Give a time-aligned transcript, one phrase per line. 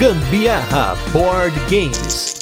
[0.00, 2.34] Gambiarra Board Games.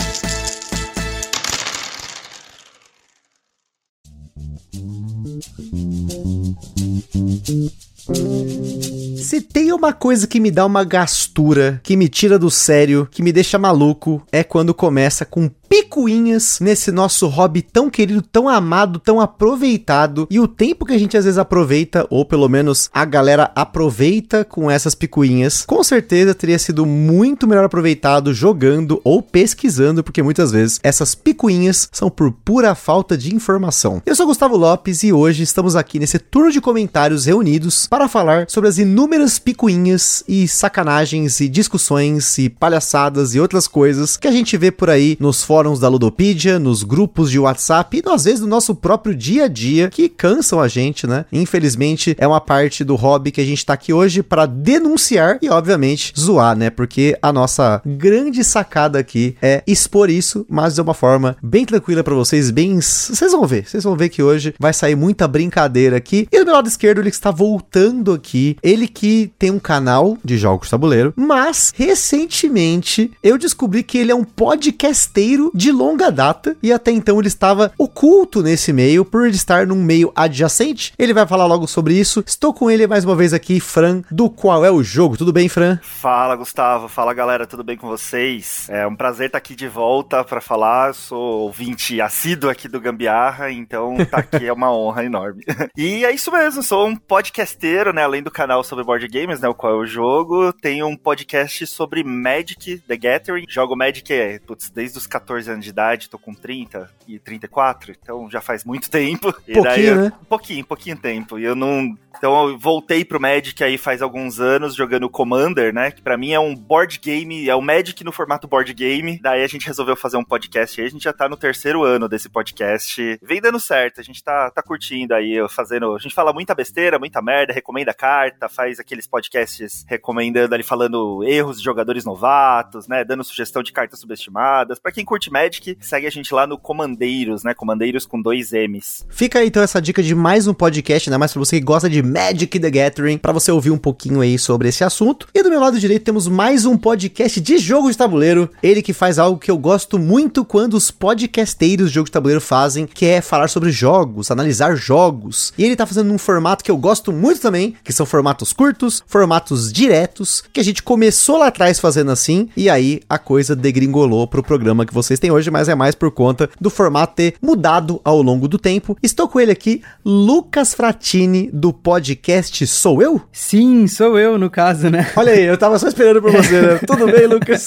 [9.17, 13.23] Se tem uma coisa que me dá uma gastura, que me tira do sério, que
[13.23, 18.99] me deixa maluco, é quando começa com picuinhas nesse nosso hobby tão querido, tão amado,
[18.99, 20.27] tão aproveitado.
[20.31, 24.45] E o tempo que a gente às vezes aproveita, ou pelo menos a galera aproveita
[24.45, 30.53] com essas picuinhas, com certeza teria sido muito melhor aproveitado jogando ou pesquisando, porque muitas
[30.53, 34.03] vezes essas picuinhas são por pura falta de informação.
[34.07, 38.47] Eu sou Gustavo Lopes e hoje estamos aqui nesse turno de comentários reunidos para falar
[38.49, 44.33] sobre as inúmeras picuinhas e sacanagens e discussões e palhaçadas e outras coisas que a
[44.33, 48.23] gente vê por aí nos fóruns fóruns da Ludopedia, nos grupos de WhatsApp e às
[48.23, 51.25] vezes no nosso próprio dia a dia que cansam a gente, né?
[51.33, 55.51] Infelizmente é uma parte do hobby que a gente tá aqui hoje para denunciar e
[55.51, 56.71] obviamente zoar, né?
[56.71, 62.05] Porque a nossa grande sacada aqui é expor isso, mas de uma forma bem tranquila
[62.05, 65.97] para vocês, bem, vocês vão ver, vocês vão ver que hoje vai sair muita brincadeira
[65.97, 66.29] aqui.
[66.31, 70.39] E do meu lado esquerdo ele está voltando aqui, ele que tem um canal de
[70.39, 76.73] jogos tabuleiro, mas recentemente eu descobri que ele é um podcasteiro de longa data e
[76.73, 80.93] até então ele estava oculto nesse meio por ele estar num meio adjacente.
[80.99, 82.23] Ele vai falar logo sobre isso.
[82.27, 85.17] Estou com ele mais uma vez aqui, Fran, do Qual é o Jogo.
[85.17, 85.79] Tudo bem, Fran?
[85.83, 86.89] Fala, Gustavo.
[86.89, 87.47] Fala, galera.
[87.47, 88.67] Tudo bem com vocês?
[88.69, 90.95] É um prazer estar aqui de volta para falar.
[90.95, 95.45] Sou ouvinte assíduo aqui do Gambiarra, então tá aqui é uma honra enorme.
[95.77, 98.03] e é isso mesmo, sou um podcasteiro, né?
[98.03, 99.49] Além do canal sobre board games, né?
[99.49, 103.45] O Qual é o Jogo, tenho um podcast sobre Magic The Gathering.
[103.49, 107.93] Jogo Magic, putz, desde os 14 14 anos de idade, tô com 30 e 34,
[107.93, 109.33] então já faz muito tempo.
[109.33, 110.13] Pouquinho, daí, eu, né?
[110.29, 111.39] Pouquinho, pouquinho tempo.
[111.39, 111.97] E eu não.
[112.19, 115.93] Então eu voltei pro Magic aí faz alguns anos jogando Commander, né?
[115.93, 119.21] Que pra mim é um board game, é o Magic no formato board game.
[119.23, 122.09] Daí a gente resolveu fazer um podcast aí, a gente já tá no terceiro ano
[122.09, 123.19] desse podcast.
[123.23, 125.95] Vem dando certo, a gente tá, tá curtindo aí, fazendo.
[125.95, 131.23] A gente fala muita besteira, muita merda, recomenda carta, faz aqueles podcasts recomendando ali, falando
[131.25, 133.05] erros de jogadores novatos, né?
[133.05, 134.81] Dando sugestão de cartas subestimadas.
[134.81, 137.55] Pra quem curte Magic, segue a gente lá no Comandeiros, né?
[137.55, 139.07] Comandeiros com dois M's.
[139.09, 141.89] Fica aí então essa dica de mais um podcast, ainda mais pra você que gosta
[141.89, 145.29] de Magic the Gathering, para você ouvir um pouquinho aí sobre esse assunto.
[145.35, 148.51] E do meu lado direito temos mais um podcast de jogo de tabuleiro.
[148.63, 152.41] Ele que faz algo que eu gosto muito quando os podcasteiros de jogo de tabuleiro
[152.41, 155.53] fazem, que é falar sobre jogos, analisar jogos.
[155.59, 159.03] E ele tá fazendo um formato que eu gosto muito também, que são formatos curtos,
[159.07, 164.27] formatos diretos, que a gente começou lá atrás fazendo assim, e aí a coisa degringolou
[164.27, 168.01] pro programa que vocês têm hoje, mas é mais por conta do formato ter mudado
[168.05, 168.97] ao longo do tempo.
[169.03, 173.19] Estou com ele aqui, Lucas Fratini, do podcast Sou Eu?
[173.33, 175.11] Sim, sou eu, no caso, né?
[175.17, 176.81] Olha aí, eu tava só esperando por você, né?
[176.87, 177.65] Tudo bem, Lucas?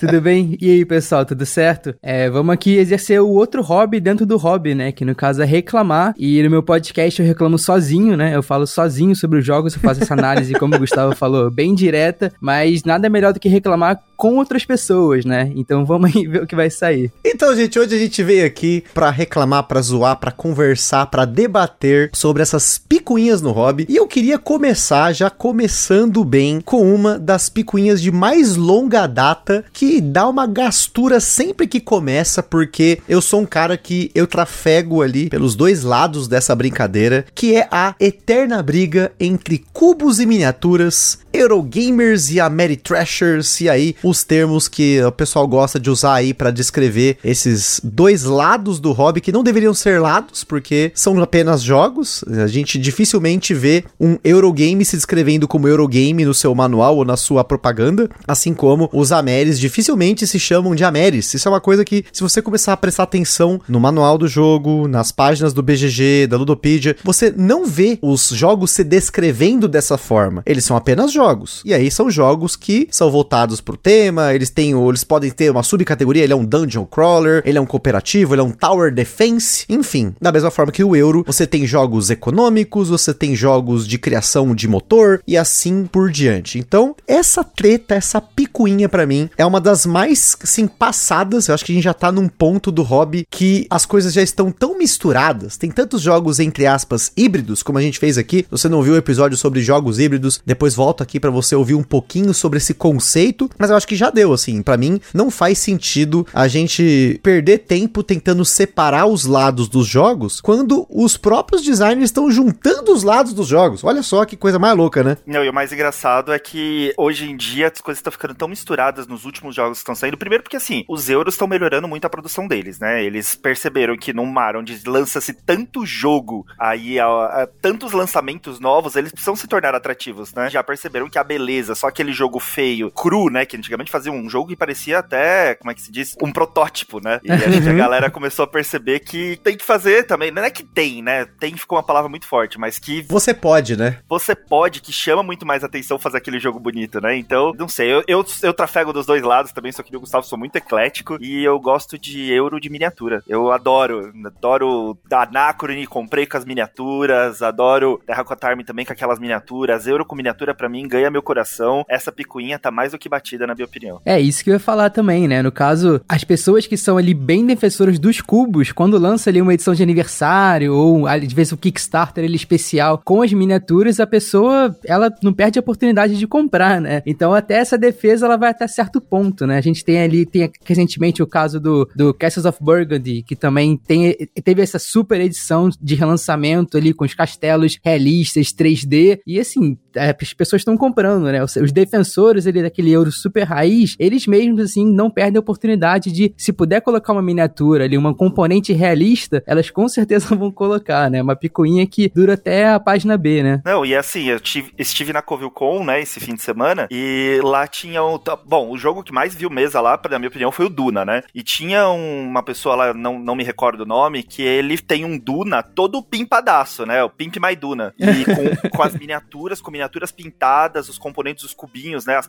[0.00, 0.58] tudo bem?
[0.60, 1.94] E aí, pessoal, tudo certo?
[2.02, 4.90] É, vamos aqui exercer o outro hobby dentro do hobby, né?
[4.90, 6.14] Que no caso é reclamar.
[6.18, 8.34] E no meu podcast eu reclamo sozinho, né?
[8.34, 11.76] Eu falo sozinho sobre os jogos, eu faço essa análise, como o Gustavo falou, bem
[11.76, 15.52] direta, mas nada melhor do que reclamar com outras pessoas, né?
[15.54, 17.12] Então vamos aí ver o que vai sair.
[17.24, 22.10] Então, gente, hoje a gente veio aqui para reclamar, para zoar, para conversar, para debater
[22.12, 23.86] sobre essas picuinhas no hobby.
[23.88, 29.64] E eu queria começar já começando bem com uma das picuinhas de mais longa data
[29.72, 35.00] que dá uma gastura sempre que começa, porque eu sou um cara que eu trafego
[35.00, 41.20] ali pelos dois lados dessa brincadeira, que é a eterna briga entre cubos e miniaturas,
[41.32, 46.50] Eurogamers e Ameritrashers, e aí os termos que o pessoal gosta de usar aí para
[46.50, 52.24] descrever esses dois lados do hobby que não deveriam ser lados, porque são apenas jogos.
[52.28, 57.16] A gente dificilmente vê um Eurogame se descrevendo como Eurogame no seu manual ou na
[57.16, 61.32] sua propaganda, assim como os Ameres dificilmente se chamam de Ameres.
[61.34, 64.88] Isso é uma coisa que, se você começar a prestar atenção no manual do jogo,
[64.88, 70.42] nas páginas do BGG, da Ludopedia, você não vê os jogos se descrevendo dessa forma.
[70.46, 71.62] Eles são apenas jogos.
[71.64, 75.62] E aí são jogos que são voltados pro tema, eles têm, eles podem ter uma
[75.62, 79.64] subcategoria, ele é um dungeon crawler, ele é um cooperativo, ele é um tower defense,
[79.68, 80.14] enfim.
[80.20, 84.54] Da mesma forma que o Euro, você tem jogos econômicos, você tem jogos de criação
[84.54, 86.58] de motor e assim por diante.
[86.58, 91.48] Então, essa treta, essa picuinha para mim é uma das mais sim passadas.
[91.48, 94.22] Eu acho que a gente já tá num ponto do hobby que as coisas já
[94.22, 95.56] estão tão misturadas.
[95.56, 98.46] Tem tantos jogos entre aspas híbridos, como a gente fez aqui.
[98.50, 101.82] Você não viu o episódio sobre jogos híbridos, depois volta aqui para você ouvir um
[101.82, 104.62] pouquinho sobre esse conceito, mas eu acho que já deu, assim.
[104.62, 110.40] para mim, não faz sentido a gente perder tempo tentando separar os lados dos jogos
[110.40, 113.82] quando os próprios designers estão juntando os lados dos jogos.
[113.82, 115.16] Olha só que coisa mais louca, né?
[115.26, 118.48] Não, e o mais engraçado é que hoje em dia as coisas estão ficando tão
[118.48, 120.16] misturadas nos últimos jogos que estão saindo.
[120.16, 123.02] Primeiro porque, assim, os euros estão melhorando muito a produção deles, né?
[123.02, 128.96] Eles perceberam que num mar onde lança-se tanto jogo, aí a, a, tantos lançamentos novos,
[128.96, 130.50] eles precisam se tornar atrativos, né?
[130.50, 133.44] Já perceberam que a beleza, só aquele jogo feio, cru, né?
[133.46, 136.16] Que fazia um jogo que parecia até, como é que se diz?
[136.22, 137.20] Um protótipo, né?
[137.24, 140.30] E acho que a galera começou a perceber que tem que fazer também.
[140.30, 141.24] Não é que tem, né?
[141.24, 143.02] Tem ficou uma palavra muito forte, mas que.
[143.02, 143.98] Você pode, né?
[144.08, 147.16] Você pode, que chama muito mais atenção fazer aquele jogo bonito, né?
[147.16, 150.24] Então, não sei, eu, eu, eu trafego dos dois lados também, só que o Gustavo
[150.24, 153.22] sou muito eclético e eu gosto de euro de miniatura.
[153.26, 159.86] Eu adoro, adoro Anacrone, comprei com as miniaturas, adoro Terra Terracotarme também com aquelas miniaturas.
[159.86, 161.84] Euro com miniatura para mim ganha meu coração.
[161.88, 164.00] Essa picuinha tá mais do que batida, na minha opinião.
[164.04, 165.42] É, isso que eu ia falar também, né?
[165.42, 169.54] No caso, as pessoas que são ali bem defensoras dos cubos, quando lança ali uma
[169.54, 174.76] edição de aniversário ou de vez o Kickstarter ele especial com as miniaturas, a pessoa
[174.84, 177.02] ela não perde a oportunidade de comprar, né?
[177.06, 179.58] Então até essa defesa ela vai até certo ponto, né?
[179.58, 183.76] A gente tem ali tem recentemente o caso do, do Castles of Burgundy, que também
[183.76, 189.76] tem, teve essa super edição de relançamento ali com os castelos realistas 3D e assim,
[189.96, 191.42] as pessoas estão comprando, né?
[191.42, 196.52] Os, defensores daquele euro super raiz, eles mesmos assim não perdem a oportunidade de se
[196.52, 201.22] puder colocar uma miniatura ali, uma componente realista, elas com certeza vão colocar, né?
[201.22, 203.62] Uma picuinha que dura até a página B, né?
[203.64, 207.66] Não, e assim, eu tive, estive na Covilcon, né, esse fim de semana, e lá
[207.66, 208.20] tinha o.
[208.46, 211.22] Bom, o jogo que mais viu mesa lá, na minha opinião, foi o Duna, né?
[211.34, 215.18] E tinha uma pessoa lá, não, não me recordo o nome, que ele tem um
[215.18, 217.02] Duna todo pimpadaço, né?
[217.02, 217.94] O Pimp My Duna.
[217.98, 222.16] E com, com as miniaturas, com miniaturas pintadas, os componentes, os cubinhos, né?
[222.16, 222.28] As,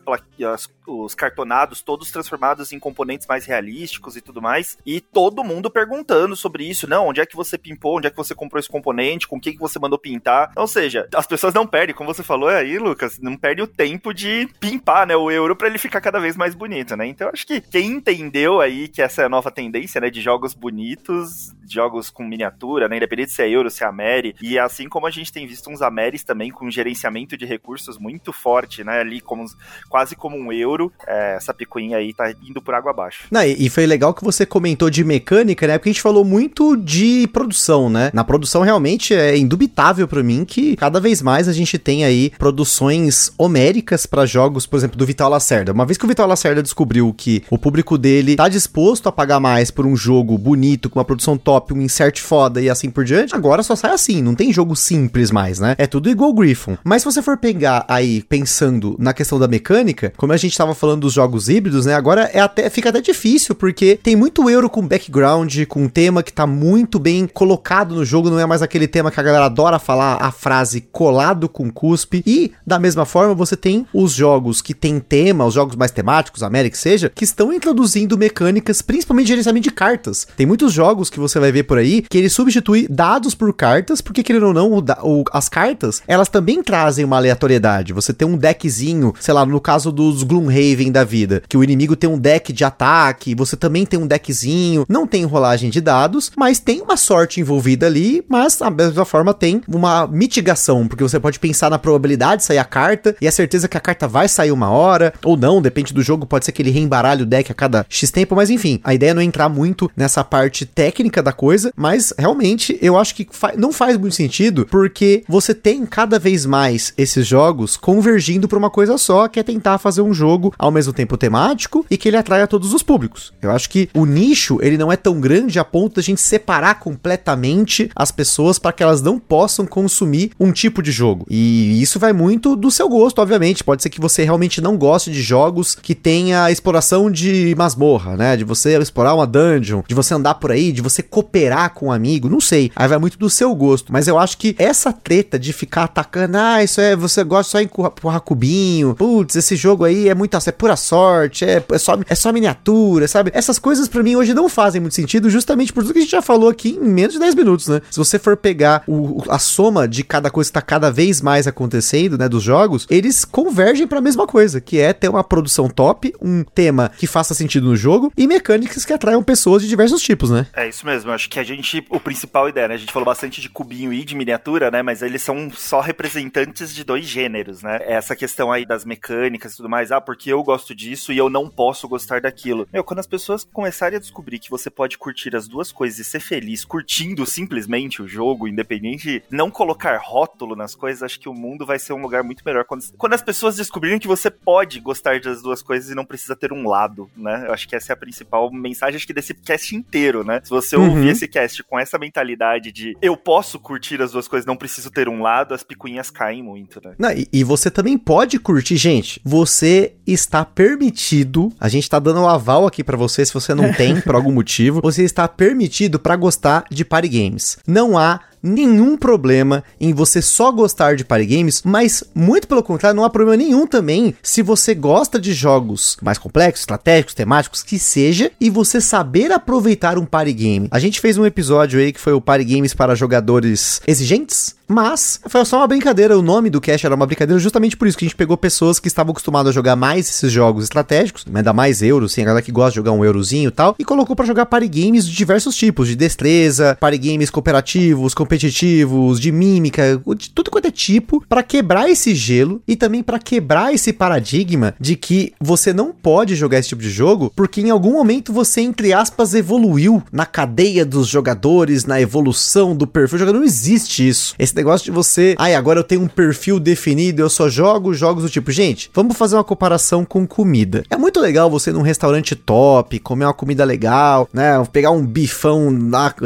[0.54, 4.78] as, os cartonados, todos transformados em componentes mais realísticos e tudo mais.
[4.86, 6.88] E todo mundo perguntando sobre isso.
[6.88, 7.98] Não, onde é que você pimpou?
[7.98, 9.26] Onde é que você comprou esse componente?
[9.26, 10.52] Com o que, você mandou pintar?
[10.56, 14.14] Ou seja, as pessoas não perdem, como você falou aí, Lucas, não perde o tempo
[14.14, 15.16] de pimpar, né?
[15.16, 17.06] O euro para ele ficar cada vez mais bonito, né?
[17.06, 20.08] Então acho que quem entendeu aí que essa é a nova tendência, né?
[20.08, 22.96] De jogos bonitos, jogos com miniatura, né?
[22.96, 24.34] Independente se é euro, se é Ameri.
[24.40, 28.32] E assim como a gente tem visto uns Ameris também com gerenciamento de recursos muito
[28.32, 29.00] forte, né?
[29.00, 29.44] Ali como,
[29.88, 33.24] quase como um euro, é, essa picuinha aí tá indo por água abaixo.
[33.30, 35.78] Não, e, e foi legal que você comentou de mecânica, né?
[35.78, 38.10] Porque a gente falou muito de produção, né?
[38.12, 42.30] Na produção realmente é indubitável para mim que cada vez mais a gente tem aí
[42.38, 45.72] produções homéricas para jogos, por exemplo, do Vital Lacerda.
[45.72, 49.40] Uma vez que o Vital Lacerda descobriu que o público dele tá disposto a pagar
[49.40, 53.04] mais por um jogo bonito, com uma produção top, um insert foda e assim por
[53.04, 55.74] diante, agora só sai assim, não tem jogo simples mais, né?
[55.78, 56.76] É tudo igual Griffon.
[56.84, 60.74] Mas se você for pegar aí pensando na questão da mecânica, como a gente tava
[60.74, 61.94] falando dos jogos híbridos, né?
[61.94, 66.22] Agora é até fica até difícil porque tem muito euro com background, com um tema
[66.22, 69.46] que tá muito bem colocado no jogo, não é mais aquele tema que a galera
[69.46, 72.22] adora falar a frase colado com cuspe.
[72.26, 76.42] E da mesma forma, você tem os jogos que tem tema, os jogos mais temáticos,
[76.42, 80.26] América seja, que estão introduzindo mecânicas, principalmente gerenciamento de cartas.
[80.36, 84.00] Tem muitos jogos que você vai ver por aí que ele substitui dados por cartas,
[84.00, 87.92] porque querendo ou não, o, o, as cartas, elas também trazem uma aleatoriedade.
[87.92, 91.96] Você tem um deckzinho, sei lá, no caso dos Gloomhaven da vida, que o inimigo
[91.96, 96.32] tem um deck de ataque, você também tem um deckzinho, não tem rolagem de dados,
[96.36, 101.20] mas tem uma sorte envolvida ali, mas da mesma forma tem uma mitigação, porque você
[101.20, 104.28] pode pensar na probabilidade de sair a carta e a certeza que a carta vai
[104.28, 107.50] sair uma hora, ou não, depende do jogo, pode ser que ele reembaralhe o deck
[107.50, 111.22] a cada X tempo, mas enfim, a ideia é não entrar muito nessa parte técnica
[111.22, 115.84] da coisa, mas realmente eu acho que fa não faz muito sentido, porque você tem
[115.84, 120.14] cada vez mais esses jogos convergindo para uma coisa só, que é tentar fazer um
[120.14, 123.32] jogo ao mesmo tempo temático e que ele atraia todos os públicos.
[123.42, 126.78] Eu acho que o nicho, ele não é tão grande a ponto da gente separar
[126.78, 131.26] completamente as pessoas para que elas não possam consumir um tipo de jogo.
[131.28, 133.64] E isso vai muito do seu gosto, obviamente.
[133.64, 138.36] Pode ser que você realmente não goste de jogos que tenha exploração de masmorra, né?
[138.36, 141.92] De você explorar uma dungeon, de você andar por aí, de você cooperar com um
[141.92, 142.70] amigo, não sei.
[142.76, 143.92] Aí vai muito do seu gosto.
[143.92, 147.60] Mas eu acho que essa treta de ficar atacando, ah, isso é, você gosta só
[147.60, 151.98] em empurrar cubinho, putz, esse jogo aí é muito, é pura sorte, é, é, só,
[152.08, 153.30] é só miniatura, sabe?
[153.34, 156.10] Essas coisas para mim hoje não fazem muito sentido, justamente por tudo que a gente
[156.10, 157.80] já falou aqui em menos de 10 minutos, né?
[157.90, 161.46] Se você for pegar o, a soma de cada coisa que tá cada vez mais
[161.46, 165.68] acontecendo, né, dos jogos, eles convergem para a mesma coisa, que é ter uma produção
[165.68, 170.02] top, um tema que faça sentido no jogo e mecânicas que atraiam pessoas de diversos
[170.02, 170.46] tipos, né?
[170.54, 172.74] É isso mesmo, acho que a gente, o principal ideia, né?
[172.74, 174.82] A gente falou bastante de cubinho e de miniatura, né?
[174.82, 177.78] Mas eles são só representantes de dois gêneros, né?
[177.82, 181.30] Essa questão aí das mecânicas e tudo mais, ah, porque eu gosto disso e eu
[181.30, 182.66] não posso gostar daquilo.
[182.72, 186.04] Meu, quando as pessoas começarem a descobrir que você pode curtir as duas coisas e
[186.04, 191.32] ser feliz curtindo simplesmente o jogo, independente, não colocar rótulo nas coisas, acho que o
[191.32, 192.64] mundo vai ser um lugar muito melhor.
[192.64, 196.34] Quando, quando as pessoas descobrirem que você pode gostar das duas coisas e não precisa
[196.34, 197.44] ter um lado, né?
[197.46, 200.40] Eu acho que essa é a principal mensagem, acho que desse cast inteiro, né?
[200.42, 200.88] Se você uhum.
[200.88, 204.90] ouvir esse cast com essa mentalidade de eu posso curtir as duas coisas, não preciso
[204.90, 206.94] ter um lado, as picuinhas caem muito, né?
[206.98, 209.20] Não, e, e você também pode curtir, gente.
[209.24, 213.72] Você está permitido, a gente tá dando um aval aqui para você, se você não
[213.74, 217.58] tem, por algum motivo, você está permitido para gostar de party games.
[217.66, 222.96] Não há nenhum problema em você só gostar de party games, mas muito pelo contrário,
[222.96, 227.78] não há problema nenhum também se você gosta de jogos mais complexos, estratégicos, temáticos, que
[227.78, 230.68] seja, e você saber aproveitar um party game.
[230.70, 235.20] A gente fez um episódio aí que foi o party games para jogadores exigentes, mas
[235.26, 238.04] foi só uma brincadeira, o nome do cast era uma brincadeira justamente por isso que
[238.04, 241.82] a gente pegou pessoas que estavam acostumadas a jogar mais esses jogos estratégicos, ainda mais
[241.82, 244.24] euros, assim, a galera que gosta de jogar um eurozinho e tal, e colocou para
[244.24, 250.30] jogar party games de diversos tipos, de destreza, party games cooperativos, competitivos, de mímica, de
[250.30, 254.94] tudo quanto é tipo, para quebrar esse gelo e também para quebrar esse paradigma de
[254.94, 258.92] que você não pode jogar esse tipo de jogo porque em algum momento você, entre
[258.92, 263.38] aspas, evoluiu na cadeia dos jogadores, na evolução do perfil do jogador.
[263.38, 264.34] Não existe isso.
[264.38, 268.22] Esse negócio de você, ai, agora eu tenho um perfil definido, eu só jogo jogos
[268.22, 270.84] do tipo, gente, vamos fazer uma comparação com comida.
[270.88, 274.52] É muito legal você num restaurante top, comer uma comida legal, né?
[274.72, 275.68] Pegar um bifão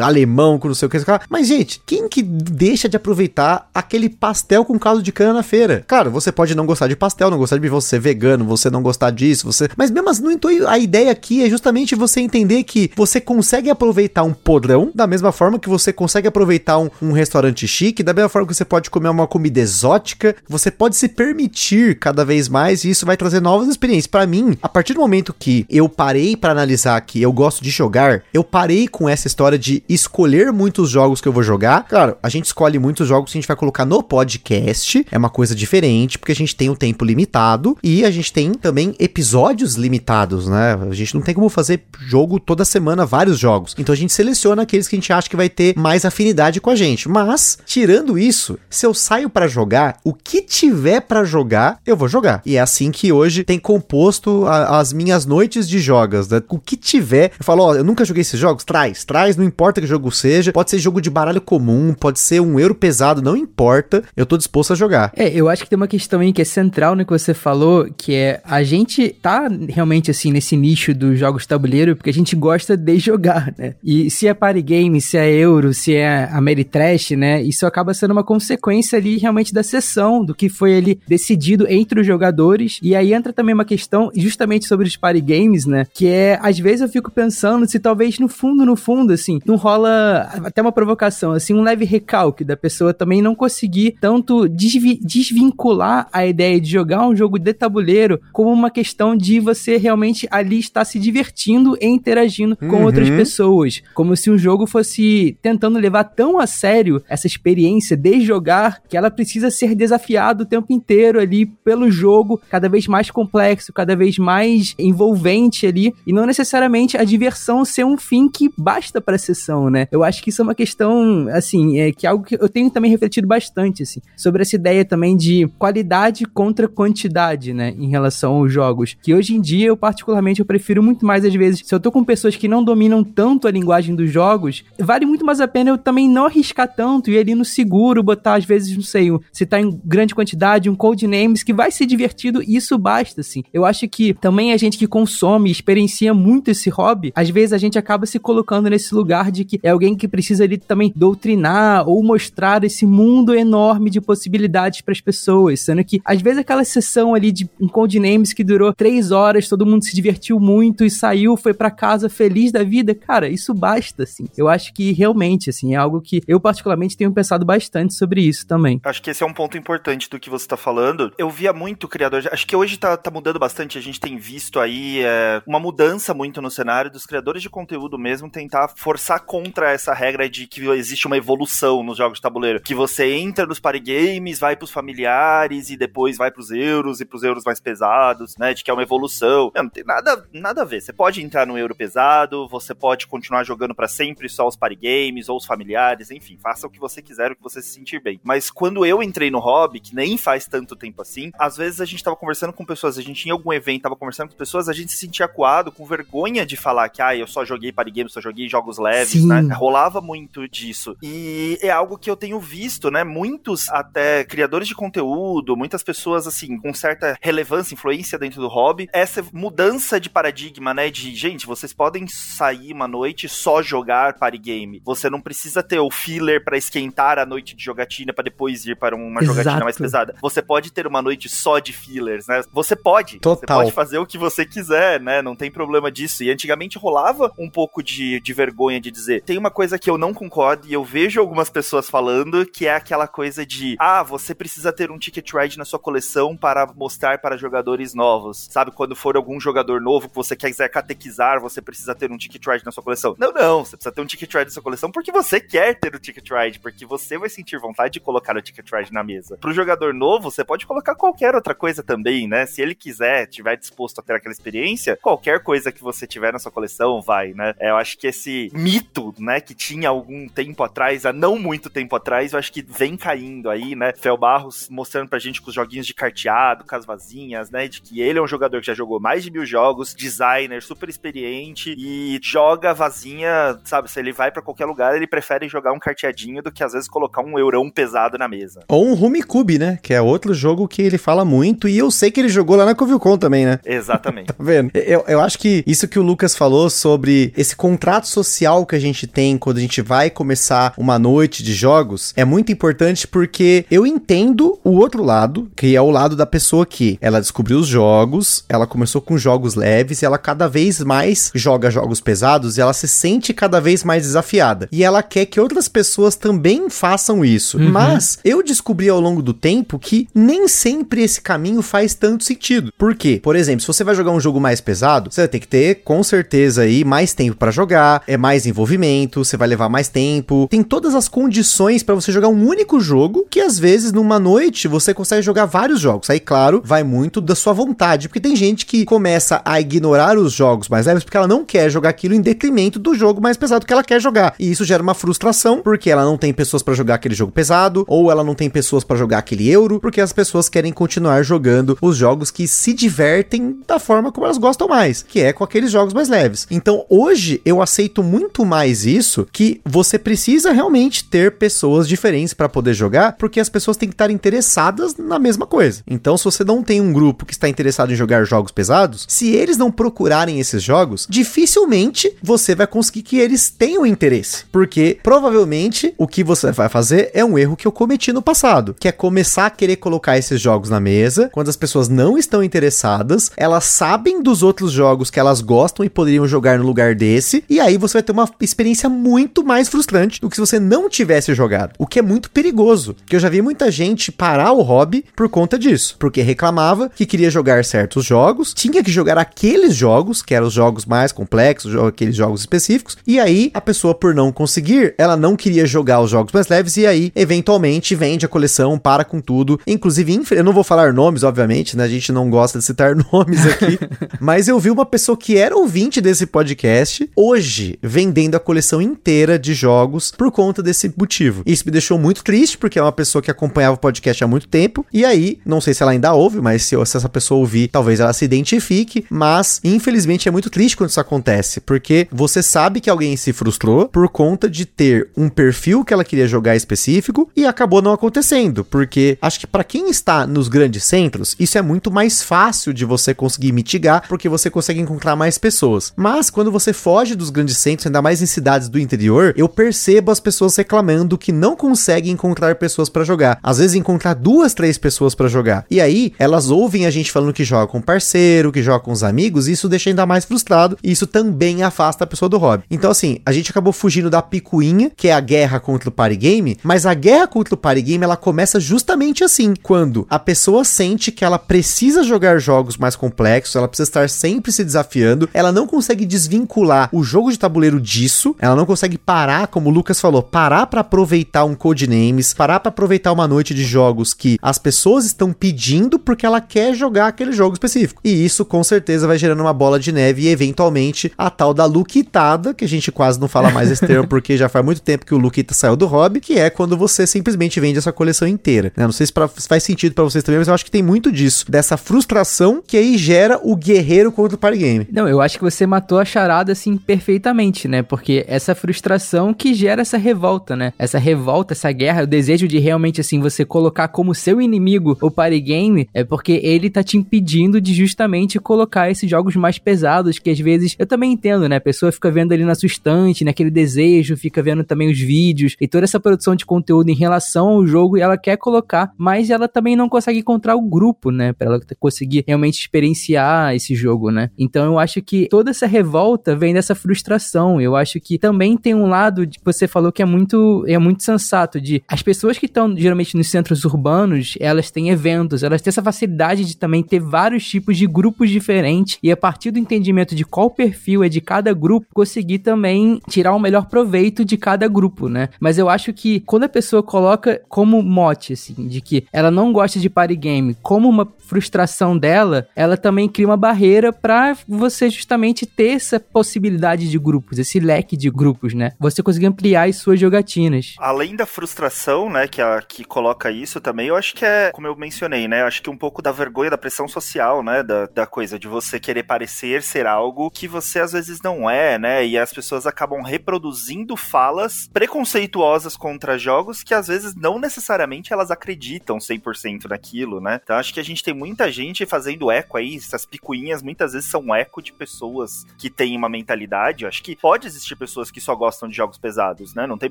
[0.03, 0.99] alemão com não sei o que,
[1.31, 5.85] mas gente, quem que deixa de aproveitar aquele pastel com caldo de cana na feira?
[5.87, 8.83] Claro, você pode não gostar de pastel, não gostar de você ser vegano, você não
[8.83, 10.25] gostar disso, você, mas mesmo assim,
[10.67, 15.31] a ideia aqui é justamente você entender que você consegue aproveitar um podrão da mesma
[15.31, 18.91] forma que você consegue aproveitar um, um restaurante chique, da mesma forma que você pode
[18.91, 23.41] comer uma comida exótica, você pode se permitir cada vez mais e isso vai trazer
[23.41, 24.09] novas experiências.
[24.09, 27.71] Para mim, a partir do momento que eu parei para analisar que eu gosto de
[27.71, 31.84] jogar, eu parei com essa história de escolher muitos jogos que eu vou jogar.
[31.89, 35.31] Claro, a gente escolhe muitos jogos que a gente vai colocar no podcast, é uma
[35.31, 39.75] coisa diferente, porque a gente tem um tempo limitado e a gente tem também episódios
[39.75, 40.79] limitados, né?
[40.91, 43.75] A gente não tem como fazer jogo toda semana, vários jogos.
[43.79, 46.71] Então a gente seleciona aqueles que a gente acha que vai ter mais afinidade com
[46.71, 47.09] a gente.
[47.09, 52.09] Mas, tirando isso, se eu saio para jogar, o que tiver para jogar, eu vou
[52.09, 52.43] jogar.
[52.45, 56.43] E é assim que hoje tem composto a, as minhas noites de jogos, né?
[56.49, 59.81] O que tiver, eu falo, ó, eu nunca joguei esses jogos, traz, traz, não importa
[59.81, 63.37] que jogo seja, pode ser jogo de baralho comum, pode ser um euro pesado, não
[63.37, 65.13] importa, eu tô disposto a jogar.
[65.17, 67.89] É, eu acho que tem uma questão aí que é central no que você falou,
[67.97, 72.37] que é a gente tá realmente assim nesse nicho dos jogos tabuleiro porque a gente
[72.37, 73.75] gosta de jogar, né?
[73.83, 77.43] E se é party game, se é euro, se é Ameritrash, né?
[77.43, 82.01] Isso acaba sendo uma consequência ali realmente da sessão, do que foi ali decidido entre
[82.01, 82.79] os jogadores.
[82.83, 85.87] E aí entra também uma questão justamente sobre os party games, né?
[85.93, 89.57] Que é, às vezes eu fico pensando se talvez no fundo, no fundo, assim, não
[89.57, 96.09] rola até uma provocação, assim, um leve recalque da pessoa também não conseguir tanto desvincular
[96.13, 100.59] a ideia de jogar um jogo de tabuleiro como uma questão de você realmente ali
[100.59, 102.85] estar se divertindo e interagindo com uhum.
[102.85, 103.83] outras pessoas.
[103.95, 108.83] Como se um jogo fosse tentando levar tão a sério essa experiência experiência de jogar
[108.89, 113.73] que ela precisa ser desafiada o tempo inteiro ali pelo jogo, cada vez mais complexo,
[113.73, 119.01] cada vez mais envolvente ali, e não necessariamente a diversão ser um fim que basta
[119.01, 119.87] para a sessão, né?
[119.91, 122.71] Eu acho que isso é uma questão, assim, é que é algo que eu tenho
[122.71, 128.35] também refletido bastante, assim, sobre essa ideia também de qualidade contra quantidade, né, em relação
[128.35, 131.75] aos jogos, que hoje em dia eu particularmente eu prefiro muito mais às vezes, se
[131.75, 135.41] eu tô com pessoas que não dominam tanto a linguagem dos jogos, vale muito mais
[135.41, 138.83] a pena eu também não arriscar tanto e ali no seguro botar às vezes, não
[138.83, 143.43] sei, se tá em grande quantidade, um codenames que vai ser divertido, isso basta, assim.
[143.53, 147.59] Eu acho que também a gente que consome, experiencia muito esse hobby, às vezes a
[147.59, 151.44] gente acaba se colocando nesse lugar de que é alguém que precisa ali também doutrinar
[151.87, 156.65] ou mostrar esse mundo enorme de possibilidades para as pessoas, sendo que às vezes aquela
[156.65, 160.91] sessão ali de um codenames que durou três horas, todo mundo se divertiu muito e
[160.91, 164.27] saiu, foi para casa feliz da vida, cara, isso basta, assim.
[164.37, 168.21] Eu acho que realmente, assim, é algo que eu particularmente tenho pensado bastante bastante sobre
[168.21, 168.81] isso também.
[168.85, 171.13] Acho que esse é um ponto importante do que você está falando.
[171.19, 174.61] Eu via muito criador, acho que hoje tá, tá mudando bastante, a gente tem visto
[174.61, 179.71] aí é, uma mudança muito no cenário dos criadores de conteúdo mesmo tentar forçar contra
[179.71, 182.61] essa regra de que existe uma evolução nos jogos de tabuleiro.
[182.61, 187.05] Que você entra nos party games, vai pros familiares e depois vai pros euros e
[187.05, 188.53] pros euros mais pesados, né?
[188.55, 189.51] De que é uma evolução.
[189.55, 190.81] Não, não tem nada, nada a ver.
[190.81, 194.77] Você pode entrar no euro pesado, você pode continuar jogando para sempre só os party
[194.77, 198.01] games ou os familiares, enfim, faça o que você quiser, o que você se sentir
[198.01, 198.21] bem.
[198.23, 201.85] Mas quando eu entrei no hobby, que nem faz tanto tempo assim, às vezes a
[201.85, 204.73] gente tava conversando com pessoas, a gente em algum evento tava conversando com pessoas, a
[204.73, 208.13] gente se sentia acuado, com vergonha de falar que, ah, eu só joguei party games,
[208.13, 209.27] só joguei jogos leves, Sim.
[209.27, 209.55] né?
[209.55, 210.97] Rolava muito disso.
[211.03, 211.14] E
[211.63, 213.05] é algo que eu tenho visto, né?
[213.05, 218.89] Muitos até criadores de conteúdo, muitas pessoas assim, com certa relevância, influência dentro do hobby,
[218.93, 220.91] essa mudança de paradigma, né?
[220.91, 224.83] De, gente, vocês podem sair uma noite e só jogar party game.
[224.85, 228.77] Você não precisa ter o filler para esquentar a noite de jogatina para depois ir
[228.77, 229.65] para uma jogatina Exato.
[229.65, 230.15] mais pesada.
[230.21, 232.43] Você pode ter uma noite só de fillers, né?
[232.53, 233.15] Você pode.
[233.15, 233.59] Você Total.
[233.59, 235.23] pode fazer o que você quiser, né?
[235.23, 236.23] Não tem problema disso.
[236.25, 239.23] E antigamente rolava um pouco de, de vergonha de dizer.
[239.23, 242.75] Tem uma coisa que eu não concordo e eu vejo algumas pessoas falando que é
[242.75, 247.19] aquela coisa de ah, você precisa ter um ticket ride na sua coleção para mostrar
[247.19, 248.49] para jogadores novos.
[248.51, 252.45] Sabe, quando for algum jogador novo que você quiser catequizar, você precisa ter um ticket
[252.47, 253.15] ride na sua coleção.
[253.19, 255.95] Não, não, você precisa ter um ticket ride na sua coleção porque você quer ter
[255.95, 259.37] o ticket ride, porque você vai sentir vontade de colocar o ticket ride na mesa.
[259.37, 262.47] Pro jogador novo, você pode colocar qualquer outra coisa também, né?
[262.47, 266.39] Se ele quiser, tiver disposto a ter aquela experiência, qualquer coisa que você tiver na
[266.39, 267.55] sua coleção vai, né?
[267.59, 271.71] É, eu acho que esse mito, né, que tinha algum tempo atrás, há não muito
[271.71, 273.93] tempo atrás, eu acho que vem caindo aí, né?
[273.97, 277.69] Fel Barros mostrando pra gente com os joguinhos de carteado, com as vazinhas, né?
[277.69, 280.89] De que ele é um jogador que já jogou mais de mil jogos, designer, super
[280.89, 283.91] experiente e joga vazinha, sabe?
[283.91, 286.89] Se ele vai pra qualquer lugar, ele prefere jogar um carteadinho do que às vezes
[286.89, 288.65] colocar um eurão pesado na mesa.
[288.69, 289.79] Ou um Rumicube, né?
[289.83, 292.65] Que é outro jogo que ele fala muito e eu sei que ele jogou lá
[292.65, 293.59] na Covilcon também, né?
[293.65, 294.25] Exatamente.
[294.35, 294.71] Tá vendo?
[294.75, 298.79] Eu, eu acho que isso que o Lucas falou sobre esse contrato social que a
[298.79, 303.65] gente tem quando a gente vai começar uma noite de jogos é muito importante porque
[303.71, 307.67] eu entendo o outro lado, que é o lado da pessoa que ela descobriu os
[307.67, 312.61] jogos, ela começou com jogos leves e ela cada vez mais joga jogos pesados e
[312.61, 314.69] ela se sente cada vez mais desafiada.
[314.71, 317.59] E ela quer que outras pessoas também façam isso.
[317.59, 322.73] Mas eu descobri ao longo do tempo que nem sempre esse caminho faz tanto sentido.
[322.79, 323.21] Por quê?
[323.23, 325.77] Por exemplo, se você vai jogar um jogo mais pesado, você vai ter que ter
[325.85, 330.47] com certeza aí mais tempo pra jogar, é mais envolvimento, você vai levar mais tempo.
[330.51, 334.67] Tem todas as condições pra você jogar um único jogo, que às vezes numa noite
[334.67, 336.11] você consegue jogar vários jogos.
[336.11, 340.33] Aí, claro, vai muito da sua vontade, porque tem gente que começa a ignorar os
[340.33, 343.65] jogos mais leves porque ela não quer jogar aquilo em detrimento do jogo mais pesado
[343.65, 344.35] que ela quer jogar.
[344.37, 347.85] E isso gera uma frustração, porque ela não tem pessoas pra jogar aquele jogo pesado,
[347.87, 351.79] ou ela não tem pessoas pra jogar aquele euro, porque as pessoas querem continuar jogando
[351.81, 355.71] os jogos que se divertem da forma como elas gostam mais, que é com aqueles
[355.71, 356.49] jogos mais leves.
[356.51, 360.64] Então, hoje eu aceito muito mais isso, que você precisa realmente
[361.05, 365.47] ter pessoas diferentes pra poder jogar, porque as pessoas têm que estar interessadas na mesma
[365.47, 365.83] coisa.
[365.87, 369.31] Então, se você não tem um grupo que está interessado em jogar jogos pesados, se
[369.35, 375.95] eles não procurarem esses jogos, dificilmente você vai conseguir que eles tenham interesse, porque provavelmente
[375.99, 378.93] o que você vai fazer é um erro que eu cometi no passado, que é
[378.93, 383.65] começar a querer colocar esses jogos na mesa quando as pessoas não estão interessadas, elas
[383.65, 387.77] sabem dos outros jogos que elas gostam e poderiam jogar no lugar desse, e aí
[387.77, 391.75] você vai ter uma experiência muito mais frustrante do que se você não tivesse jogado,
[391.79, 395.29] o que é muito perigoso, que eu já vi muita gente parar o hobby por
[395.29, 400.35] conta disso, porque reclamava que queria jogar certos jogos, tinha que jogar aqueles jogos, que
[400.35, 404.95] eram os jogos mais complexos, aqueles jogos específicos, e aí a pessoa por não conseguir,
[404.97, 409.05] ela não queria jogar os jogos mais leves e aí eventualmente vende a coleção, para
[409.05, 409.59] com tudo.
[409.67, 411.85] Inclusive, eu não vou falar nomes, obviamente, né?
[411.85, 413.79] A gente não gosta de citar nomes aqui,
[414.21, 419.39] mas eu vi uma pessoa que era ouvinte desse podcast hoje vendendo a coleção inteira
[419.39, 421.43] de jogos por conta desse motivo.
[421.47, 424.49] Isso me deixou muito triste porque é uma pessoa que acompanhava o podcast há muito
[424.49, 427.69] tempo e aí, não sei se ela ainda ouve, mas se, se essa pessoa ouvir,
[427.69, 432.81] talvez ela se identifique, mas infelizmente é muito triste quando isso acontece, porque você sabe
[432.81, 437.31] que alguém se frustrou por conta de ter um perfil que ela queria jogar específico
[437.37, 441.63] e acabou não acontecendo, porque acho que para quem está nos grandes centros, isso é
[441.63, 445.93] muito mais fácil de você conseguir mitigar, porque você consegue encontrar mais pessoas.
[445.97, 450.11] Mas quando você foge dos grandes centros, ainda mais em cidades do interior, eu percebo
[450.11, 453.39] as pessoas reclamando que não conseguem encontrar pessoas para jogar.
[453.43, 455.67] Às vezes encontrar duas, três pessoas para jogar.
[455.71, 459.05] E aí elas ouvem a gente falando que joga com parceiro, que joga com os
[459.05, 462.65] amigos, e isso deixa ainda mais frustrado, e isso também afasta a pessoa do hobby.
[462.71, 466.17] Então assim, a gente acabou fugindo da picuinha, que é a guerra contra o party
[466.17, 470.65] game, mas a guerra contra o party game ela começa justamente assim, quando a pessoa
[470.65, 475.53] sente que ela precisa jogar jogos mais complexos, ela precisa estar sempre se desafiando, ela
[475.53, 480.01] não consegue desvincular o jogo de tabuleiro disso, ela não consegue parar, como o Lucas
[480.01, 484.39] falou, falou, parar para aproveitar um Codenames, parar para aproveitar uma noite de jogos que
[484.41, 488.01] as pessoas estão pedindo porque ela quer jogar aquele jogo específico.
[488.05, 491.65] E isso com certeza vai gerando uma bola de neve e eventualmente a tal da
[491.65, 495.07] Luquitada, que a gente quase não fala mais esse termo porque já faz muito tempo
[495.07, 498.73] que o Luquita saiu do hobby, que é quando você simplesmente vende essa coleção inteira.
[498.77, 498.85] Né?
[498.85, 500.83] Não sei se, pra, se faz sentido para vocês também, mas eu acho que tem
[500.83, 504.89] muito disso, dessa frustração que aí gera o guerreiro contra o party game.
[504.93, 507.83] Não, eu acho que você matou a charada assim perfeitamente, né?
[507.83, 510.73] Porque essa frustração que gera essa revolta, né?
[510.79, 515.11] Essa revolta, essa guerra, o desejo de realmente assim você colocar como seu inimigo o
[515.11, 520.19] party game é porque ele tá te impedindo de justamente colocar esses jogos mais pesados
[520.19, 521.57] que às vezes eu também entendo, né?
[521.57, 525.57] A pessoa fica vendo ali na sua estante, naquele desejo, fica vendo também os vídeos
[525.61, 529.49] e toda essa produção de conteúdo em relação ao jogo ela quer colocar, mas ela
[529.49, 531.33] também não consegue encontrar o grupo, né?
[531.33, 534.31] Para ela conseguir realmente experienciar esse jogo, né?
[534.39, 537.61] Então eu acho que toda essa revolta vem dessa frustração.
[537.61, 541.03] Eu acho que também tem um lado que você falou que é muito é muito
[541.03, 545.71] sensato de as pessoas que estão geralmente nos centros urbanos, elas têm eventos, elas têm
[545.71, 550.15] essa facilidade de também ter vários tipos de grupos diferentes e a partir do entendimento
[550.15, 554.67] de qual perfil é de cada grupo, conseguir também tirar o melhor proveito de cada
[554.67, 555.29] grupo, né?
[555.39, 559.53] Mas eu acho que quando a pessoa coloca como mote assim, de que ela não
[559.53, 564.91] gosta de party game, como uma frustração dela, ela também cria uma barreira para você
[564.91, 568.73] justamente ter essa possibilidade de grupos, esse leque de grupos, né?
[568.79, 570.75] Você conseguir ampliar as suas jogatinas.
[570.79, 574.67] Além da frustração, né, que, a, que coloca isso também, eu acho que é, como
[574.67, 577.87] eu mencionei, né, eu acho que um pouco da vergonha, da pressão social, né, da,
[577.87, 582.05] da coisa, de você querer parecer ser algo que você às vezes não é, né,
[582.07, 588.31] e as pessoas acabam reproduzindo falas preconceituosas contra jogos que às vezes não necessariamente elas
[588.31, 590.41] acreditam 100% naquilo, né?
[590.43, 594.09] Então acho que a gente tem muita gente fazendo eco aí, essas picuinhas muitas vezes
[594.09, 596.85] são eco de pessoas que têm uma mentalidade.
[596.85, 599.67] Eu acho que pode existir pessoas que só gostam de jogos pesados, né?
[599.75, 599.91] Não tem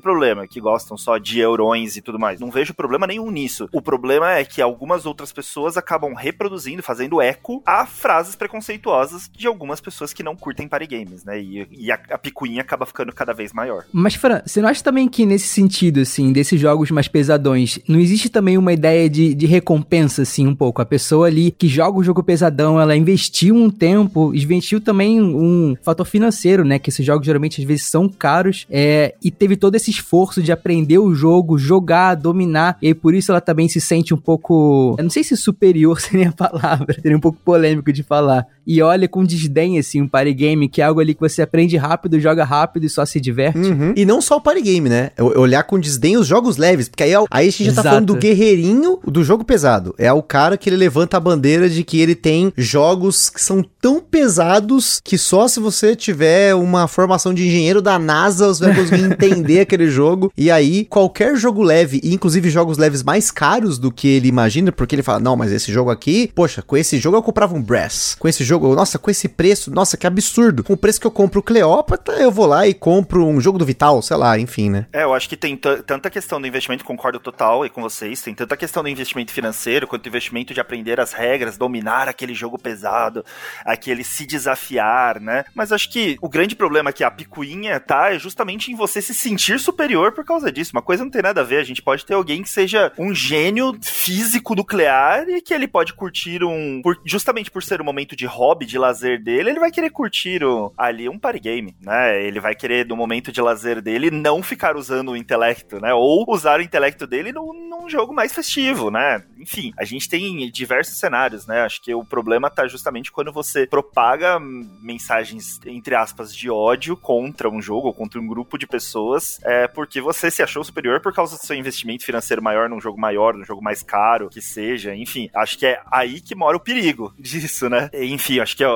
[0.00, 2.40] problema, que gostam só de eurões e tudo mais.
[2.40, 3.68] Não vejo problema nenhum nisso.
[3.70, 9.46] O problema é que algumas outras pessoas acabam reproduzindo, fazendo eco a frases preconceituosas de
[9.46, 11.38] algumas pessoas que não curtem party games, né?
[11.38, 13.84] E, e a, a picuinha acaba ficando cada vez maior.
[13.92, 18.00] Mas, Fran, você não acha também que nesse sentido, assim, desses jogos mais pesadões, não
[18.00, 20.80] existe também uma ideia de, de recompensa, assim, um pouco?
[20.80, 25.76] A pessoa ali que joga o jogo pesadão, ela investiu um tempo, investiu também um
[25.82, 26.78] fator financeiro, né?
[26.78, 30.52] Que esses jogos geralmente às vezes são caros, é, e teve todo esse esforço de
[30.52, 34.94] aprender o jogo, jogar, dominar, e aí por isso ela também se sente um pouco,
[34.98, 38.80] eu não sei se superior seria a palavra, seria um pouco polêmico de falar, e
[38.82, 42.20] olha com desdém, assim, um party game, que é algo ali que você aprende rápido,
[42.20, 43.58] joga rápido e só se diverte.
[43.58, 43.92] Uhum.
[43.96, 45.10] E não só o party game, né?
[45.18, 48.06] Olhar com desdém os jogos leves, porque aí, é aí a gente já tá falando
[48.06, 49.94] do guerreirinho do jogo pesado.
[49.98, 53.64] É o cara que ele levanta a bandeira de que ele tem jogos que são
[53.80, 58.74] tão pesados que só se você tiver uma formação de engenheiro da NASA você vai
[58.74, 60.32] conseguir entender aquele jogo.
[60.36, 64.72] E aí, qualquer jogo leve, e inclusive jogos leves mais caros do que ele imagina,
[64.72, 67.62] porque ele fala: não, mas esse jogo aqui, poxa, com esse jogo eu comprava um
[67.62, 68.16] Brass.
[68.18, 70.62] Com esse jogo jogo, nossa, com esse preço, nossa, que absurdo.
[70.62, 73.58] Com o preço que eu compro o Cleópatra, eu vou lá e compro um jogo
[73.58, 74.86] do Vital, sei lá, enfim, né?
[74.92, 78.34] É, eu acho que tem tanta questão do investimento, concordo total aí com vocês, tem
[78.34, 83.24] tanta questão do investimento financeiro, quanto investimento de aprender as regras, dominar aquele jogo pesado,
[83.64, 85.44] aquele se desafiar, né?
[85.54, 89.14] Mas acho que o grande problema que a picuinha tá é justamente em você se
[89.14, 90.72] sentir superior por causa disso.
[90.74, 93.14] Uma coisa não tem nada a ver, a gente pode ter alguém que seja um
[93.14, 96.80] gênio físico nuclear e que ele pode curtir um.
[96.82, 100.44] Por, justamente por ser um momento de hobby, de lazer dele, ele vai querer curtir
[100.44, 102.22] o, ali um party game, né?
[102.22, 105.94] Ele vai querer, no momento de lazer dele, não ficar usando o intelecto, né?
[105.94, 109.24] Ou usar o intelecto dele num, num jogo mais festivo, né?
[109.38, 111.62] Enfim, a gente tem diversos cenários, né?
[111.62, 117.48] Acho que o problema tá justamente quando você propaga mensagens, entre aspas, de ódio contra
[117.48, 121.14] um jogo ou contra um grupo de pessoas, é porque você se achou superior por
[121.14, 124.94] causa do seu investimento financeiro maior num jogo maior, num jogo mais caro, que seja,
[124.94, 125.30] enfim.
[125.34, 127.90] Acho que é aí que mora o perigo disso, né?
[127.94, 128.70] Enfim, acho que a,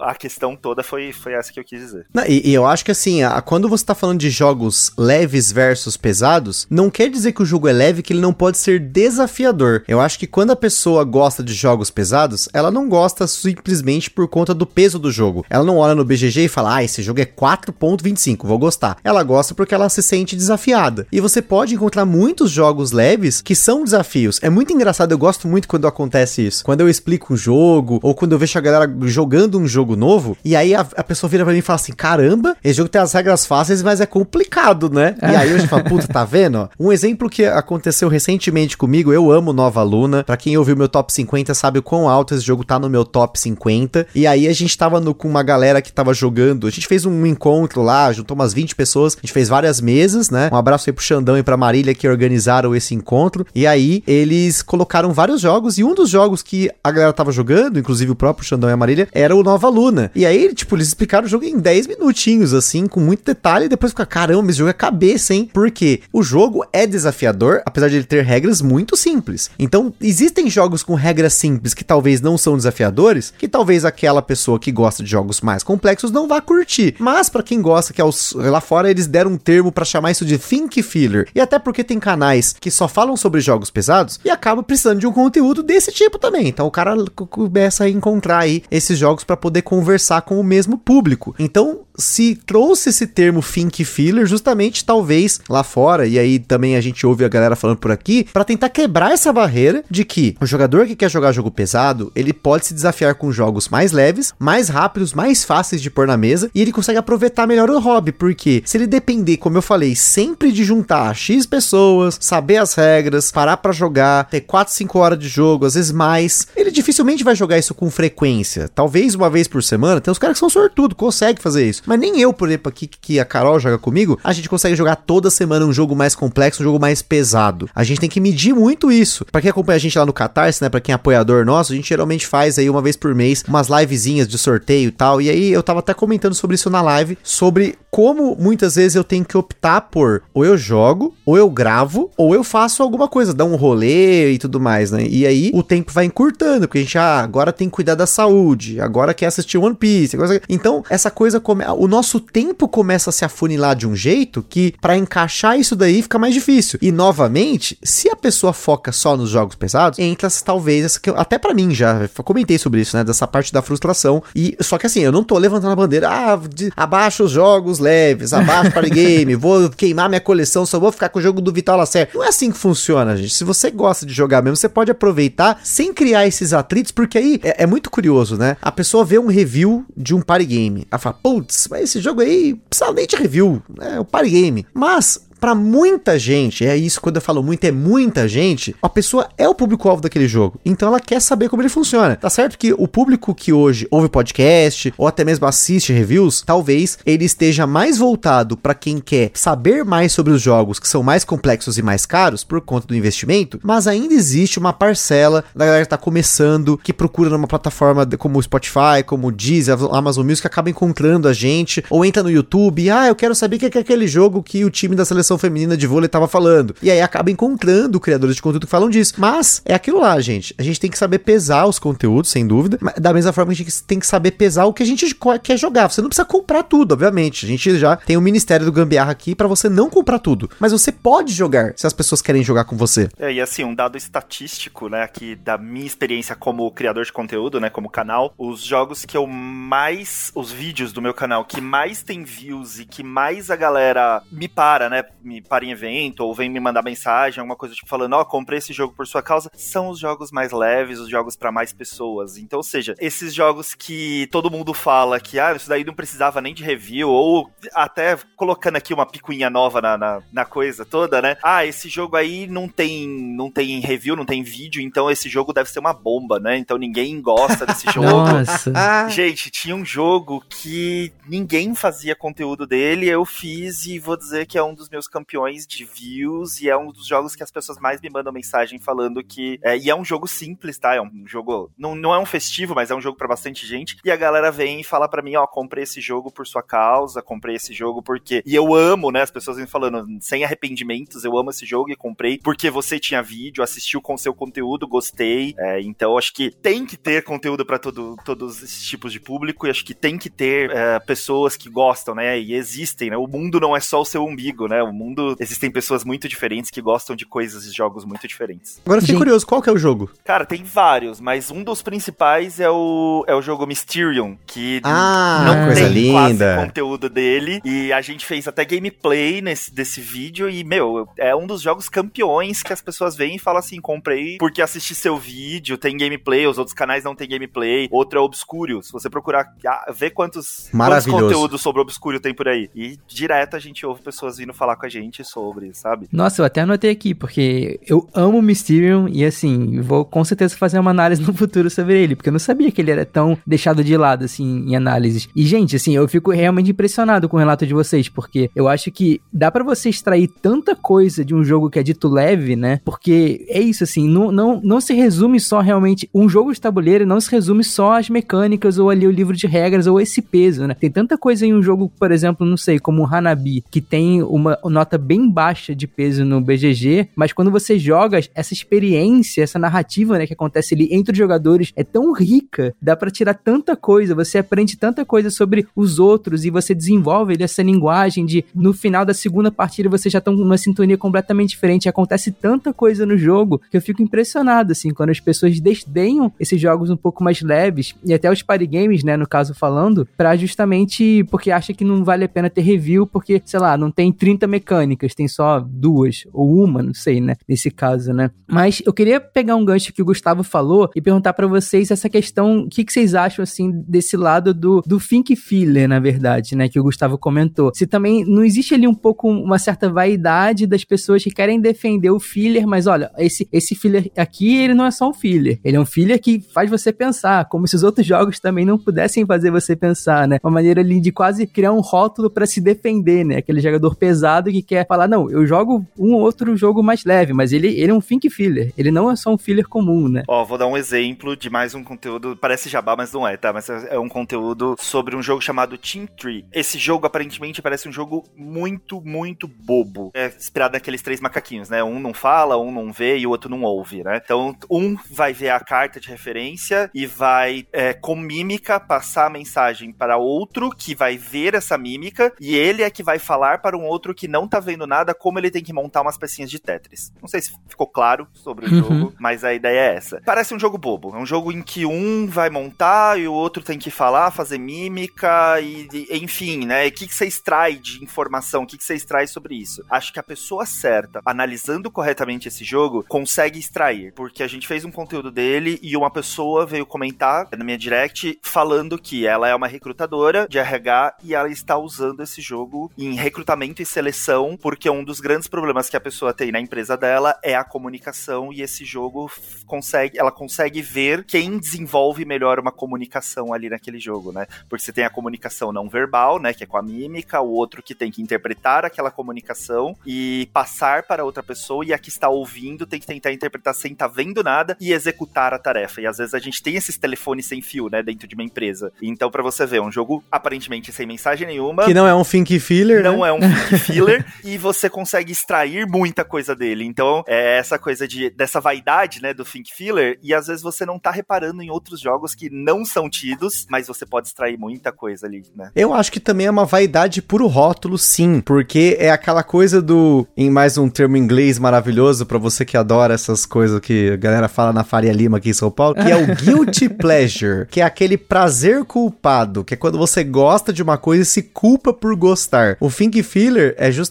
[0.00, 2.06] a questão toda foi, foi essa que eu quis dizer.
[2.12, 5.52] Não, e, e, eu acho que assim, a, quando você tá falando de jogos leves
[5.52, 8.78] versus pesados, não quer dizer que o jogo é leve que ele não pode ser
[8.78, 9.82] desafiador.
[9.86, 14.28] Eu acho que quando a pessoa gosta de jogos pesados, ela não gosta simplesmente por
[14.28, 15.44] conta do peso do jogo.
[15.48, 18.96] Ela não olha no BGG e fala, ah, esse jogo é 4.25, vou gostar.
[19.02, 21.06] Ela gosta porque ela se sente desafiada.
[21.10, 24.38] E você pode encontrar muitos jogos leves que são desafios.
[24.42, 26.64] É muito engraçado, eu gosto muito quando acontece isso.
[26.64, 30.36] Quando eu explico um jogo, ou quando eu vejo a galera jogando um jogo novo,
[30.44, 33.00] e aí a, a pessoa vira pra mim e fala assim: caramba, esse jogo tem
[33.00, 35.16] as regras fáceis, mas é complicado, né?
[35.22, 36.68] E aí eu já falo, puta, tá vendo?
[36.78, 40.24] Um exemplo que aconteceu recentemente comigo, eu amo Nova Luna.
[40.24, 43.04] Pra quem ouviu meu top 50 sabe o quão alto esse jogo tá no meu
[43.04, 44.06] top 50.
[44.14, 46.66] E aí a gente tava no, com uma galera que tava jogando.
[46.66, 49.16] A gente fez um encontro lá, juntou umas 20 pessoas.
[49.16, 50.50] A gente fez várias mesas, né?
[50.52, 53.46] Um abraço aí pro Xandão e pra Marília que organizaram esse encontro.
[53.54, 55.78] E aí eles colocaram vários jogos.
[55.78, 58.76] E um dos jogos que a galera tava jogando, inclusive o próprio Xandão e a
[58.76, 60.10] Marília, era o Nova Luna.
[60.14, 63.66] E aí, tipo, eles explicaram o jogo em 10 minutinhos, assim, com muito detalhe.
[63.66, 65.50] E depois fica, caramba, esse jogo é cabeça, hein?
[65.52, 69.50] Porque o jogo é desafiador, apesar de ele ter regras muito simples.
[69.58, 74.58] Então, existem jogos com regras simples que talvez não são desafiadores, que talvez aquela pessoa
[74.58, 76.94] que gosta de jogos mais complexos não vá curtir.
[76.98, 80.24] Mas para quem gosta, que é lá fora eles deram um termo para chamar isso
[80.24, 81.28] de think filler.
[81.34, 85.06] E até porque tem canais que só falam sobre jogos pesados e acabam precisando de
[85.06, 86.48] um conteúdo desse tipo também.
[86.48, 90.76] Então o cara começa a encontrar aí esses jogos para poder conversar com o mesmo
[90.76, 91.34] público.
[91.38, 96.80] Então, se trouxe esse termo think filler justamente talvez lá fora e aí também a
[96.80, 100.46] gente ouve a galera falando por aqui para tentar quebrar essa barreira de que o
[100.46, 104.68] jogador que quer jogar jogo pesado, ele pode se desafiar com jogos mais leves, mais
[104.68, 108.62] rápidos, mais fáceis de pôr na mesa e ele consegue aproveitar melhor o hobby, porque
[108.64, 113.58] se ele depender, como eu falei, sempre de juntar X pessoas, saber as regras, parar
[113.58, 117.58] para jogar, ter 4, 5 horas de jogo, às vezes mais, ele dificilmente vai jogar
[117.58, 118.59] isso com frequência.
[118.68, 121.82] Talvez uma vez por semana, tem uns caras que são sortudos, conseguem fazer isso.
[121.86, 124.96] Mas nem eu, por exemplo, aqui que a Carol joga comigo, a gente consegue jogar
[124.96, 127.68] toda semana um jogo mais complexo, um jogo mais pesado.
[127.74, 129.24] A gente tem que medir muito isso.
[129.30, 131.76] Para quem acompanha a gente lá no Catarse, né, para quem é apoiador nosso, a
[131.76, 135.20] gente geralmente faz aí uma vez por mês umas livezinhas de sorteio e tal.
[135.20, 139.04] E aí eu tava até comentando sobre isso na live, sobre como muitas vezes eu
[139.04, 143.34] tenho que optar por ou eu jogo, ou eu gravo, ou eu faço alguma coisa,
[143.34, 145.04] dar um rolê e tudo mais, né?
[145.08, 148.06] E aí o tempo vai encurtando, porque a gente ah, agora tem que cuidar da
[148.06, 148.49] saúde,
[148.80, 150.16] agora quer assistir One Piece.
[150.16, 150.40] Agora...
[150.48, 151.64] Então, essa coisa come...
[151.76, 156.02] o nosso tempo começa a se afunilar de um jeito que para encaixar isso daí
[156.02, 156.78] fica mais difícil.
[156.82, 161.38] E novamente, se a pessoa foca só nos jogos pesados, entra talvez essa que até
[161.38, 164.22] para mim já comentei sobre isso, né, dessa parte da frustração.
[164.34, 167.78] E só que assim, eu não tô levantando a bandeira, ah, de, abaixo os jogos
[167.78, 171.52] leves, abaixo para game, vou queimar minha coleção, só vou ficar com o jogo do
[171.52, 172.12] Vital Lacerda.
[172.14, 173.34] Não é assim que funciona, gente.
[173.34, 177.40] Se você gosta de jogar mesmo, você pode aproveitar sem criar esses atritos, porque aí
[177.42, 178.56] é, é muito curioso, né?
[178.62, 182.22] A pessoa vê um review de um party game, ela fala, putz, mas esse jogo
[182.22, 184.66] aí precisa nem de review, é o party game.
[184.72, 189.28] Mas para muita gente, é isso quando eu falo muito, é muita gente, a pessoa
[189.38, 190.60] é o público-alvo daquele jogo.
[190.64, 192.14] Então ela quer saber como ele funciona.
[192.14, 196.98] Tá certo que o público que hoje ouve podcast ou até mesmo assiste reviews, talvez
[197.06, 201.24] ele esteja mais voltado para quem quer saber mais sobre os jogos que são mais
[201.24, 205.84] complexos e mais caros por conta do investimento, mas ainda existe uma parcela da galera
[205.84, 210.46] que tá começando, que procura numa plataforma como o Spotify, como o Deezer, Amazon Music,
[210.46, 213.80] acaba encontrando a gente, ou entra no YouTube, ah, eu quero saber o que é
[213.80, 216.74] aquele jogo que o time da seleção feminina de vôlei tava falando.
[216.82, 219.14] E aí acaba encontrando criadores de conteúdo que falam disso.
[219.18, 220.54] Mas é aquilo lá, gente.
[220.58, 222.78] A gente tem que saber pesar os conteúdos, sem dúvida.
[222.98, 225.06] Da mesma forma que a gente tem que saber pesar o que a gente
[225.42, 225.90] quer jogar.
[225.90, 227.46] Você não precisa comprar tudo, obviamente.
[227.46, 230.50] A gente já tem o Ministério do Gambiarra aqui para você não comprar tudo.
[230.58, 233.08] Mas você pode jogar se as pessoas querem jogar com você.
[233.18, 237.60] É, e assim, um dado estatístico, né, aqui da minha experiência como criador de conteúdo,
[237.60, 242.02] né, como canal, os jogos que eu mais, os vídeos do meu canal que mais
[242.02, 246.34] tem views e que mais a galera me para, né, me para em evento ou
[246.34, 249.22] vem me mandar mensagem, alguma coisa tipo falando, ó, oh, comprei esse jogo por sua
[249.22, 252.38] causa, são os jogos mais leves, os jogos para mais pessoas.
[252.38, 256.40] Então, ou seja, esses jogos que todo mundo fala que, ah, isso daí não precisava
[256.40, 261.20] nem de review, ou até colocando aqui uma picuinha nova na, na, na coisa toda,
[261.20, 261.36] né?
[261.42, 265.52] Ah, esse jogo aí não tem, não tem review, não tem vídeo, então esse jogo
[265.52, 266.56] deve ser uma bomba, né?
[266.56, 268.08] Então ninguém gosta desse jogo.
[268.08, 268.72] Nossa.
[268.74, 269.08] Ah.
[269.08, 274.58] Gente, tinha um jogo que ninguém fazia conteúdo dele, eu fiz e vou dizer que
[274.58, 277.78] é um dos meus campeões de views e é um dos jogos que as pessoas
[277.78, 279.58] mais me mandam mensagem falando que.
[279.62, 280.94] É, e é um jogo simples, tá?
[280.94, 281.70] É um jogo.
[281.76, 283.96] Não, não é um festivo, mas é um jogo para bastante gente.
[284.04, 287.22] E a galera vem e fala para mim: ó, comprei esse jogo por sua causa,
[287.22, 288.42] comprei esse jogo porque.
[288.46, 289.22] E eu amo, né?
[289.22, 293.22] As pessoas vêm falando sem arrependimentos, eu amo esse jogo e comprei porque você tinha
[293.22, 295.54] vídeo, assistiu com seu conteúdo, gostei.
[295.58, 299.66] É, então acho que tem que ter conteúdo para todo, todos esses tipos de público
[299.66, 302.38] e acho que tem que ter é, pessoas que gostam, né?
[302.38, 303.16] E existem, né?
[303.16, 304.82] O mundo não é só o seu umbigo, né?
[304.82, 308.80] O mundo existem pessoas muito diferentes que gostam de coisas e jogos muito diferentes.
[308.84, 309.20] Agora fiquei Gente.
[309.24, 310.10] curioso, qual que é o jogo?
[310.24, 315.42] Cara, tem vários, mas um dos principais é o, é o jogo Mysterium, que Ah,
[315.46, 316.56] não coisa tem quase linda.
[316.66, 317.60] conteúdo dele.
[317.64, 320.48] E a gente fez até gameplay nesse, desse vídeo.
[320.48, 324.36] E, meu, é um dos jogos campeões que as pessoas veem e falam assim: comprei
[324.38, 327.88] porque assisti seu vídeo, tem gameplay, os outros canais não tem gameplay.
[327.90, 328.82] Outro é Obscuro.
[328.82, 331.24] Se você procurar, ah, ver quantos, quantos Maravilhoso.
[331.24, 332.68] conteúdos sobre Obscuro tem por aí.
[332.74, 336.08] E direto a gente ouve pessoas vindo falar com a gente sobre, sabe?
[336.12, 340.78] Nossa, eu até anotei aqui, porque eu amo Mysterium e assim, vou com certeza fazer
[340.78, 343.82] uma análise no futuro sobre ele, porque eu não sabia que ele era tão deixado
[343.84, 345.28] de lado, assim, em análises.
[345.34, 348.90] E, gente, assim, eu fico realmente impressionado com o relato de vocês, porque eu acho
[348.90, 352.80] que dá pra você extrair tanta coisa de um jogo que é dito leve, né?
[352.84, 356.08] Porque é isso, assim, não, não, não se resume só realmente.
[356.14, 359.46] Um jogo de tabuleiro não se resume só às mecânicas ou ali o livro de
[359.46, 360.74] regras ou esse peso, né?
[360.74, 364.22] Tem tanta coisa em um jogo, por exemplo, não sei, como o Hanabi, que tem
[364.22, 369.58] uma nota bem baixa de peso no BGG, mas quando você joga, essa experiência, essa
[369.58, 373.76] narrativa, né, que acontece ali entre os jogadores é tão rica, dá pra tirar tanta
[373.76, 378.44] coisa, você aprende tanta coisa sobre os outros e você desenvolve ali essa linguagem de
[378.54, 383.04] no final da segunda partida você já tá numa sintonia completamente diferente, acontece tanta coisa
[383.04, 387.22] no jogo que eu fico impressionado assim, quando as pessoas desdenham esses jogos um pouco
[387.22, 391.74] mais leves e até os party games, né, no caso falando, pra justamente porque acha
[391.74, 394.69] que não vale a pena ter review porque, sei lá, não tem 30 mecânicas,
[395.16, 398.30] tem só duas ou uma, não sei, né, nesse caso, né.
[398.48, 402.08] Mas eu queria pegar um gancho que o Gustavo falou e perguntar pra vocês essa
[402.08, 406.56] questão, o que, que vocês acham, assim, desse lado do, do think filler, na verdade,
[406.56, 407.70] né, que o Gustavo comentou.
[407.74, 412.10] Se também não existe ali um pouco uma certa vaidade das pessoas que querem defender
[412.10, 415.76] o filler, mas olha, esse, esse filler aqui, ele não é só um filler, ele
[415.76, 419.26] é um filler que faz você pensar, como se os outros jogos também não pudessem
[419.26, 423.24] fazer você pensar, né, uma maneira ali de quase criar um rótulo pra se defender,
[423.24, 427.32] né, aquele jogador pesado que quer falar, não, eu jogo um outro jogo mais leve,
[427.32, 430.22] mas ele, ele é um think filler, ele não é só um filler comum, né.
[430.28, 433.52] Ó, vou dar um exemplo de mais um conteúdo, parece jabá, mas não é, tá?
[433.52, 436.44] Mas é um conteúdo sobre um jogo chamado Team Tree.
[436.52, 440.10] Esse jogo aparentemente parece um jogo muito, muito bobo.
[440.14, 441.82] É inspirado naqueles três macaquinhos, né?
[441.82, 444.20] Um não fala, um não vê e o outro não ouve, né?
[444.22, 449.30] Então, um vai ver a carta de referência e vai, é, com mímica, passar a
[449.30, 453.76] mensagem para outro que vai ver essa mímica e ele é que vai falar para
[453.76, 456.58] um outro que não tá vendo nada como ele tem que montar umas pecinhas de
[456.58, 457.12] Tetris.
[457.20, 458.78] Não sei se ficou claro sobre o Uhum.
[458.80, 460.20] jogo, mas a ideia é essa.
[460.26, 461.14] Parece um jogo bobo.
[461.14, 464.58] É um jogo em que um vai montar e o outro tem que falar, fazer
[464.58, 466.86] mímica e, e- enfim, né?
[466.88, 468.62] O que, que você extrai de informação?
[468.62, 469.84] O que, que você extrai sobre isso?
[469.88, 474.12] Acho que a pessoa certa, analisando corretamente esse jogo, consegue extrair.
[474.14, 478.38] Porque a gente fez um conteúdo dele e uma pessoa veio comentar na minha direct
[478.42, 483.14] falando que ela é uma recrutadora de RH e ela está usando esse jogo em
[483.14, 484.20] recrutamento e seleção,
[484.56, 488.52] porque um dos grandes problemas que a pessoa tem na empresa dela é a comunicação
[488.52, 489.30] e esse jogo
[489.66, 494.46] consegue, ela consegue ver quem desenvolve melhor uma comunicação ali naquele jogo, né?
[494.68, 497.82] Porque você tem a comunicação não verbal, né, que é com a mímica, o outro
[497.82, 502.28] que tem que interpretar aquela comunicação e passar para outra pessoa e a que está
[502.28, 506.00] ouvindo tem que tentar interpretar sem estar vendo nada e executar a tarefa.
[506.00, 508.92] E às vezes a gente tem esses telefones sem fio, né, dentro de uma empresa.
[509.02, 512.58] Então para você ver, um jogo aparentemente sem mensagem nenhuma, Que não é um think
[512.60, 513.28] filler, não né?
[513.28, 516.84] é um think filler e você consegue extrair muita coisa dele.
[516.84, 520.86] Então, é essa coisa de dessa vaidade, né, do think filler e às vezes você
[520.86, 524.92] não tá reparando em outros jogos que não são tidos, mas você pode extrair muita
[524.92, 525.70] coisa ali, né?
[525.74, 530.26] Eu acho que também é uma vaidade puro rótulo, sim, porque é aquela coisa do,
[530.36, 534.48] em mais um termo inglês maravilhoso pra você que adora essas coisas que a galera
[534.48, 537.84] fala na Faria Lima aqui em São Paulo, que é o guilty pleasure, que é
[537.84, 542.14] aquele prazer culpado, que é quando você gosta de uma coisa e se culpa por
[542.16, 542.76] gostar.
[542.80, 544.09] O think filler é justamente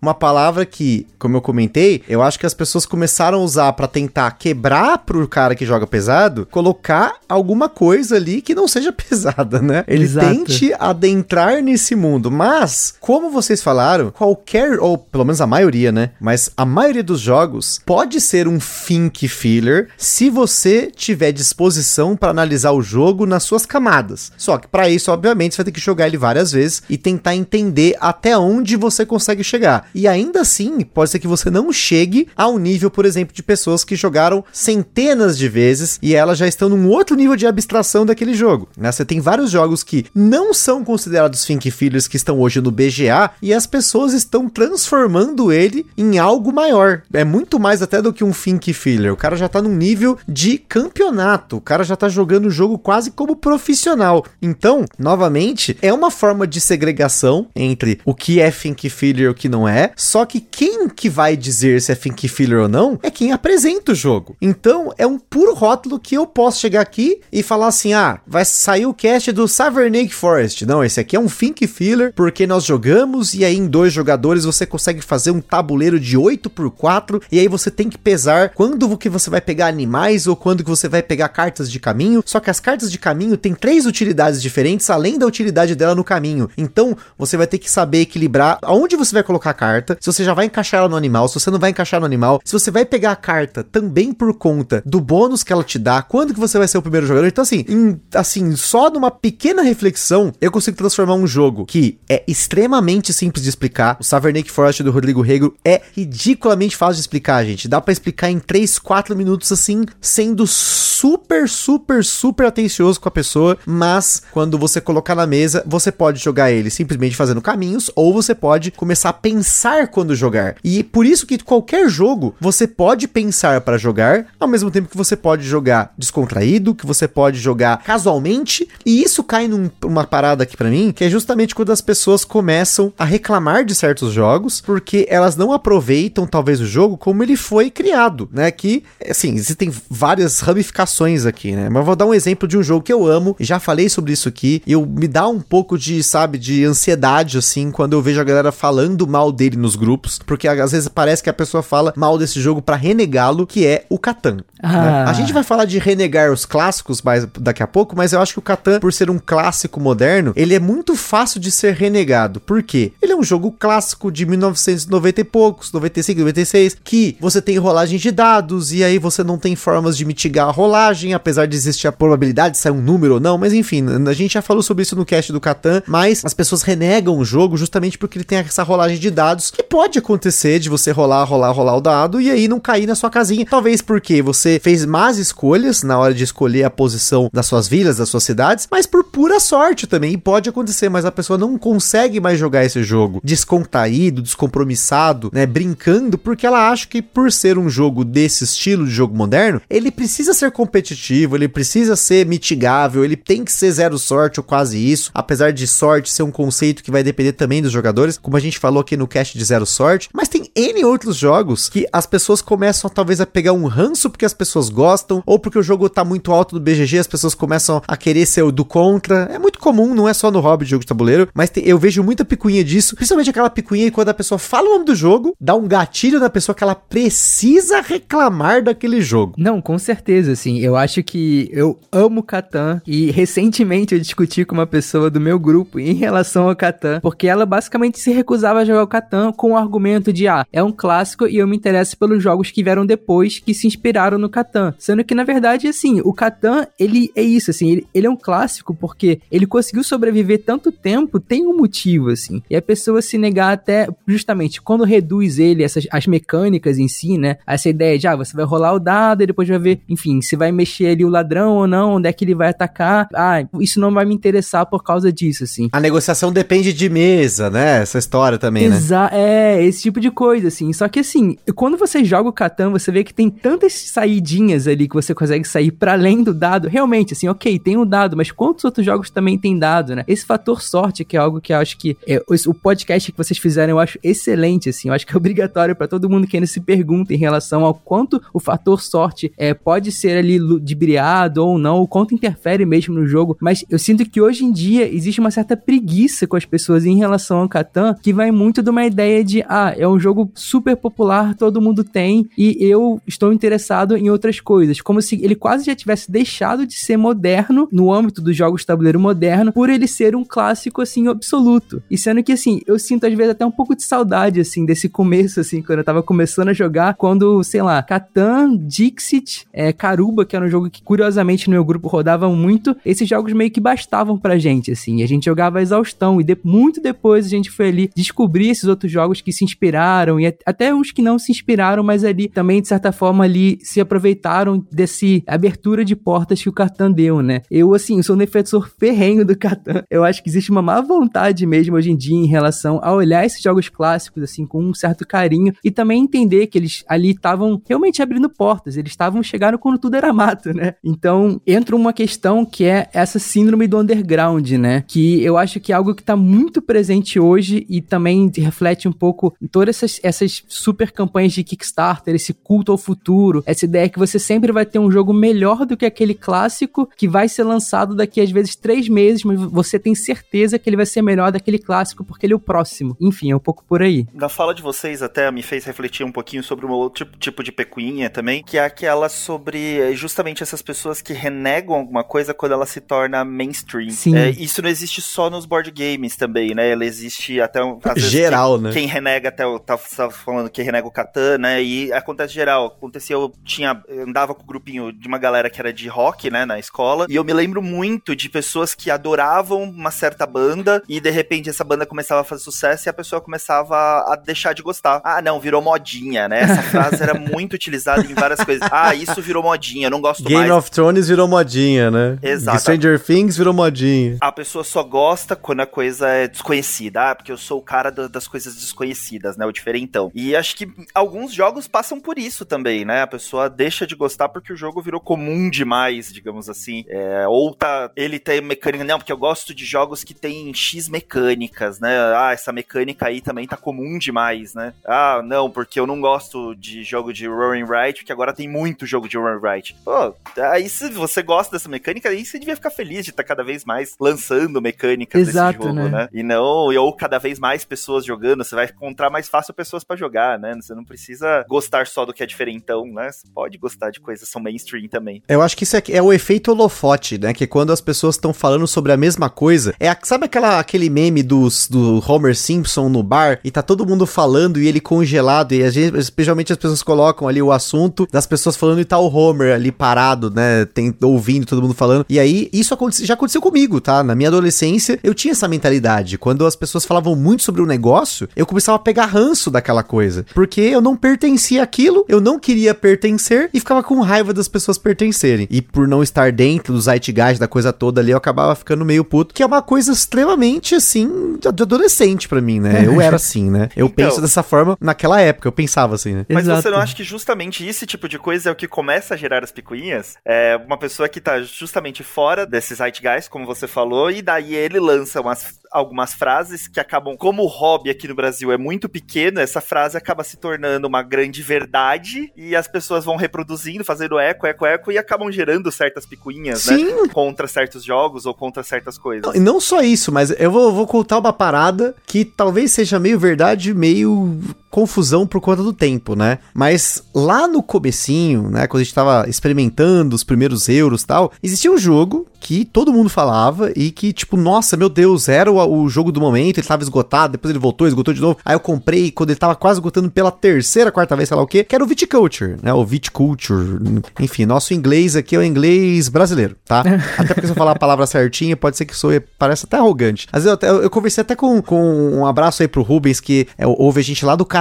[0.00, 3.86] uma palavra que, como eu comentei, eu acho que as pessoas começaram a usar pra
[3.86, 9.60] tentar quebrar pro cara que joga pesado, colocar alguma coisa ali que não seja pesada,
[9.60, 9.84] né?
[9.86, 10.26] Ele Exato.
[10.26, 16.10] tente adentrar nesse mundo, mas como vocês falaram, qualquer ou pelo menos a maioria, né?
[16.20, 22.30] Mas a maioria dos jogos pode ser um think filler se você tiver disposição para
[22.30, 24.32] analisar o jogo nas suas camadas.
[24.36, 27.34] Só que para isso, obviamente, você vai ter que jogar ele várias vezes e tentar
[27.34, 29.88] entender até onde você consegue chegar.
[29.94, 33.84] E ainda assim, pode ser que você não chegue ao nível, por exemplo, de pessoas
[33.84, 38.34] que jogaram centenas de vezes e elas já estão num outro nível de abstração daquele
[38.34, 38.68] jogo.
[38.76, 38.90] Né?
[38.90, 43.30] Você tem vários jogos que não são considerados think fillers que estão hoje no BGA
[43.42, 47.02] e as pessoas estão transformando ele em algo maior.
[47.12, 49.12] É muito mais até do que um think filler.
[49.12, 51.56] O cara já tá num nível de campeonato.
[51.56, 54.24] O cara já tá jogando o jogo quase como profissional.
[54.40, 59.32] Então, novamente, é uma forma de segregação entre o que é think filler filler ou
[59.32, 59.90] o que não é.
[59.96, 63.92] Só que quem que vai dizer se é think filler ou não é quem apresenta
[63.92, 64.36] o jogo.
[64.40, 68.44] Então é um puro rótulo que eu posso chegar aqui e falar assim: ah, vai
[68.44, 70.64] sair o cast do Savernake Forest.
[70.64, 74.44] Não, esse aqui é um think filler porque nós jogamos e aí em dois jogadores
[74.44, 78.50] você consegue fazer um tabuleiro de 8 por 4 e aí você tem que pesar
[78.50, 82.22] quando que você vai pegar animais ou quando que você vai pegar cartas de caminho.
[82.24, 86.04] Só que as cartas de caminho têm três utilidades diferentes além da utilidade dela no
[86.04, 86.48] caminho.
[86.56, 90.24] Então você vai ter que saber equilibrar aonde você vai colocar a carta, se você
[90.24, 92.70] já vai encaixar ela no animal, se você não vai encaixar no animal, se você
[92.70, 96.40] vai pegar a carta também por conta do bônus que ela te dá, quando que
[96.40, 97.26] você vai ser o primeiro jogador.
[97.26, 102.22] Então assim, em, assim, só numa pequena reflexão, eu consigo transformar um jogo que é
[102.26, 103.96] extremamente simples de explicar.
[103.98, 107.68] O Savernake Forest do Rodrigo Rego é ridiculamente fácil de explicar, gente.
[107.68, 113.12] Dá para explicar em 3, 4 minutos assim, sendo super, super, super atencioso com a
[113.12, 118.12] pessoa, mas quando você colocar na mesa, você pode jogar ele simplesmente fazendo caminhos ou
[118.12, 120.56] você pode começar a pensar quando jogar.
[120.62, 124.96] E por isso que qualquer jogo você pode pensar para jogar, ao mesmo tempo que
[124.96, 130.56] você pode jogar descontraído, que você pode jogar casualmente, e isso cai numa parada aqui
[130.56, 135.06] para mim, que é justamente quando as pessoas começam a reclamar de certos jogos, porque
[135.08, 138.50] elas não aproveitam talvez o jogo como ele foi criado, né?
[138.50, 141.68] Que, assim, existem várias ramificações aqui, né?
[141.68, 144.28] Mas vou dar um exemplo de um jogo que eu amo, já falei sobre isso
[144.28, 148.20] aqui, e eu me dá um pouco de, sabe, de ansiedade, assim, quando eu vejo
[148.20, 151.92] a galera falando mal dele nos grupos, porque às vezes parece que a pessoa fala
[151.96, 154.36] mal desse jogo para renegá-lo, que é o Catan.
[154.36, 154.42] Né?
[154.62, 154.72] Ah.
[154.72, 155.04] Né?
[155.06, 158.32] A gente vai falar de renegar os clássicos mais daqui a pouco, mas eu acho
[158.34, 162.40] que o Catan, por ser um clássico moderno, ele é muito fácil de ser renegado.
[162.40, 162.92] Por quê?
[163.00, 167.98] Ele é um jogo clássico de 1990 e poucos, 95, 96, que você tem rolagem
[167.98, 171.86] de dados e aí você não tem formas de mitigar a rolagem, apesar de existir
[171.86, 174.82] a probabilidade de sair um número ou não, mas enfim, a gente já falou sobre
[174.82, 178.38] isso no cast do Catan, mas as pessoas renegam o jogo justamente porque ele tem
[178.38, 182.30] essa rolagem de dados que pode acontecer de você rolar, rolar, rolar o dado e
[182.30, 183.46] aí não cair na sua casinha.
[183.48, 187.96] Talvez porque você fez más escolhas na hora de escolher a posição das suas vilas,
[187.96, 190.12] das suas cidades, mas por pura sorte também.
[190.12, 195.46] E pode acontecer, mas a pessoa não consegue mais jogar esse jogo descontraído, descompromissado, né?
[195.46, 199.90] Brincando, porque ela acha que por ser um jogo desse estilo de jogo moderno, ele
[199.90, 204.78] precisa ser competitivo, ele precisa ser mitigável, ele tem que ser zero sorte ou quase
[204.78, 205.10] isso.
[205.14, 208.49] Apesar de sorte ser um conceito que vai depender também dos jogadores, como a gente
[208.58, 212.42] falou aqui no cast de zero sorte, mas tem N outros jogos que as pessoas
[212.42, 216.04] começam talvez a pegar um ranço porque as pessoas gostam, ou porque o jogo tá
[216.04, 219.28] muito alto do BGG, as pessoas começam a querer ser o do contra.
[219.32, 221.78] É muito comum, não é só no hobby de jogo de tabuleiro, mas tem, eu
[221.78, 225.34] vejo muita picuinha disso, principalmente aquela picuinha quando a pessoa fala o nome do jogo,
[225.40, 229.34] dá um gatilho na pessoa que ela precisa reclamar daquele jogo.
[229.36, 230.58] Não, com certeza, assim.
[230.58, 235.38] Eu acho que eu amo Catan e recentemente eu discuti com uma pessoa do meu
[235.38, 239.52] grupo em relação ao Catan, porque ela basicamente se recusava a jogar o Catan com
[239.52, 242.86] o argumento de ah, é um clássico e eu me interesso pelos jogos que vieram
[242.86, 244.74] depois que se inspiraram no Catan.
[244.78, 248.16] Sendo que na verdade, assim, o Catan, ele é isso, assim, ele, ele é um
[248.16, 252.42] clássico porque ele conseguiu sobreviver tanto tempo, tem um motivo, assim.
[252.48, 257.18] E a pessoa se negar até, justamente, quando reduz ele, essas, as mecânicas em si,
[257.18, 257.36] né?
[257.46, 260.34] Essa ideia de, ah, você vai rolar o dado e depois vai ver, enfim, se
[260.34, 263.06] vai mexer ali o ladrão ou não, onde é que ele vai atacar.
[263.14, 265.68] Ah, isso não vai me interessar por causa disso, assim.
[265.72, 267.82] A negociação depende de mesa, né?
[267.82, 269.10] Essa história também, Exa né?
[269.12, 270.72] É, esse tipo de coisa, assim.
[270.72, 274.88] Só que, assim, quando você joga o Catan, você vê que tem tantas saidinhas ali
[274.88, 276.68] que você consegue sair para além do dado.
[276.68, 280.04] Realmente, assim, ok, tem o um dado, mas quantos outros jogos também tem dado, né?
[280.06, 283.38] Esse fator sorte, que é algo que eu acho que é, o podcast que vocês
[283.38, 284.88] fizeram, eu acho excelente, assim.
[284.88, 287.74] Eu acho que é obrigatório para todo mundo que ainda se pergunta em relação ao
[287.74, 292.94] quanto o fator sorte é, pode ser ali ludibriado ou não, o quanto interfere mesmo
[292.94, 293.36] no jogo.
[293.40, 296.96] Mas eu sinto que hoje em dia existe uma certa preguiça com as pessoas em
[296.96, 300.76] relação ao Catan, que vai muito de uma ideia de, ah, é um jogo super
[300.76, 304.82] popular, todo mundo tem, e eu estou interessado em outras coisas.
[304.82, 308.66] Como se ele quase já tivesse deixado de ser moderno no âmbito dos jogos de
[308.66, 311.82] tabuleiro moderno, por ele ser um clássico, assim, absoluto.
[311.90, 314.86] E sendo que, assim, eu sinto às vezes até um pouco de saudade, assim, desse
[314.86, 320.26] começo, assim, quando eu tava começando a jogar, quando, sei lá, Catan, Dixit, é, Caruba,
[320.26, 323.60] que era um jogo que curiosamente no meu grupo rodavam muito, esses jogos meio que
[323.60, 327.50] bastavam pra gente, assim, a gente jogava a exaustão, e de, muito depois a gente
[327.50, 331.30] foi ali descobrir esses outros jogos que se inspiraram, e até uns que não se
[331.30, 336.48] inspiraram, mas ali também, de certa forma, ali se aproveitaram desse abertura de portas que
[336.48, 337.42] o Catan deu, né?
[337.50, 341.46] Eu, assim, sou um defensor ferrenho do Catan, eu acho que existe uma má vontade
[341.46, 345.06] mesmo hoje em dia em relação a olhar esses jogos clássicos, assim, com um certo
[345.06, 349.78] carinho, e também entender que eles ali estavam realmente abrindo portas, eles estavam chegando quando
[349.78, 350.74] tudo era mato, né?
[350.84, 354.84] Então, entra uma questão que é essa síndrome do underground, né?
[354.86, 358.88] Que eu acho que é algo que tá muito presente hoje e também também reflete
[358.88, 363.66] um pouco em todas essas, essas super campanhas de Kickstarter, esse culto ao futuro, essa
[363.66, 367.28] ideia que você sempre vai ter um jogo melhor do que aquele clássico que vai
[367.28, 371.02] ser lançado daqui às vezes três meses, mas você tem certeza que ele vai ser
[371.02, 372.96] melhor daquele clássico porque ele é o próximo.
[372.98, 374.06] Enfim, é um pouco por aí.
[374.14, 377.52] Na fala de vocês até me fez refletir um pouquinho sobre um outro tipo de
[377.52, 382.66] pecuinha também, que é aquela sobre justamente essas pessoas que renegam alguma coisa quando ela
[382.66, 383.90] se torna mainstream.
[383.90, 384.16] Sim.
[384.16, 386.70] É, isso não existe só nos board games também, né?
[386.70, 387.60] Ela existe até
[387.96, 388.72] geral, quem, né?
[388.72, 391.62] Quem renega até o tá, tá falando que renega o Catan, né?
[391.62, 392.66] E acontece geral.
[392.66, 395.88] Acontecia eu tinha eu andava com o um grupinho de uma galera que era de
[395.88, 400.26] rock, né, na escola, e eu me lembro muito de pessoas que adoravam uma certa
[400.26, 404.16] banda e de repente essa banda começava a fazer sucesso e a pessoa começava a
[404.16, 405.00] deixar de gostar.
[405.04, 406.40] Ah, não, virou modinha, né?
[406.42, 408.68] Essa frase era muito utilizada em várias coisas.
[408.70, 410.46] Ah, isso virou modinha, eu não gosto Game mais.
[410.46, 412.18] Game of Thrones virou modinha, né?
[412.22, 412.60] Exato.
[412.60, 414.16] Stranger Things virou modinha.
[414.20, 417.10] A pessoa só gosta quando a coisa é desconhecida.
[417.10, 419.46] Ah, porque eu sou o cara do, das coisas desconhecidas, né?
[419.46, 420.10] O diferentão.
[420.12, 423.02] E acho que alguns jogos passam por isso também, né?
[423.02, 426.84] A pessoa deixa de gostar porque o jogo virou comum demais, digamos assim.
[426.88, 427.88] É, ou tá.
[427.94, 428.82] Ele tem mecânica.
[428.82, 431.96] Não, porque eu gosto de jogos que tem X mecânicas, né?
[432.16, 434.74] Ah, essa mecânica aí também tá comum demais, né?
[434.84, 438.84] Ah, não, porque eu não gosto de jogo de Roaring Right, porque agora tem muito
[438.84, 439.76] jogo de Roaring Right.
[439.84, 440.12] Pô,
[440.50, 443.44] aí se você gosta dessa mecânica, aí você devia ficar feliz de estar tá cada
[443.44, 445.88] vez mais lançando mecânicas Exato, desse jogo, né?
[445.88, 446.08] né?
[446.12, 449.96] E não, ou cada vez mais pessoas jogando, você vai encontrar mais fácil pessoas para
[449.96, 450.54] jogar, né?
[450.60, 453.10] Você não precisa gostar só do que é diferentão, né?
[453.12, 455.22] Você pode gostar de coisas que são mainstream também.
[455.28, 457.32] Eu acho que isso é, é o efeito holofote, né?
[457.32, 460.90] Que quando as pessoas estão falando sobre a mesma coisa, é a, sabe aquela, aquele
[460.90, 465.52] meme dos, do Homer Simpson no bar e tá todo mundo falando e ele congelado
[465.52, 468.98] e a gente, especialmente as pessoas colocam ali o assunto das pessoas falando e tá
[468.98, 470.64] o Homer ali parado, né?
[470.66, 472.04] Tem, ouvindo todo mundo falando.
[472.08, 474.02] E aí, isso já aconteceu comigo, tá?
[474.02, 476.18] Na minha adolescência, eu tinha essa mentalidade.
[476.18, 479.82] Quando as pessoas falavam muito sobre o um negócio, eu começava a pegar ranço daquela
[479.82, 480.24] coisa.
[480.34, 484.78] Porque eu não pertencia àquilo, eu não queria pertencer e ficava com raiva das pessoas
[484.78, 485.48] pertencerem.
[485.50, 489.04] E por não estar dentro do zeitgeist da coisa toda ali, eu acabava ficando meio
[489.04, 492.84] puto, que é uma coisa extremamente, assim, de adolescente para mim, né?
[492.84, 493.68] Eu era assim, né?
[493.76, 496.26] Eu então, penso dessa forma naquela época, eu pensava assim, né?
[496.28, 496.62] Mas Exato.
[496.62, 499.42] você não acha que justamente esse tipo de coisa é o que começa a gerar
[499.42, 500.16] as picuinhas?
[500.24, 504.78] É uma pessoa que tá justamente fora desses zeitgeist, como você falou, e daí ele
[504.78, 509.40] lança umas algumas frases que acabam, como o hobby aqui no Brasil é muito pequeno,
[509.40, 514.46] essa frase acaba se tornando uma grande verdade e as pessoas vão reproduzindo, fazendo eco,
[514.46, 516.84] eco, eco e acabam gerando certas picuinhas, Sim.
[516.84, 517.08] né?
[517.12, 519.26] Contra certos jogos ou contra certas coisas.
[519.26, 522.98] Não, e não só isso, mas eu vou, vou contar uma parada que talvez seja
[522.98, 524.38] meio verdade, meio
[524.70, 526.38] confusão por conta do tempo, né?
[526.54, 531.32] Mas lá no comecinho, né, quando a gente tava experimentando os primeiros euros e tal,
[531.42, 535.82] existia um jogo que todo mundo falava e que, tipo, nossa, meu Deus, era o,
[535.82, 538.38] o, jogo do momento, ele tava esgotado, depois ele voltou, esgotou de novo.
[538.44, 541.46] Aí eu comprei quando ele tava quase esgotando pela terceira, quarta vez, sei lá o
[541.46, 542.72] quê, que era o Viticulture, né?
[542.72, 543.78] O Viticulture.
[544.18, 546.80] Enfim, nosso inglês aqui é o inglês brasileiro, tá?
[547.18, 550.26] até porque se eu falar a palavra certinha, pode ser que soe, parece até arrogante.
[550.32, 553.46] Às vezes eu, eu, eu conversei até com, com um abraço aí pro Rubens, que
[553.58, 554.59] é, ouve a gente lá do Canadá,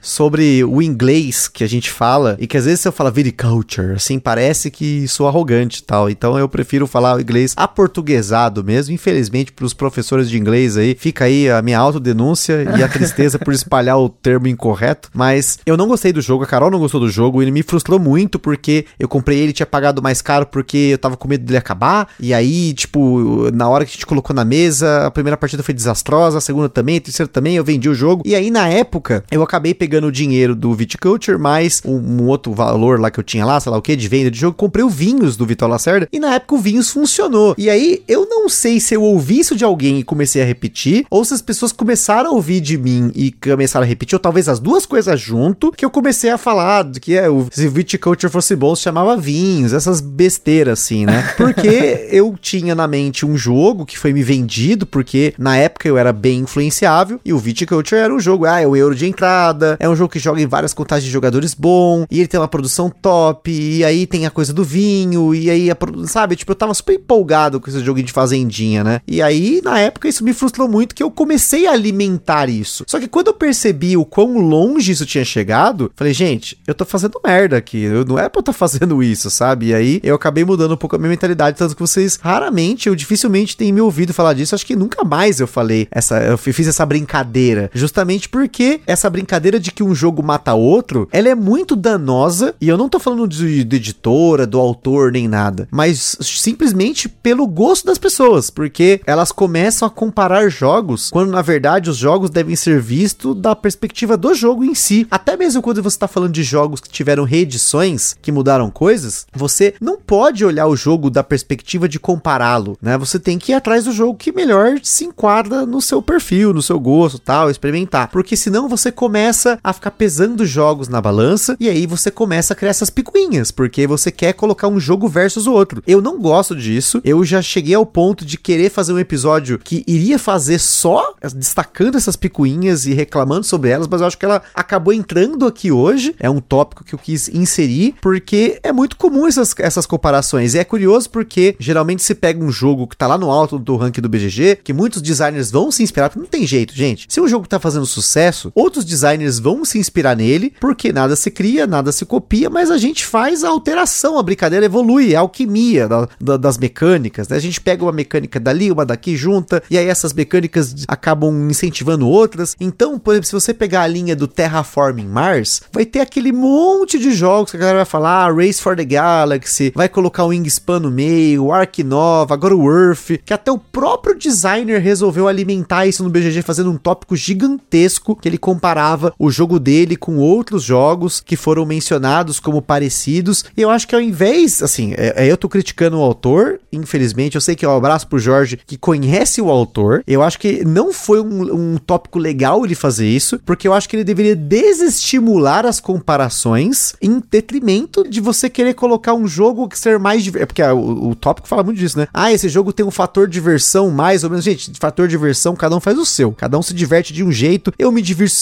[0.00, 4.18] sobre o inglês que a gente fala, e que às vezes eu falar Viticulture, assim,
[4.18, 6.10] parece que sou arrogante e tal.
[6.10, 11.24] Então eu prefiro falar o inglês aportuguesado mesmo, infelizmente, pros professores de inglês aí, fica
[11.24, 15.86] aí a minha autodenúncia e a tristeza por espalhar o termo incorreto, mas eu não
[15.86, 19.08] gostei do jogo, a Carol não gostou do jogo, ele me frustrou muito porque eu
[19.08, 22.72] comprei ele tinha pagado mais caro porque eu tava com medo dele acabar, e aí,
[22.74, 26.40] tipo, na hora que a gente colocou na mesa, a primeira partida foi desastrosa, a
[26.40, 29.74] segunda também, a terceira também, eu vendi o jogo, e aí na época, eu acabei
[29.74, 33.58] pegando o dinheiro do Viticulture, mais um, um outro valor lá que eu tinha lá,
[33.58, 36.20] sei lá o que, de venda de jogo, comprei o Vinhos do Vitor Lacerda, e
[36.20, 39.64] na época o Vinhos funcionou, e aí eu não sei se eu ouvi isso de
[39.64, 43.32] alguém e comecei a repetir, ou se as pessoas começaram a ouvir de mim e
[43.32, 47.16] começaram a repetir, ou talvez as duas coisas junto, que eu comecei a falar que
[47.16, 51.22] é, o, se Viticulture fosse bom, se chamava vinhos, essas besteiras assim, né?
[51.36, 55.98] Porque eu tinha na mente um jogo que foi me vendido, porque na época eu
[55.98, 59.76] era bem influenciável, e o Viticulture era um jogo, ah, é o euro de entrada,
[59.80, 62.48] é um jogo que joga em várias contagens de jogadores bom, e ele tem uma
[62.48, 66.56] produção top, e aí tem a coisa do vinho, e aí, a, sabe, tipo, eu
[66.56, 69.00] tava super empolgado com esse jogo de fazendinha, né?
[69.06, 72.84] E aí, na época, isso me frustrou muito, que eu comecei a alimentar isso.
[72.86, 76.84] Só que quando eu percebi o quão longe isso tinha chegado, falei, gente, eu tô
[76.84, 79.68] fazendo merda aqui, eu, não é pra eu estar tá fazendo isso, sabe?
[79.68, 82.94] E aí, eu acabei mudando um pouco a minha mentalidade, tanto que vocês, raramente, eu
[82.94, 86.68] dificilmente têm me ouvido falar disso, acho que nunca mais eu falei essa, eu fiz
[86.68, 91.76] essa brincadeira, justamente porque essa brincadeira de que um jogo mata outro, ela é muito
[91.76, 97.08] danosa, e eu não tô falando de, de editora, do autor, nem nada, mas simplesmente
[97.08, 102.28] pelo gosto das pessoas, porque elas começam a comparar jogos, quando na verdade os jogos
[102.28, 105.06] devem ser vistos da perspectiva do jogo em si.
[105.08, 109.74] Até mesmo quando você tá falando de jogos que tiveram reedições, que mudaram coisas, você
[109.80, 112.98] não pode olhar o jogo da perspectiva de compará-lo, né?
[112.98, 116.62] Você tem que ir atrás do jogo que melhor se enquadra no seu perfil, no
[116.62, 118.08] seu gosto, tal, experimentar.
[118.08, 122.56] Porque senão você começa a ficar pesando jogos na balança e aí você começa a
[122.56, 125.82] criar essas picuinhas, porque você quer colocar um jogo versus o outro.
[125.86, 127.02] Eu não gosto disso.
[127.04, 131.98] Eu já cheguei ao ponto de querer fazer um episódio que iria fazer só destacando
[131.98, 136.16] essas picuinhas e reclamando sobre elas, mas eu acho que ela acabou entrando aqui hoje.
[136.18, 140.54] É um tópico que eu quis inserir, porque é muito comum essas, essas comparações.
[140.54, 143.76] E é curioso porque geralmente se pega um jogo que tá lá no alto do
[143.76, 147.06] ranking do BGG, que muitos designers vão se inspirar, não tem jeito, gente.
[147.10, 151.30] Se um jogo tá fazendo sucesso, outros designers vão se inspirar nele, porque nada se
[151.30, 155.88] cria, nada se copia, mas a gente faz a alteração, a brincadeira evolui, a alquimia
[155.88, 157.36] da, da, das mecânicas, né?
[157.36, 162.08] A gente pega uma mecânica dali, uma daqui, junta, e aí essas mecânicas acabam incentivando
[162.08, 162.56] outras.
[162.60, 166.98] Então, por exemplo, se você pegar a linha do Terraforming Mars, vai ter aquele monte
[166.98, 170.28] de jogos que a galera vai falar, ah, Race for the Galaxy, vai colocar o
[170.28, 175.26] Wingspan no meio, o Ark Nova, agora o Earth, que até o próprio designer resolveu
[175.26, 178.38] alimentar isso no BGG fazendo um tópico gigantesco que ele
[178.74, 183.44] comparava o jogo dele com outros jogos que foram mencionados como parecidos.
[183.56, 187.36] E eu acho que ao invés, assim, é, é eu tô criticando o autor, infelizmente,
[187.36, 190.02] eu sei que é um abraço pro Jorge que conhece o autor.
[190.06, 193.88] Eu acho que não foi um, um tópico legal ele fazer isso, porque eu acho
[193.88, 199.78] que ele deveria desestimular as comparações em detrimento de você querer colocar um jogo que
[199.78, 200.26] ser mais.
[200.34, 202.08] É porque o, o tópico fala muito disso, né?
[202.12, 204.44] Ah, esse jogo tem um fator diversão mais ou menos.
[204.44, 206.32] Gente, fator diversão, cada um faz o seu.
[206.32, 207.72] Cada um se diverte de um jeito.
[207.78, 208.34] Eu me divirto.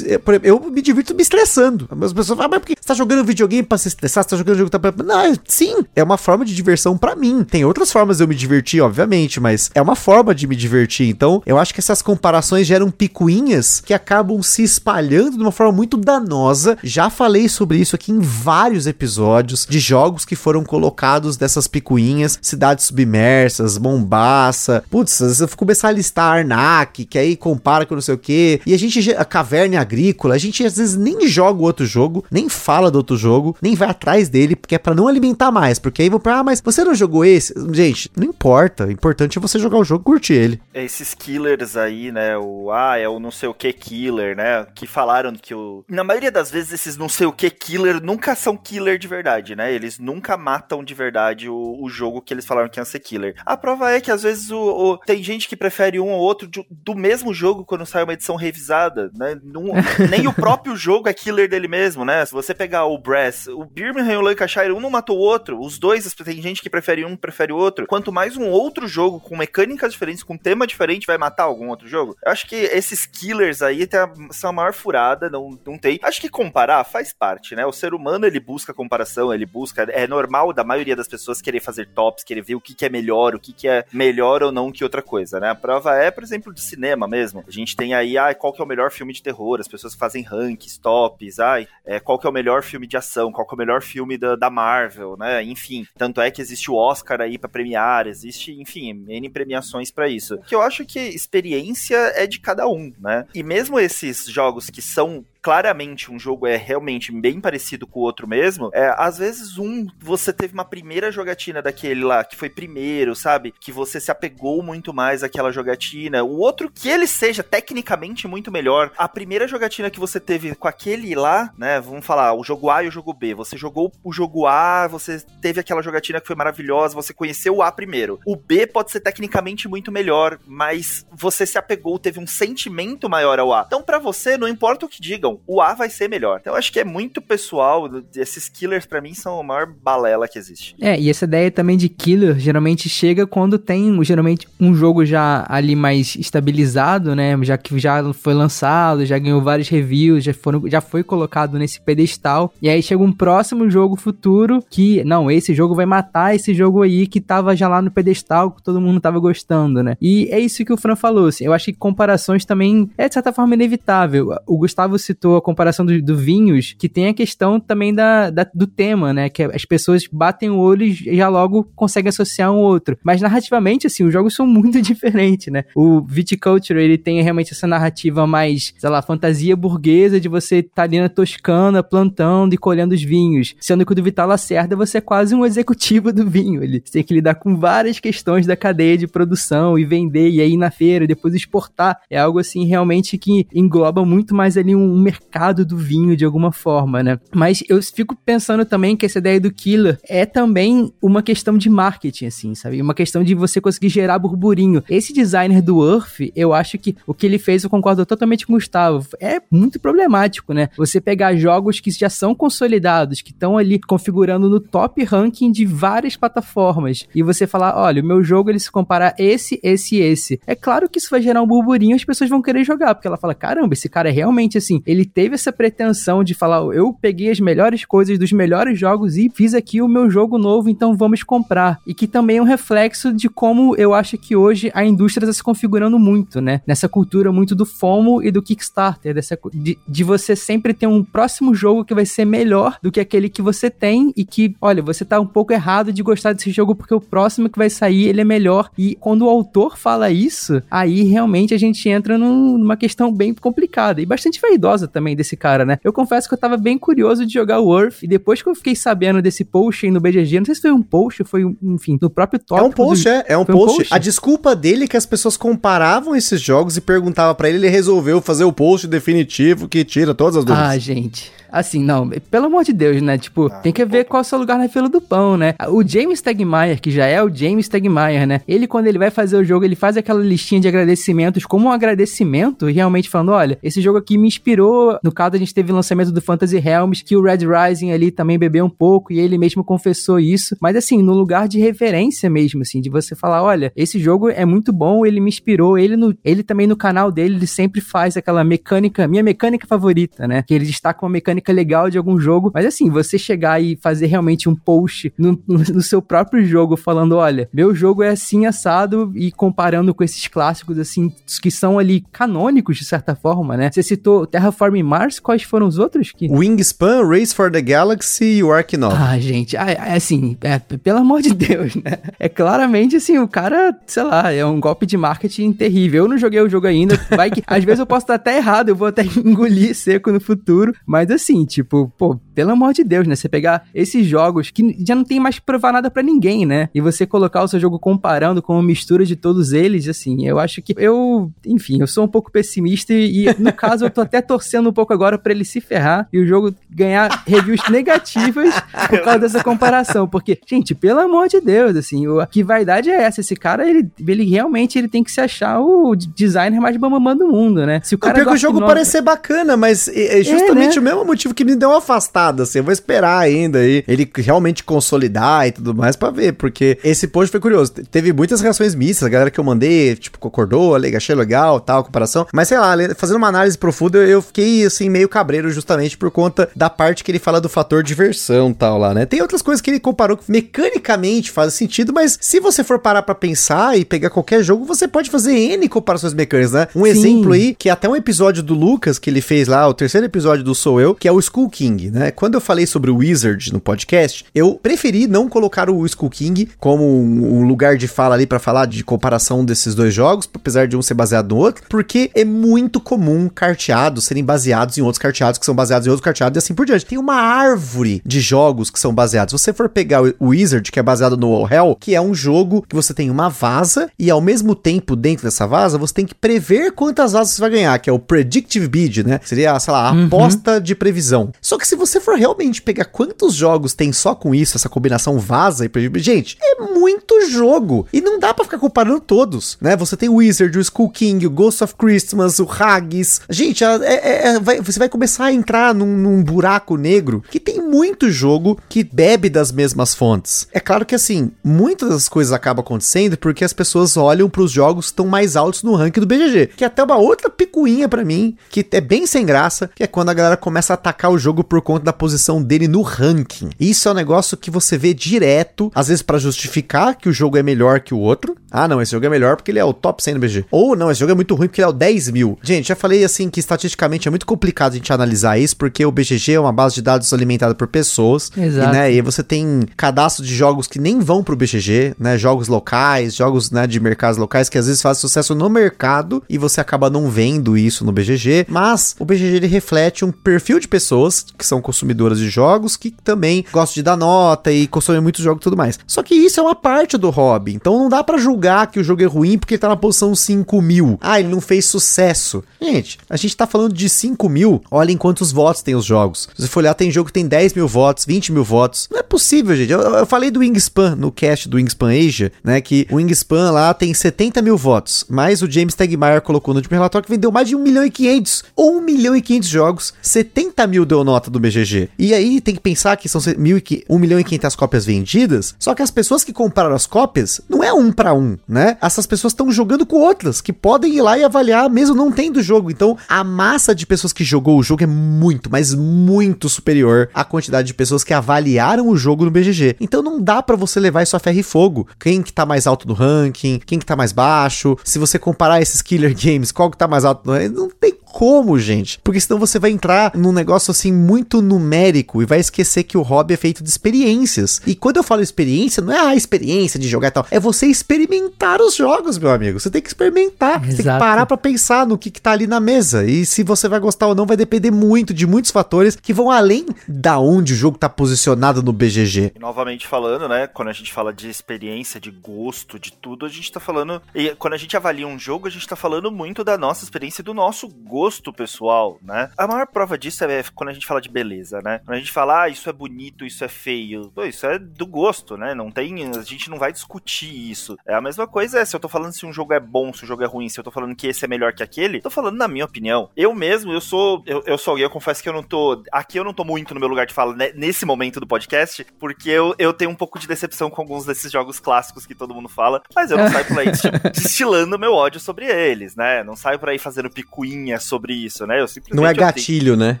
[0.42, 1.88] Eu me divirto me estressando.
[1.90, 4.24] As pessoas falam, mas por que você tá jogando videogame pra se estressar?
[4.24, 4.92] Você tá jogando jogo tá pra.
[5.04, 7.44] Não, é, sim, é uma forma de diversão para mim.
[7.44, 11.08] Tem outras formas de eu me divertir, obviamente, mas é uma forma de me divertir.
[11.08, 15.72] Então, eu acho que essas comparações geram picuinhas que acabam se espalhando de uma forma
[15.72, 16.78] muito danosa.
[16.82, 22.38] Já falei sobre isso aqui em vários episódios de jogos que foram colocados dessas picuinhas,
[22.40, 24.84] cidades submersas, Mombaça.
[24.90, 28.74] Putz, eu começar a listar Arnak, que aí compara com não sei o que, e
[28.74, 32.48] a gente, a caverna agrícola, a gente às vezes nem joga o outro jogo, nem
[32.48, 36.02] fala do outro jogo, nem vai atrás dele, porque é para não alimentar mais, porque
[36.02, 37.54] aí vão pra, ah, mas você não jogou esse?
[37.72, 40.60] Gente, não importa, o importante é você jogar o jogo e curtir ele.
[40.74, 44.86] Esses killers aí, né, o, ah, é o não sei o que killer, né, que
[44.86, 45.84] falaram que o...
[45.88, 49.56] Na maioria das vezes, esses não sei o que killer nunca são killer de verdade,
[49.56, 53.00] né, eles nunca matam de verdade o, o jogo que eles falaram que ia ser
[53.00, 53.34] killer.
[53.44, 56.48] A prova é que às vezes o, o tem gente que prefere um ou outro
[56.48, 59.72] de, do mesmo jogo quando sai uma edição revisada, né, Num,
[60.10, 63.64] nem o próprio jogo é killer dele mesmo, né, se você pegar o Brass, o
[63.64, 67.04] Birmingham e o Lancashire, um não matou o outro, os dois, tem gente que prefere
[67.04, 67.86] um, prefere o outro.
[67.86, 71.88] Quanto mais um outro jogo com mecânicas diferentes, com tema diferente, vai matar algum outro
[71.88, 72.16] jogo.
[72.24, 73.88] Eu acho que esses killers aí
[74.30, 75.98] são a maior furada, não, não tem.
[76.02, 77.64] Acho que comparar faz parte, né?
[77.64, 79.82] O ser humano, ele busca comparação, ele busca.
[79.90, 82.88] É normal da maioria das pessoas querer fazer tops, querer ver o que, que é
[82.88, 85.50] melhor, o que, que é melhor ou não que outra coisa, né?
[85.50, 87.44] A prova é, por exemplo, de cinema mesmo.
[87.46, 89.60] A gente tem aí, ah, qual que é o melhor filme de terror?
[89.60, 93.32] As pessoas fazem rankings, tops, ai, é, qual que é o melhor filme de ação,
[93.32, 95.42] qual que é o melhor filme da, da Marvel, né?
[95.42, 100.08] Enfim, tanto é que existe o Oscar aí para premiar, existe, enfim, N premiações para
[100.08, 100.34] isso.
[100.36, 103.26] O que eu acho que experiência é de cada um, né?
[103.34, 108.02] E mesmo esses jogos que são claramente um jogo é realmente bem parecido com o
[108.02, 112.50] outro mesmo, é, às vezes um você teve uma primeira jogatina daquele lá, que foi
[112.50, 113.54] primeiro, sabe?
[113.60, 116.24] Que você se apegou muito mais àquela jogatina.
[116.24, 120.66] O outro, que ele seja tecnicamente muito melhor, a primeira jogatina que você teve com
[120.66, 121.80] aquele lá, né?
[121.80, 123.32] Vamos falar, o jogo A e o jogo B.
[123.32, 127.62] Você jogou o jogo A, você teve aquela jogatina que foi maravilhosa, você conheceu o
[127.62, 128.18] A primeiro.
[128.26, 133.38] O B pode ser tecnicamente muito melhor, mas você se apegou, teve um sentimento maior
[133.38, 133.62] ao A.
[133.64, 136.38] Então, para você, não importa o que digam, o A vai ser melhor.
[136.40, 140.28] Então eu acho que é muito pessoal, esses killers para mim são a maior balela
[140.28, 140.74] que existe.
[140.80, 145.44] É, e essa ideia também de killer geralmente chega quando tem geralmente um jogo já
[145.48, 150.68] ali mais estabilizado, né, já que já foi lançado, já ganhou vários reviews, já, foram,
[150.68, 155.54] já foi colocado nesse pedestal, e aí chega um próximo jogo futuro que, não, esse
[155.54, 159.00] jogo vai matar esse jogo aí que tava já lá no pedestal, que todo mundo
[159.00, 159.96] tava gostando, né.
[160.00, 163.14] E é isso que o Fran falou, assim, eu acho que comparações também é de
[163.14, 164.30] certa forma inevitável.
[164.46, 168.30] O Gustavo citou citou a comparação do, do vinhos, que tem a questão também da,
[168.30, 169.28] da, do tema, né?
[169.28, 172.96] Que as pessoas batem o olho e já logo conseguem associar um outro.
[173.02, 175.64] Mas narrativamente, assim, os jogos são muito diferentes, né?
[175.74, 180.74] O Viticulture, ele tem realmente essa narrativa mais, sei lá, fantasia burguesa de você estar
[180.74, 183.54] tá ali na Toscana plantando e colhendo os vinhos.
[183.60, 186.62] Sendo que o do Vital Lacerda você é quase um executivo do vinho.
[186.62, 190.56] Ele tem que lidar com várias questões da cadeia de produção e vender e aí
[190.56, 191.98] na feira depois exportar.
[192.10, 196.50] É algo assim realmente que engloba muito mais ali um mercado do vinho de alguma
[196.50, 197.18] forma, né?
[197.32, 201.70] Mas eu fico pensando também que essa ideia do killer é também uma questão de
[201.70, 202.82] marketing, assim, sabe?
[202.82, 204.82] Uma questão de você conseguir gerar burburinho.
[204.90, 208.54] Esse designer do Earth, eu acho que o que ele fez, eu concordo totalmente com
[208.54, 210.68] o Gustavo, é muito problemático, né?
[210.76, 215.64] Você pegar jogos que já são consolidados, que estão ali configurando no top ranking de
[215.64, 219.96] várias plataformas, e você falar, olha, o meu jogo ele se compara a esse, esse
[219.96, 220.40] e esse.
[220.46, 223.16] É claro que isso vai gerar um burburinho, as pessoas vão querer jogar, porque ela
[223.16, 227.30] fala, caramba, esse cara é realmente assim, ele teve essa pretensão de falar, eu peguei
[227.30, 231.22] as melhores coisas dos melhores jogos e fiz aqui o meu jogo novo, então vamos
[231.22, 231.78] comprar.
[231.86, 235.32] E que também é um reflexo de como eu acho que hoje a indústria está
[235.32, 236.62] se configurando muito, né?
[236.66, 241.02] Nessa cultura muito do FOMO e do Kickstarter, dessa, de, de você sempre ter um
[241.02, 244.82] próximo jogo que vai ser melhor do que aquele que você tem e que, olha,
[244.82, 248.06] você tá um pouco errado de gostar desse jogo porque o próximo que vai sair
[248.08, 248.70] ele é melhor.
[248.78, 253.34] E quando o autor fala isso, aí realmente a gente entra num, numa questão bem
[253.34, 255.78] complicada e bastante vaidosa também desse cara, né?
[255.82, 258.54] Eu confesso que eu tava bem curioso de jogar o Earth e depois que eu
[258.54, 261.98] fiquei sabendo desse post aí no BGG, não sei se foi um post, foi, enfim,
[262.00, 262.66] no próprio tópico.
[262.66, 263.10] É um post, do...
[263.10, 263.72] é, é um post.
[263.72, 263.94] um post.
[263.94, 267.68] A desculpa dele é que as pessoas comparavam esses jogos e perguntavam para ele, ele
[267.68, 270.68] resolveu fazer o post definitivo que tira todas as dúvidas.
[270.68, 271.32] Ah, gente.
[271.50, 273.18] Assim, não, pelo amor de Deus, né?
[273.18, 275.54] Tipo, ah, tem que ver qual é o seu lugar na fila do pão, né?
[275.68, 278.40] O James Tegmaier, que já é o James Tegmaier, né?
[278.46, 281.72] Ele, quando ele vai fazer o jogo, ele faz aquela listinha de agradecimentos como um
[281.72, 284.98] agradecimento, realmente falando: olha, esse jogo aqui me inspirou.
[285.02, 288.10] No caso, a gente teve o lançamento do Fantasy Realms, que o Red Rising ali
[288.10, 290.56] também bebeu um pouco, e ele mesmo confessou isso.
[290.60, 294.44] Mas assim, no lugar de referência mesmo, assim, de você falar: olha, esse jogo é
[294.44, 295.78] muito bom, ele me inspirou.
[295.78, 300.26] Ele, no, ele também no canal dele, ele sempre faz aquela mecânica, minha mecânica favorita,
[300.26, 300.42] né?
[300.42, 302.50] Que ele destaca uma mecânica mecânica legal de algum jogo.
[302.54, 307.16] Mas assim, você chegar e fazer realmente um post no, no, seu próprio jogo falando:
[307.16, 312.04] olha, meu jogo é assim assado e comparando com esses clássicos, assim, que são ali
[312.12, 313.70] canônicos de certa forma, né?
[313.72, 316.12] Você citou Terraform Mars, quais foram os outros?
[316.12, 316.28] Que...
[316.28, 318.96] Wingspan, Race for the Galaxy e o Ark 9.
[318.96, 321.98] Ah, gente, assim, é, pelo amor de Deus, né?
[322.18, 326.04] É claramente assim, o cara, sei lá, é um golpe de marketing terrível.
[326.04, 328.68] Eu não joguei o jogo ainda, vai que às vezes eu posso estar até errado,
[328.68, 332.84] eu vou até engolir seco no futuro, mas assim, assim, tipo, pô, pelo amor de
[332.84, 333.16] Deus, né?
[333.16, 336.68] Você pegar esses jogos que já não tem mais que provar nada para ninguém, né?
[336.74, 340.38] E você colocar o seu jogo comparando com uma mistura de todos eles, assim, eu
[340.38, 344.20] acho que eu, enfim, eu sou um pouco pessimista e, no caso eu tô até
[344.20, 348.54] torcendo um pouco agora para ele se ferrar e o jogo ganhar reviews negativas
[348.88, 353.02] por causa dessa comparação, porque, gente, pelo amor de Deus, assim, o, que vaidade é
[353.02, 353.20] essa?
[353.20, 357.26] Esse cara, ele, ele realmente ele tem que se achar o designer mais bambamã do
[357.26, 357.80] mundo, né?
[357.82, 360.92] Se o cara o jogo parece ser bacana, mas é, é justamente é, né?
[360.92, 362.58] o mesmo motivo que me deu uma afastada, assim.
[362.58, 367.08] Eu vou esperar ainda aí ele realmente consolidar e tudo mais pra ver, porque esse
[367.08, 367.72] post foi curioso.
[367.90, 372.26] Teve muitas reações mistas, a galera que eu mandei, tipo, concordou, achei legal, tal, comparação.
[372.32, 376.48] Mas sei lá, fazendo uma análise profunda, eu fiquei, assim, meio cabreiro justamente por conta
[376.54, 379.06] da parte que ele fala do fator diversão tal lá, né?
[379.06, 383.02] Tem outras coisas que ele comparou que mecanicamente faz sentido, mas se você for parar
[383.02, 386.68] pra pensar e pegar qualquer jogo, você pode fazer N comparações mecânicas, né?
[386.74, 386.90] Um Sim.
[386.90, 390.06] exemplo aí, que é até um episódio do Lucas que ele fez lá, o terceiro
[390.06, 392.10] episódio do Sou Eu, que é o Skull King, né?
[392.10, 396.48] Quando eu falei sobre o Wizard no podcast, eu preferi não colocar o Skull King
[396.58, 400.76] como um, lugar de fala ali para falar de comparação desses dois jogos, apesar de
[400.76, 405.38] um ser baseado no outro, porque é muito comum carteados serem baseados em outros carteados
[405.38, 406.86] que são baseados em outros carteados e assim por diante.
[406.86, 409.32] Tem uma árvore de jogos que são baseados.
[409.32, 412.14] Se você for pegar o Wizard, que é baseado no All Hell, que é um
[412.14, 416.06] jogo que você tem uma vaza e ao mesmo tempo dentro dessa vaza você tem
[416.06, 419.20] que prever quantas vazas você vai ganhar, que é o Predictive Bid, né?
[419.24, 420.06] Seria, sei lá, a uhum.
[420.06, 420.95] aposta de previsão.
[421.40, 425.18] Só que se você for realmente pegar quantos jogos tem só com isso, essa combinação
[425.18, 427.86] vaza e previsível, gente, é muito jogo.
[427.92, 429.76] E não dá para ficar comparando todos, né?
[429.76, 433.20] Você tem o Wizard, o Skull King, o Ghost of Christmas, o Haggis.
[433.28, 437.40] Gente, é, é, é, vai, você vai começar a entrar num, num buraco negro que
[437.40, 440.48] tem muito jogo que bebe das mesmas fontes.
[440.52, 444.50] É claro que assim, muitas das coisas acabam acontecendo porque as pessoas olham para os
[444.50, 447.88] jogos que estão mais altos no ranking do BGG, que é até uma outra picuinha
[447.88, 451.10] para mim, que é bem sem graça, que é quando a galera começa a atacar
[451.10, 453.50] o jogo por conta da posição dele no ranking.
[453.58, 457.36] Isso é um negócio que você vê direto, às vezes para justificar que o jogo
[457.36, 458.36] é melhor que o outro.
[458.50, 460.46] Ah, não, esse jogo é melhor porque ele é o top 100 no BG.
[460.50, 462.38] Ou não, esse jogo é muito ruim porque ele é o 10 mil.
[462.42, 465.92] Gente, já falei assim que estatisticamente é muito complicado a gente analisar isso porque o
[465.92, 468.30] BGG é uma base de dados alimentada por pessoas.
[468.36, 468.68] Exato.
[468.68, 472.16] E, né, e você tem cadastro de jogos que nem vão pro BGG, né?
[472.18, 476.38] Jogos locais, jogos né, de mercados locais que às vezes fazem sucesso no mercado e
[476.38, 478.46] você acaba não vendo isso no BGG.
[478.48, 482.90] Mas o BGG ele reflete um perfil de pessoas que são consumidoras de jogos que
[482.90, 485.78] também gostam de dar nota e consomem muitos jogos e tudo mais.
[485.86, 487.54] Só que isso é uma parte do hobby.
[487.54, 490.14] Então não dá para julgar que o jogo é ruim porque ele tá na posição
[490.14, 490.98] 5 mil.
[491.00, 492.42] Ah, ele não fez sucesso.
[492.60, 494.62] Gente, a gente tá falando de 5 mil.
[494.70, 496.28] Olhem quantos votos tem os jogos.
[496.34, 498.88] Se você for olhar, tem jogo que tem 10 mil votos, 20 mil votos.
[498.90, 499.72] Não é possível, gente.
[499.72, 502.60] Eu, eu falei do Wingspan no cast do Wingspan Asia, né?
[502.60, 505.04] Que o Wingspan lá tem 70 mil votos.
[505.08, 507.90] Mas o James Tegmaier colocou no último relatório que vendeu mais de 1 milhão e
[507.90, 508.44] 500.
[508.58, 511.90] 1 milhão e 500 jogos, 70 mil deu nota do BGG.
[511.98, 515.54] E aí tem que pensar que são 1 milhão e 500 cópias vendidas.
[515.58, 518.76] Só que as pessoas que compraram as cópias não é um para um, né?
[518.80, 522.42] Essas pessoas estão jogando com outras que podem ir lá e avaliar mesmo não tendo
[522.42, 522.70] jogo.
[522.70, 527.24] Então a massa de pessoas que jogou o jogo é muito, mas muito superior à
[527.24, 529.76] quantidade de pessoas que avaliaram o jogo no BGG.
[529.80, 531.88] Então não dá para você levar isso a ferro e fogo.
[531.98, 534.76] Quem que tá mais alto no ranking, quem que tá mais baixo.
[534.84, 538.58] Se você comparar esses killer games, qual que tá mais alto no não tem como,
[538.58, 538.98] gente.
[539.04, 543.02] Porque senão você vai entrar num negócio assim muito numérico e vai esquecer que o
[543.02, 544.58] hobby é feito de experiências.
[544.66, 547.66] E quando eu falo experiência, não é a experiência de jogar e tal, é você
[547.66, 549.60] experimentar os jogos, meu amigo.
[549.60, 550.98] Você tem que experimentar, você tem que Exato.
[550.98, 553.04] parar pra pensar no que, que tá ali na mesa.
[553.04, 556.30] E se você vai gostar ou não vai depender muito de muitos fatores que vão
[556.30, 559.32] além da onde o jogo tá posicionado no BGG.
[559.36, 560.46] E novamente falando, né?
[560.46, 564.00] Quando a gente fala de experiência, de gosto, de tudo, a gente tá falando.
[564.14, 567.20] E quando a gente avalia um jogo, a gente tá falando muito da nossa experiência
[567.20, 569.30] e do nosso gosto pessoal, né?
[569.36, 571.80] A maior prova disso é quando a gente fala de beleza, né?
[571.84, 574.10] Quando a gente fala, ah, isso é bonito, isso é feio.
[574.14, 575.54] Pô, isso é do gosto, né?
[575.54, 576.10] Não tem.
[576.10, 577.76] A gente não vai discutir isso.
[577.86, 580.04] É a mesma coisa é se eu tô falando se um jogo é bom, se
[580.04, 582.10] o jogo é ruim, se eu tô falando que esse é melhor que aquele, tô
[582.10, 583.10] falando na minha opinião.
[583.16, 584.22] Eu mesmo, eu sou.
[584.26, 585.82] Eu, eu sou alguém, eu confesso que eu não tô.
[585.90, 588.86] Aqui eu não tô muito no meu lugar de fala né, nesse momento do podcast,
[588.98, 592.34] porque eu, eu tenho um pouco de decepção com alguns desses jogos clássicos que todo
[592.34, 593.66] mundo fala, mas eu não saio por aí
[594.12, 596.22] destilando meu ódio sobre eles, né?
[596.22, 598.60] Não saio por aí fazendo picuinha sobre isso, né?
[598.60, 598.96] Eu simplesmente.
[599.02, 600.00] Não é eu tenho- gatilho, né?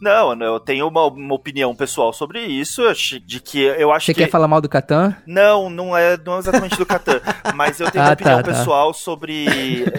[0.00, 2.82] Não, eu tenho uma, uma opinião pessoal sobre isso,
[3.24, 4.24] de que eu acho Você que.
[4.24, 5.16] quer falar mal do Catan?
[5.26, 7.20] Não, não é, não é exatamente do Catan.
[7.54, 8.58] mas eu tenho uma Ah, opinião tá, tá.
[8.58, 9.46] pessoal sobre,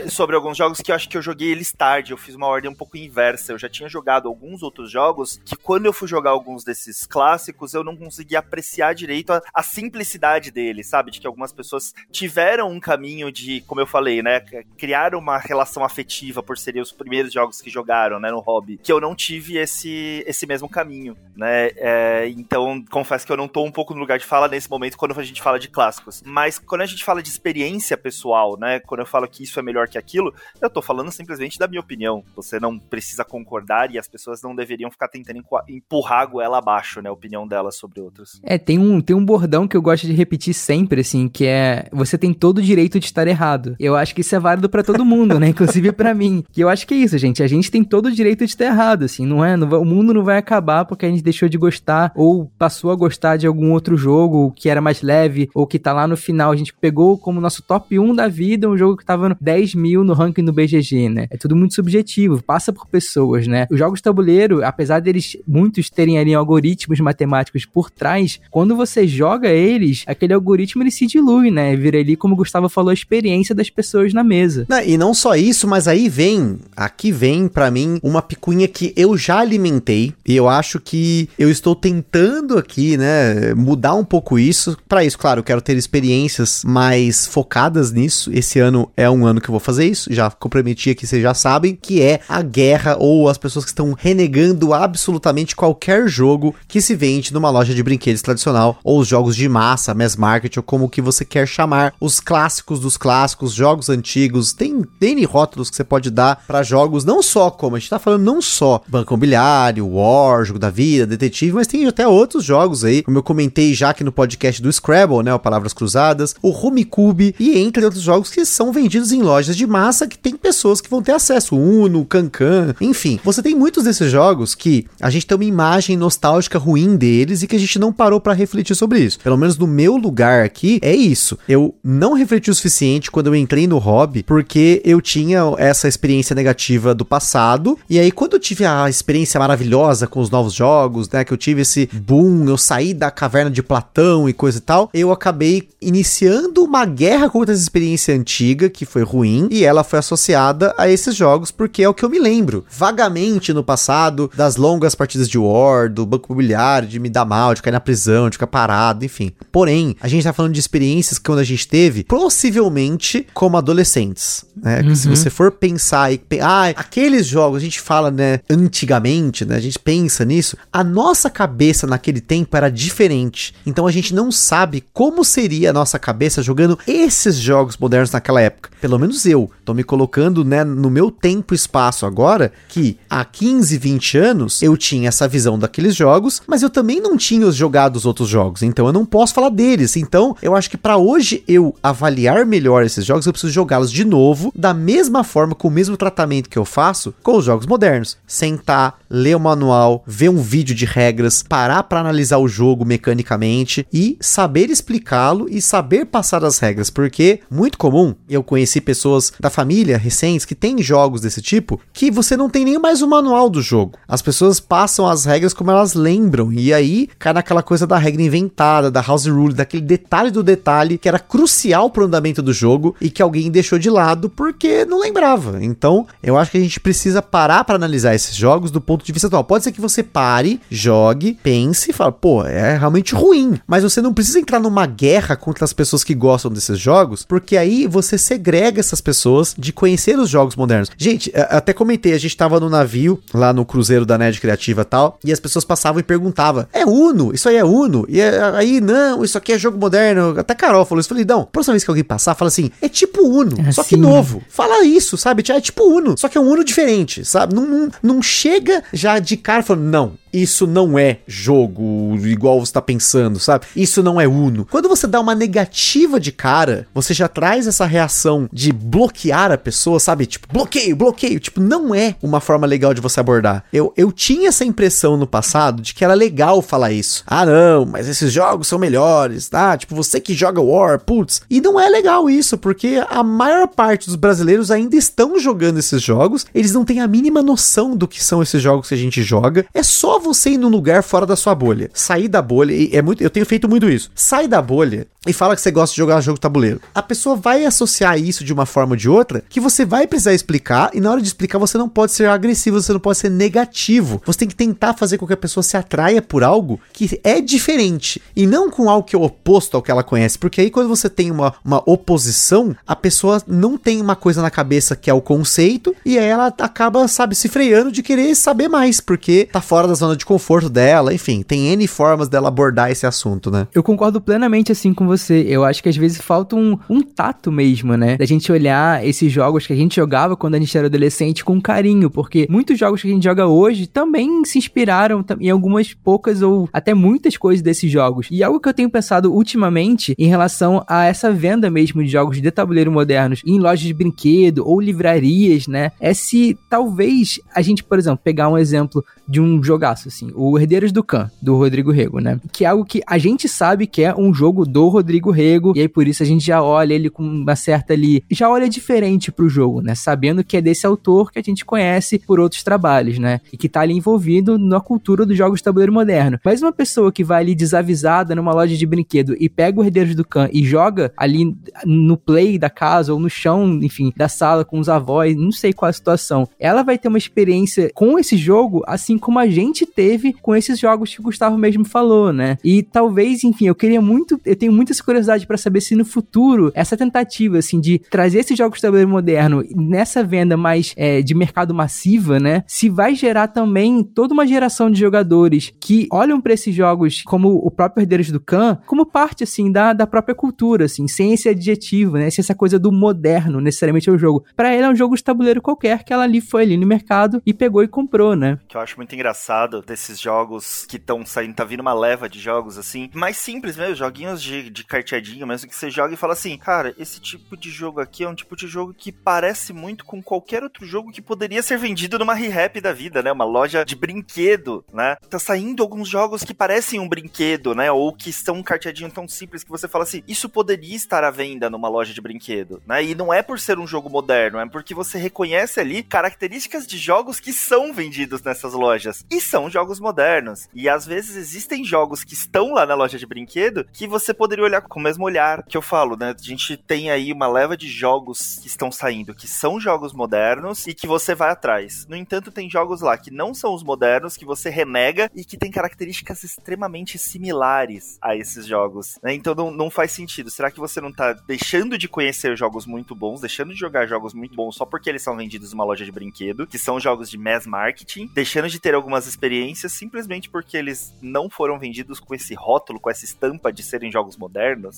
[0.10, 2.12] sobre alguns jogos que eu acho que eu joguei eles tarde.
[2.12, 3.52] Eu fiz uma ordem um pouco inversa.
[3.54, 7.74] Eu já tinha jogado alguns outros jogos que, quando eu fui jogar alguns desses clássicos,
[7.74, 11.12] eu não conseguia apreciar direito a, a simplicidade deles, sabe?
[11.12, 14.40] De que algumas pessoas tiveram um caminho de, como eu falei, né?
[14.78, 18.32] Criar uma relação afetiva por serem os primeiros jogos que jogaram, né?
[18.32, 18.78] No hobby.
[18.78, 21.70] Que eu não tive esse, esse mesmo caminho, né?
[21.76, 24.98] É, então, confesso que eu não tô um pouco no lugar de fala nesse momento
[24.98, 26.22] quando a gente fala de clássicos.
[26.26, 28.80] Mas quando a gente fala de experiência pessoal, né?
[28.80, 31.82] Quando eu falo que isso é melhor que aquilo, eu tô falando simplesmente da minha
[31.82, 32.24] opinião.
[32.36, 37.02] Você não precisa concordar e as pessoas não deveriam ficar tentando empurrar a goela abaixo,
[37.02, 37.10] né?
[37.10, 38.40] A opinião delas sobre outros.
[38.44, 41.88] É, tem um, tem um bordão que eu gosto de repetir sempre, assim, que é
[41.92, 43.76] você tem todo o direito de estar errado.
[43.80, 45.50] Eu acho que isso é válido pra todo mundo, né?
[45.58, 46.44] Inclusive pra mim.
[46.52, 47.42] Que eu acho que é isso, gente.
[47.44, 49.56] A gente tem todo o direito de estar errado, assim, não é?
[49.58, 52.96] Não o mundo não vai acabar porque a gente deixou de gostar ou passou a
[52.96, 56.52] gostar de algum outro jogo que era mais leve ou que tá lá no final.
[56.52, 59.76] A gente pegou como nosso top 1 da vida um jogo que tava no 10
[59.76, 61.28] mil no ranking do BGG, né?
[61.30, 63.68] É tudo muito subjetivo, passa por pessoas, né?
[63.70, 69.50] Os jogos tabuleiro, apesar deles muitos terem ali algoritmos matemáticos por trás, quando você joga
[69.50, 71.76] eles, aquele algoritmo ele se dilui, né?
[71.76, 74.66] Vira ali, como o Gustavo falou, a experiência das pessoas na mesa.
[74.70, 78.94] Não, e não só isso, mas aí vem, aqui vem pra mim uma picuinha que
[78.96, 84.38] eu já alimentei e eu acho que eu estou tentando aqui, né, mudar um pouco
[84.38, 84.78] isso.
[84.88, 88.32] Pra isso, claro, eu quero ter experiências mais focadas nisso.
[88.34, 91.34] Esse ano é um ano que eu vou fazer isso, já comprometi aqui, vocês já
[91.34, 96.82] sabem, que é a guerra ou as pessoas que estão renegando absolutamente qualquer jogo que
[96.82, 100.64] se vende numa loja de brinquedos tradicional ou os jogos de massa, mass market ou
[100.64, 105.76] como que você quer chamar, os clássicos dos clássicos, jogos antigos, tem N rótulos que
[105.76, 109.14] você pode dar pra jogos, não só como a gente tá falando, não só Banco
[109.14, 113.76] Imobiliário, War, Jogo da Vida, Detetive, mas tem até outros jogos aí, como eu comentei
[113.76, 118.02] já aqui no podcast do Scrabble, né, o Palavras Cruzadas, o Rumicube e entre outros
[118.02, 121.56] jogos que são vendidos em lojas de massa que tem pessoas que vão ter acesso,
[121.56, 123.20] Uno, Cancan, enfim.
[123.24, 127.48] Você tem muitos desses jogos que a gente tem uma imagem nostálgica ruim deles e
[127.48, 129.20] que a gente não parou pra refletir sobre isso.
[129.20, 131.38] Pelo menos no meu lugar aqui é isso.
[131.48, 136.36] Eu não refleti o suficiente quando eu entrei no hobby porque eu tinha essa experiência
[136.36, 137.78] negativa do passado passado.
[137.90, 141.26] E aí, quando eu tive a experiência maravilhosa com os novos jogos, né?
[141.26, 144.90] Que eu tive esse boom, eu saí da caverna de Platão e coisa e tal,
[144.94, 150.00] eu acabei iniciando uma guerra contra essa experiência antiga, que foi ruim, e ela foi
[150.00, 152.66] associada a esses jogos, porque é o que eu me lembro.
[152.70, 157.54] Vagamente no passado, das longas partidas de War, do banco imobiliário, de me dar mal,
[157.54, 159.32] de cair na prisão, de ficar parado, enfim.
[159.52, 164.46] Porém, a gente tá falando de experiências que quando a gente teve, possivelmente como adolescentes,
[164.56, 164.82] né?
[164.82, 164.96] Uhum.
[164.96, 166.74] Se você for pensar e ah,
[167.18, 169.56] aqueles jogos a gente fala, né, antigamente, né?
[169.56, 173.54] A gente pensa nisso, a nossa cabeça naquele tempo era diferente.
[173.66, 178.42] Então a gente não sabe como seria a nossa cabeça jogando esses jogos modernos naquela
[178.42, 178.70] época.
[178.80, 183.26] Pelo menos eu tô me colocando, né, no meu tempo e espaço agora, que há
[183.26, 187.96] 15, 20 anos eu tinha essa visão daqueles jogos, mas eu também não tinha jogado
[187.96, 189.96] os outros jogos, então eu não posso falar deles.
[189.96, 194.06] Então, eu acho que para hoje eu avaliar melhor esses jogos, eu preciso jogá-los de
[194.06, 198.18] novo, da mesma forma, com o mesmo tratamento que eu faço com os jogos modernos.
[198.26, 203.88] Sentar, ler o manual, ver um vídeo de regras, parar para analisar o jogo mecanicamente
[203.92, 209.50] e saber explicá-lo e saber passar as regras, porque muito comum, eu conheci pessoas da
[209.50, 213.50] família recentes que têm jogos desse tipo que você não tem nem mais o manual
[213.50, 213.98] do jogo.
[214.08, 218.22] As pessoas passam as regras como elas lembram e aí cai naquela coisa da regra
[218.22, 222.96] inventada, da house rule, daquele detalhe do detalhe que era crucial pro andamento do jogo
[223.00, 225.64] e que alguém deixou de lado porque não lembrava.
[225.64, 229.12] Então, eu acho que a gente precisa parar para analisar esses jogos do ponto de
[229.12, 229.44] vista atual.
[229.44, 234.02] Pode ser que você pare, jogue, pense e fale, pô, é realmente ruim, mas você
[234.02, 238.18] não precisa entrar numa guerra contra as pessoas que gostam desses jogos, porque aí você
[238.18, 240.90] segrega essas pessoas de conhecer os jogos modernos.
[240.98, 244.86] Gente, até comentei, a gente tava no navio lá no cruzeiro da Nerd Criativa e
[244.86, 247.34] tal, e as pessoas passavam e perguntavam: "É Uno?
[247.34, 250.36] Isso aí é Uno?" E aí, não, isso aqui é jogo moderno.
[250.38, 251.10] Até Carol falou isso.
[251.10, 253.98] Falei: "Não, próxima vez que alguém passar, fala assim: "É tipo Uno, é só que
[253.98, 254.42] novo".
[254.50, 255.44] Fala isso, sabe?
[255.50, 257.56] É tipo Uno, só que é um Uno diferente, sabe?
[257.56, 262.74] Não, não, não chega já de cara falando: "Não, isso não é jogo igual você
[262.74, 263.66] tá pensando, sabe?
[263.76, 264.66] Isso não é Uno.
[264.70, 269.58] Quando você dá uma negativa de cara, você já traz essa reação de bloquear a
[269.58, 270.26] pessoa, sabe?
[270.26, 271.40] Tipo, bloqueio, bloqueio.
[271.40, 273.64] Tipo, não é uma forma legal de você abordar.
[273.72, 277.24] Eu, eu tinha essa impressão no passado de que era legal falar isso.
[277.26, 279.78] Ah, não, mas esses jogos são melhores, tá?
[279.78, 281.42] Tipo, você que joga War, putz.
[281.50, 286.02] E não é legal isso, porque a maior parte dos brasileiros ainda estão jogando esses
[286.02, 289.22] jogos, eles não têm a mínima noção do que são esses jogos que a gente
[289.24, 289.66] joga.
[289.74, 291.90] É só você ir num lugar fora da sua bolha.
[291.94, 294.12] Sair da bolha, é muito, eu tenho feito muito isso.
[294.14, 296.82] Sai da bolha e fala que você gosta de jogar jogo tabuleiro.
[296.94, 300.34] A pessoa vai associar isso de uma forma ou de outra que você vai precisar
[300.34, 303.30] explicar e na hora de explicar você não pode ser agressivo, você não pode ser
[303.30, 304.22] negativo.
[304.26, 307.42] Você tem que tentar fazer com que a pessoa se atraia por algo que é
[307.42, 310.88] diferente e não com algo que é oposto ao que ela conhece, porque aí quando
[310.88, 315.14] você tem uma, uma oposição, a pessoa não tem uma coisa na cabeça que é
[315.14, 319.62] o conceito e aí ela acaba, sabe, se freando de querer saber mais, porque tá
[319.62, 323.68] fora da zona de conforto dela, enfim, tem N formas dela abordar esse assunto, né?
[323.74, 325.17] Eu concordo plenamente assim com você.
[325.30, 328.18] Eu acho que às vezes falta um, um tato mesmo, né?
[328.18, 331.62] Da gente olhar esses jogos que a gente jogava quando a gente era adolescente com
[331.62, 336.42] carinho, porque muitos jogos que a gente joga hoje também se inspiraram em algumas poucas
[336.42, 338.28] ou até muitas coisas desses jogos.
[338.32, 342.42] E algo que eu tenho pensado ultimamente em relação a essa venda mesmo de jogos
[342.42, 345.92] de tabuleiro modernos em lojas de brinquedo ou livrarias, né?
[346.00, 350.58] É se talvez a gente, por exemplo, pegar um exemplo de um jogaço, assim, o
[350.58, 352.40] Herdeiros do Khan, do Rodrigo Rego, né?
[352.52, 355.82] Que é algo que a gente sabe que é um jogo do Rodrigo Rego, e
[355.82, 359.32] aí por isso a gente já olha ele com uma certa ali, já olha diferente
[359.32, 359.96] pro jogo, né?
[359.96, 363.42] Sabendo que é desse autor que a gente conhece por outros trabalhos, né?
[363.52, 366.40] E que tá ali envolvido na cultura dos jogos de tabuleiro moderno.
[366.44, 370.16] Mas uma pessoa que vai ali desavisada numa loja de brinquedo e pega o Herdeiros
[370.16, 371.56] do Khan e joga ali
[371.86, 375.74] no play da casa ou no chão, enfim, da sala com os avós, não sei
[375.74, 379.86] qual a situação, ela vai ter uma experiência com esse jogo assim como a gente
[379.86, 382.58] teve com esses jogos que o Gustavo mesmo falou, né?
[382.64, 386.72] E talvez, enfim, eu queria muito, eu tenho muita curiosidade para saber se no futuro
[386.74, 391.36] essa tentativa, assim, de trazer esses jogos de tabuleiro moderno nessa venda mais é, de
[391.36, 392.64] mercado massiva, né?
[392.68, 397.50] Se vai gerar também toda uma geração de jogadores que olham para esses jogos como
[397.50, 401.50] o próprio Herdeiros do Khan, como parte, assim, da, da própria cultura, assim, sem esse
[401.50, 402.30] adjetivo, né?
[402.30, 404.46] Sem essa coisa do moderno, necessariamente, é o jogo.
[404.56, 407.42] Para ele é um jogo de tabuleiro qualquer que ela ali foi ali no mercado
[407.46, 408.60] e pegou e comprou, né?
[408.68, 412.40] Que eu acho muito engraçado desses jogos que estão saindo, tá vindo uma leva de
[412.40, 416.34] jogos assim, mais simples mesmo, joguinhos de, de carteadinho mesmo que você joga e fala
[416.34, 420.06] assim, cara, esse tipo de jogo aqui é um tipo de jogo que parece muito
[420.06, 423.32] com qualquer outro jogo que poderia ser vendido numa re-rap da vida, né?
[423.32, 425.18] Uma loja de brinquedo, né?
[425.30, 427.92] Tá saindo alguns jogos que parecem um brinquedo, né?
[427.92, 431.32] Ou que estão um carteadinho tão simples que você fala assim, isso poderia estar à
[431.32, 433.04] venda numa loja de brinquedo, né?
[433.04, 436.98] E não é por ser um jogo moderno, é porque você reconhece ali características de
[436.98, 439.26] jogos que são vendidos nessas lojas.
[439.30, 440.70] E são jogos modernos.
[440.74, 444.64] E às vezes existem jogos que estão lá na loja de brinquedo que você poderia
[444.68, 446.36] olhar com o mesmo olhar que eu falo, né?
[446.38, 450.86] A gente tem aí uma leva de jogos que estão saindo que são jogos modernos
[450.88, 452.06] e que você vai atrás.
[452.08, 455.58] No entanto, tem jogos lá que não são os modernos, que você renega e que
[455.58, 459.18] tem características extremamente similares a esses jogos.
[459.24, 459.34] Né?
[459.34, 460.50] Então não, não faz sentido.
[460.50, 464.34] Será que você não tá deixando de conhecer jogos muito bons, deixando de jogar jogos
[464.34, 467.38] muito bons só porque eles são vendidos numa loja de brinquedo, que são jogos de
[467.38, 472.54] mass marketing, deixando de ter algumas experiências simplesmente porque eles não foram vendidos com esse
[472.54, 474.57] rótulo, com essa estampa de serem jogos modernos?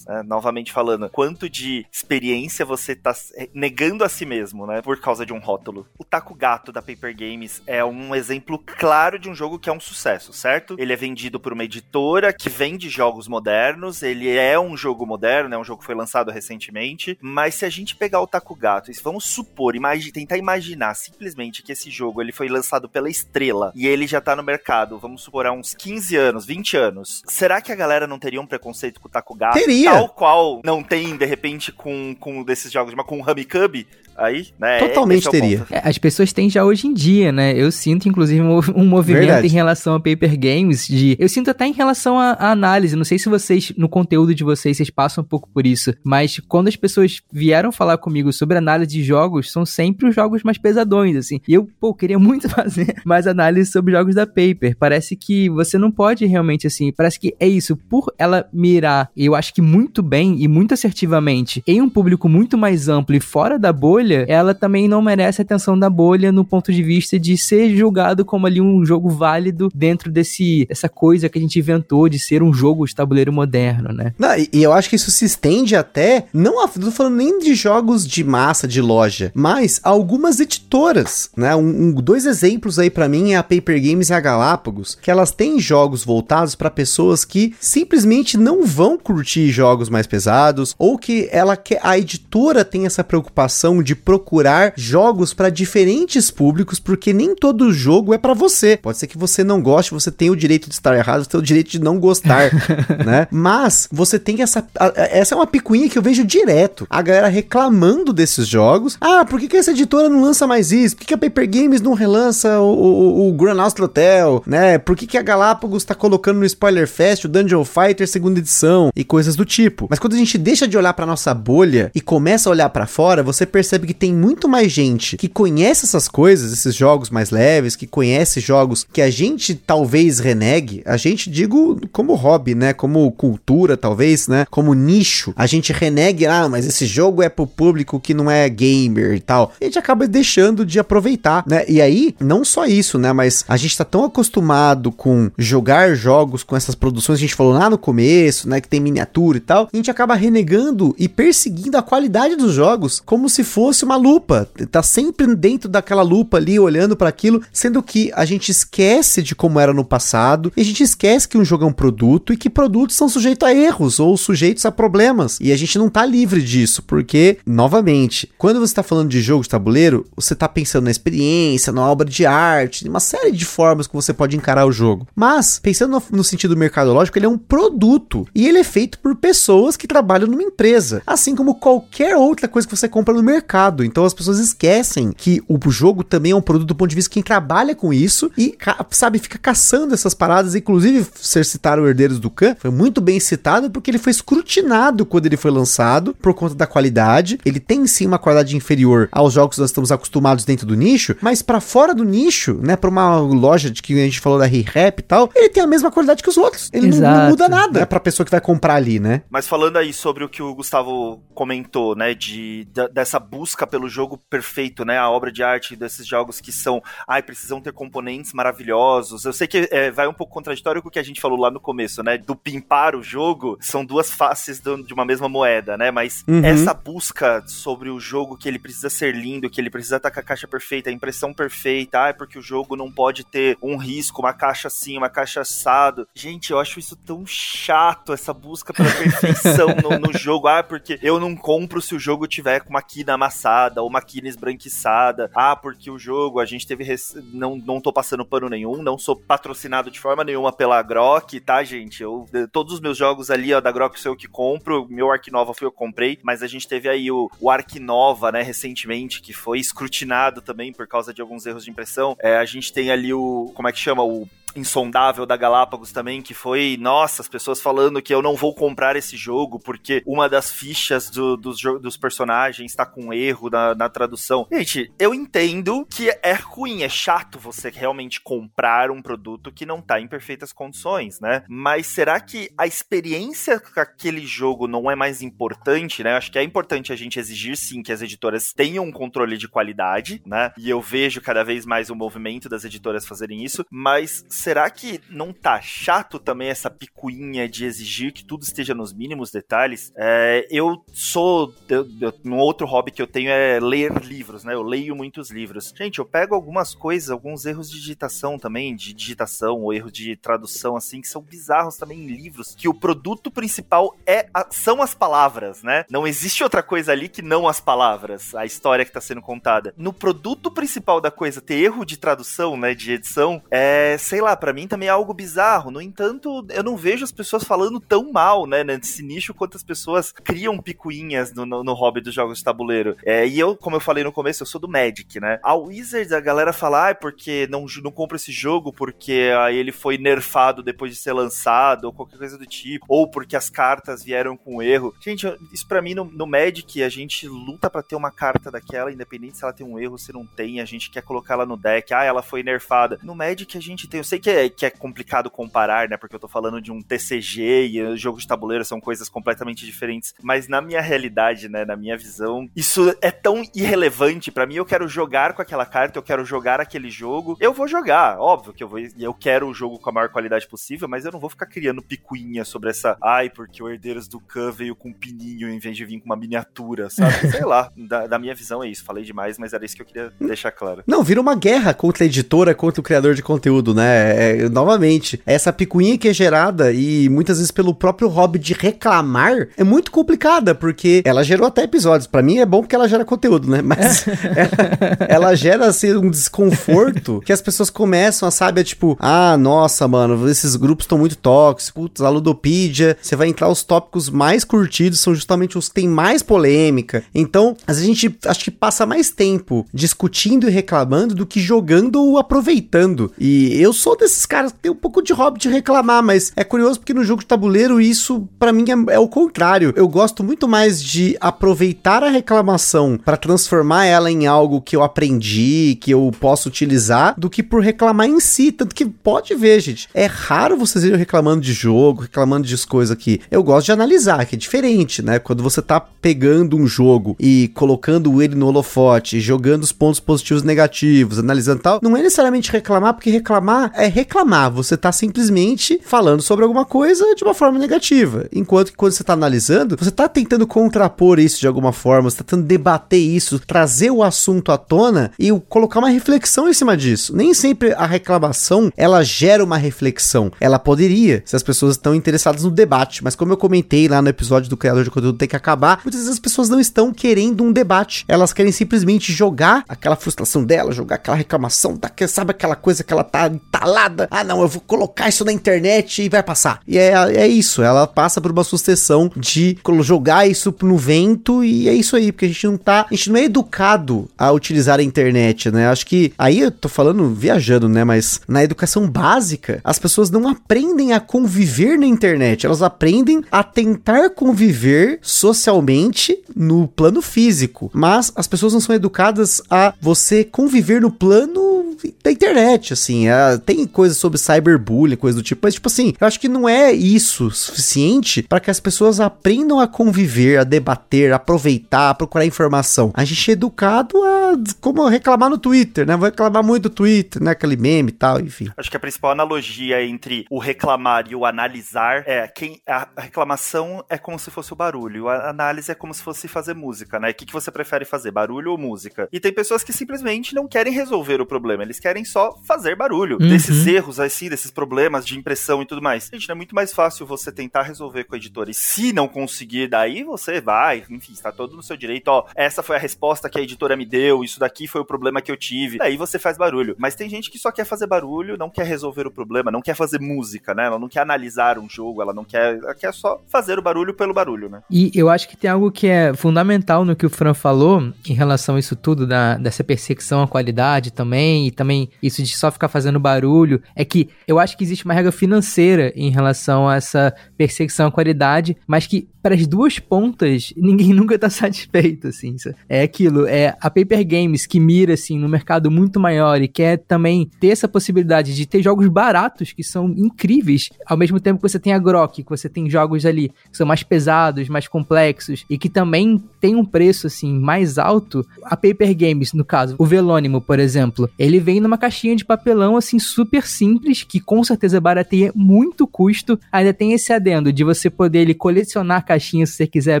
[0.06, 0.22] Né?
[0.22, 3.14] Novamente falando, quanto de experiência você tá
[3.54, 4.82] negando a si mesmo, né?
[4.82, 5.86] Por causa de um rótulo.
[5.98, 9.72] O Taco Gato da Paper Games é um exemplo claro de um jogo que é
[9.72, 10.76] um sucesso, certo?
[10.78, 15.54] Ele é vendido por uma editora que vende jogos modernos, ele é um jogo moderno,
[15.54, 18.90] é um jogo que foi lançado recentemente, mas se a gente pegar o Taco Gato
[18.90, 23.72] e vamos supor, imagi tentar imaginar simplesmente que esse jogo ele foi lançado pela Estrela
[23.74, 27.60] e ele já tá no mercado, vamos supor, há uns 15 anos, 20 anos, será
[27.60, 29.45] que a galera não teria um preconceito com o Taco Gato?
[29.52, 29.92] Teria!
[29.92, 33.86] Tal qual não tem, de repente, com, com desses jogos, mas com o Hamikub,
[34.16, 34.78] aí, né?
[34.78, 35.66] Totalmente é teria.
[35.70, 37.52] É, as pessoas têm já hoje em dia, né?
[37.56, 39.46] Eu sinto, inclusive, um movimento Verdade.
[39.46, 41.16] em relação a paper games de.
[41.18, 42.96] Eu sinto até em relação à, análise.
[42.96, 45.94] Não sei se vocês, no conteúdo de vocês, vocês passam um pouco por isso.
[46.04, 50.42] Mas quando as pessoas vieram falar comigo sobre análise de jogos, são sempre os jogos
[50.42, 51.40] mais pesadões, assim.
[51.46, 54.76] E eu, pô, queria muito fazer mais análise sobre jogos da paper.
[54.78, 56.92] Parece que você não pode realmente, assim.
[56.92, 57.76] Parece que é isso.
[57.76, 62.56] Por ela mirar, eu acho que muito bem e muito assertivamente, em um público muito
[62.56, 66.30] mais amplo e fora da bolha bolha, ela também não merece a atenção da bolha
[66.30, 70.88] no ponto de vista de ser julgado como ali um jogo válido dentro desse dessa
[70.88, 74.14] coisa que a gente inventou de ser um jogo de tabuleiro moderno, né?
[74.18, 77.16] Não, e, e, eu acho que isso se estende até, não, a, não tô falando
[77.16, 81.54] nem de jogos de massa, de loja, mas algumas editoras, né?
[81.56, 85.10] Um, um, dois exemplos aí para mim é a Paper Games e a Galápagos, que
[85.10, 90.98] elas têm jogos voltados para pessoas que simplesmente não vão curtir jogos mais pesados, ou
[90.98, 97.12] que ela quer, a editora tem essa preocupação de procurar jogos para diferentes públicos, porque
[97.12, 98.76] nem todo jogo é para você.
[98.76, 101.40] Pode ser que você não goste, você tem o direito de estar errado, você tem
[101.40, 102.50] o direito de não gostar,
[103.04, 103.26] né?
[103.30, 104.66] Mas você tem essa.
[104.94, 106.86] Essa é uma picuinha que eu vejo direto.
[106.90, 108.96] A galera reclamando desses jogos.
[109.00, 110.96] Ah, por que, que essa editora não lança mais isso?
[110.96, 114.78] Por que, que a Paper Games não relança o, o, o Grand Austro Hotel, né?
[114.78, 118.90] Por que, que a Galápagos tá colocando no Spoiler Fest o Dungeon Fighter segunda edição
[118.94, 119.86] e coisas do tipo?
[119.88, 122.86] Mas quando a gente deixa de olhar para nossa bolha e começa a olhar para
[122.86, 127.10] fora, você percebe percebe que tem muito mais gente que conhece essas coisas, esses jogos
[127.10, 132.54] mais leves, que conhece jogos que a gente talvez renegue, a gente digo como hobby,
[132.54, 132.72] né?
[132.72, 134.46] Como cultura, talvez, né?
[134.50, 135.32] Como nicho.
[135.36, 139.20] A gente renegue, ah, mas esse jogo é pro público que não é gamer e
[139.20, 139.52] tal.
[139.60, 141.64] A gente acaba deixando de aproveitar, né?
[141.68, 143.12] E aí, não só isso, né?
[143.12, 147.52] Mas a gente tá tão acostumado com jogar jogos com essas produções, a gente falou
[147.52, 148.60] lá no começo, né?
[148.60, 149.68] Que tem miniatura e tal.
[149.72, 153.96] A gente acaba renegando e perseguindo a qualidade dos jogos como se fosse fosse uma
[153.96, 159.22] lupa, tá sempre dentro daquela lupa ali olhando para aquilo, sendo que a gente esquece
[159.22, 162.32] de como era no passado, e a gente esquece que um jogo é um produto
[162.32, 165.38] e que produtos são sujeitos a erros ou sujeitos a problemas.
[165.42, 169.42] E a gente não tá livre disso, porque novamente, quando você tá falando de jogo
[169.42, 173.86] de tabuleiro, você tá pensando na experiência, na obra de arte, uma série de formas
[173.86, 175.06] que você pode encarar o jogo.
[175.14, 179.14] Mas, pensando no, no sentido mercadológico, ele é um produto e ele é feito por
[179.16, 183.55] pessoas que trabalham numa empresa, assim como qualquer outra coisa que você compra no mercado
[183.56, 183.84] mercado.
[183.84, 187.08] Então as pessoas esquecem que o jogo também é um produto do ponto de vista
[187.08, 188.56] de quem trabalha com isso e,
[188.90, 190.54] sabe, fica caçando essas paradas.
[190.54, 195.06] Inclusive, ser citado o Herdeiros do Khan foi muito bem citado porque ele foi escrutinado
[195.06, 197.38] quando ele foi lançado por conta da qualidade.
[197.44, 201.16] Ele tem sim uma qualidade inferior aos jogos que nós estamos acostumados dentro do nicho,
[201.20, 204.46] mas para fora do nicho, né, para uma loja de que a gente falou da
[204.46, 206.68] Re-Rap e tal, ele tem a mesma qualidade que os outros.
[206.72, 209.22] Ele não, não, muda nada né, pra pessoa que vai comprar ali, né?
[209.30, 213.64] Mas falando aí sobre o que o Gustavo comentou, né, de, de dessa busca busca
[213.64, 214.98] pelo jogo perfeito, né?
[214.98, 219.24] A obra de arte desses jogos que são, ai, precisam ter componentes maravilhosos.
[219.24, 221.48] Eu sei que é, vai um pouco contraditório com o que a gente falou lá
[221.48, 222.18] no começo, né?
[222.18, 225.92] Do pimpar o jogo, são duas faces do, de uma mesma moeda, né?
[225.92, 226.44] Mas uhum.
[226.44, 230.18] essa busca sobre o jogo que ele precisa ser lindo, que ele precisa estar com
[230.18, 234.22] a caixa perfeita, a impressão perfeita, ai, porque o jogo não pode ter um risco,
[234.22, 236.08] uma caixa assim, uma caixa assado.
[236.16, 240.48] Gente, eu acho isso tão chato, essa busca pela perfeição no, no, jogo.
[240.48, 243.35] Ah, porque eu não compro se o jogo tiver com uma quina amassada
[243.82, 245.30] ou uma quina esbranquiçada.
[245.34, 246.84] Ah, porque o jogo, a gente teve.
[246.84, 247.00] Rec...
[247.32, 251.62] Não, não tô passando pano nenhum, não sou patrocinado de forma nenhuma pela Grok, tá,
[251.62, 252.02] gente?
[252.02, 254.86] Eu, todos os meus jogos ali, ó, da Grok sou eu que compro.
[254.88, 257.78] Meu Ark Nova foi eu que comprei, mas a gente teve aí o, o Ark
[257.78, 262.16] Nova, né, recentemente, que foi escrutinado também por causa de alguns erros de impressão.
[262.20, 263.52] É, a gente tem ali o.
[263.54, 264.02] Como é que chama?
[264.02, 268.54] O insondável da Galápagos também, que foi, nossa, as pessoas falando que eu não vou
[268.54, 273.74] comprar esse jogo porque uma das fichas do, dos, dos personagens está com erro na,
[273.74, 274.46] na tradução.
[274.52, 279.80] Gente, eu entendo que é ruim, é chato você realmente comprar um produto que não
[279.80, 281.42] tá em perfeitas condições, né?
[281.48, 286.16] Mas será que a experiência com aquele jogo não é mais importante, né?
[286.16, 289.48] Acho que é importante a gente exigir sim que as editoras tenham um controle de
[289.48, 290.52] qualidade, né?
[290.56, 295.00] E eu vejo cada vez mais o movimento das editoras fazerem isso, mas será que
[295.10, 299.92] não tá chato também essa picuinha de exigir que tudo esteja nos mínimos detalhes?
[299.96, 301.52] É, eu sou.
[301.68, 304.54] Eu, eu, um outro hobby que eu tenho é ler livros, né?
[304.54, 305.74] Eu leio muitos livros.
[305.76, 310.14] Gente, eu pego algumas coisas, alguns erros de digitação também, de digitação ou erros de
[310.14, 314.80] tradução, assim, que são bizarros também em livros, que o produto principal é a, são
[314.80, 315.84] as palavras, né?
[315.90, 319.74] Não existe outra coisa ali que não as palavras, a história que tá sendo contada.
[319.76, 322.76] No produto principal da coisa ter erro de tradução, né?
[322.76, 325.70] De edição, é, sei lá, para mim também é algo bizarro.
[325.70, 329.62] No entanto, eu não vejo as pessoas falando tão mal, né, nesse nicho quanto as
[329.62, 332.96] pessoas criam picuinhas no, no, no hobby dos jogos de tabuleiro.
[333.04, 335.38] É, e eu, como eu falei no começo, eu sou do Magic, né?
[335.42, 339.72] A Wizards, a galera fala, ah, porque não, não compra esse jogo porque aí ele
[339.72, 344.02] foi nerfado depois de ser lançado, ou qualquer coisa do tipo, ou porque as cartas
[344.02, 344.94] vieram com erro.
[345.00, 348.92] Gente, isso para mim no, no Magic, a gente luta para ter uma carta daquela,
[348.92, 351.56] independente se ela tem um erro, se não tem, a gente quer colocar ela no
[351.56, 352.98] deck, ah, ela foi nerfada.
[353.02, 355.96] No Magic a gente tem, eu sei que que é, que é complicado comparar, né?
[355.96, 360.12] Porque eu tô falando de um TCG e jogo de tabuleiro são coisas completamente diferentes.
[360.20, 361.64] Mas na minha realidade, né?
[361.64, 364.32] Na minha visão, isso é tão irrelevante.
[364.32, 367.36] para mim, eu quero jogar com aquela carta, eu quero jogar aquele jogo.
[367.38, 368.80] Eu vou jogar, óbvio que eu vou.
[368.98, 371.80] Eu quero o jogo com a maior qualidade possível, mas eu não vou ficar criando
[371.80, 372.96] picuinha sobre essa.
[373.00, 376.06] Ai, porque o Herdeiros do Khan veio com um pininho em vez de vir com
[376.06, 377.14] uma miniatura, sabe?
[377.30, 377.70] Sei lá.
[377.76, 378.84] Da, da minha visão é isso.
[378.84, 380.82] Falei demais, mas era isso que eu queria deixar claro.
[380.84, 384.05] Não, vira uma guerra contra a editora, contra o criador de conteúdo, né?
[384.06, 389.48] É, novamente, essa picuinha que é gerada e muitas vezes pelo próprio hobby de reclamar
[389.56, 392.06] é muito complicada, porque ela gerou até episódios.
[392.06, 393.62] para mim é bom porque ela gera conteúdo, né?
[393.62, 394.06] Mas
[395.08, 399.86] ela, ela, gera assim, um desconforto que as pessoas começam a saber, tipo, ah, nossa,
[399.88, 405.00] mano, esses grupos estão muito tóxicos, a Ludopedia, você vai entrar os tópicos mais curtidos,
[405.00, 407.02] são justamente os que têm mais polêmica.
[407.14, 412.18] Então, a gente acho que passa mais tempo discutindo e reclamando do que jogando ou
[412.18, 413.12] aproveitando.
[413.18, 416.44] E eu sou desses caras caras têm um pouco de hobby de reclamar, mas é
[416.44, 419.72] curioso porque no jogo de tabuleiro isso para mim é, é, o contrário.
[419.76, 424.82] Eu gosto muito mais de aproveitar a reclamação para transformar ela em algo que eu
[424.82, 428.52] aprendi, que eu posso utilizar, do que por reclamar em si.
[428.52, 432.90] Tanto que pode ver, gente, é raro vocês irem reclamando de jogo, reclamando de coisas
[432.90, 433.20] aqui.
[433.30, 435.18] Eu gosto de analisar, que é diferente, né?
[435.18, 440.42] Quando você tá pegando um jogo e colocando ele no holofote, jogando os pontos positivos
[440.42, 444.90] e negativos, analisando tal, não é necessariamente reclamar, porque reclamar é reclamar reclamar, você tá
[444.90, 448.26] simplesmente falando sobre alguma coisa de uma forma negativa.
[448.32, 452.18] Enquanto que quando você tá analisando, você tá tentando contrapor isso de alguma forma, você
[452.18, 456.76] tá tentando debater isso, trazer o assunto à tona e colocar uma reflexão em cima
[456.76, 457.14] disso.
[457.14, 460.30] Nem sempre a reclamação, ela gera uma reflexão.
[460.40, 464.08] Ela poderia, se as pessoas estão interessadas no debate, mas como eu comentei lá no
[464.08, 467.44] episódio do criador de conteúdo tem que acabar, muitas vezes as pessoas não estão querendo
[467.44, 468.04] um debate.
[468.08, 473.04] Elas querem simplesmente jogar aquela frustração dela, jogar aquela reclamação, sabe aquela coisa que ela
[473.04, 473.30] tá
[473.76, 476.60] entalada ah, não, eu vou colocar isso na internet e vai passar.
[476.66, 481.68] E é, é isso, ela passa por uma sucessão de jogar isso no vento e
[481.68, 484.80] é isso aí, porque a gente não tá, a gente não é educado a utilizar
[484.80, 485.68] a internet, né?
[485.68, 487.84] Acho que aí eu tô falando viajando, né?
[487.84, 493.42] Mas na educação básica, as pessoas não aprendem a conviver na internet, elas aprendem a
[493.42, 500.80] tentar conviver socialmente no plano físico, mas as pessoas não são educadas a você conviver
[500.80, 505.68] no plano da internet, assim, é, tem coisas sobre cyberbullying, coisa do tipo, mas tipo
[505.68, 510.38] assim, eu acho que não é isso suficiente para que as pessoas aprendam a conviver,
[510.38, 512.92] a debater, a aproveitar, a procurar informação.
[512.94, 515.96] A gente é educado a como reclamar no Twitter, né?
[515.96, 517.32] Vou reclamar muito do Twitter, né?
[517.32, 518.50] Aquele meme e tal, enfim.
[518.56, 523.84] Acho que a principal analogia entre o reclamar e o analisar é quem a reclamação
[523.88, 527.10] é como se fosse o barulho, a análise é como se fosse fazer música, né?
[527.10, 529.08] O que, que você prefere fazer, barulho ou música?
[529.12, 533.18] E tem pessoas que simplesmente não querem resolver o problema, eles querem só fazer barulho.
[533.20, 533.28] Uhum.
[533.28, 536.10] Desses desses erros, assim, desses problemas de impressão e tudo mais.
[536.12, 538.50] Gente, é muito mais fácil você tentar resolver com a editora.
[538.50, 542.08] E se não conseguir, daí você vai, enfim, está todo no seu direito.
[542.08, 545.22] Ó, essa foi a resposta que a editora me deu, isso daqui foi o problema
[545.22, 545.78] que eu tive.
[545.78, 546.74] Daí você faz barulho.
[546.78, 549.74] Mas tem gente que só quer fazer barulho, não quer resolver o problema, não quer
[549.74, 550.66] fazer música, né?
[550.66, 552.58] Ela não quer analisar um jogo, ela não quer.
[552.58, 554.62] Ela quer só fazer o barulho pelo barulho, né?
[554.70, 558.14] E eu acho que tem algo que é fundamental no que o Fran falou em
[558.14, 562.50] relação a isso tudo, da, dessa perseguição à qualidade também, e também isso de só
[562.50, 563.26] ficar fazendo barulho,
[563.74, 567.90] é que eu acho que existe uma regra financeira em relação a essa perseguição à
[567.90, 572.36] qualidade, mas que para as duas pontas, ninguém nunca tá satisfeito, assim.
[572.68, 576.78] É aquilo, é a Paper Games que mira, assim, no mercado muito maior e quer
[576.78, 581.48] também ter essa possibilidade de ter jogos baratos que são incríveis, ao mesmo tempo que
[581.48, 585.44] você tem a Grok, que você tem jogos ali que são mais pesados, mais complexos
[585.50, 588.24] e que também tem um preço, assim, mais alto.
[588.44, 592.76] A Paper Games, no caso, o Velônimo, por exemplo, ele vem numa caixinha de papelão,
[592.76, 596.38] assim, super simples, que com certeza barateia muito custo.
[596.52, 600.00] Ainda tem esse adendo de você poder ele colecionar caixinha se você quiser,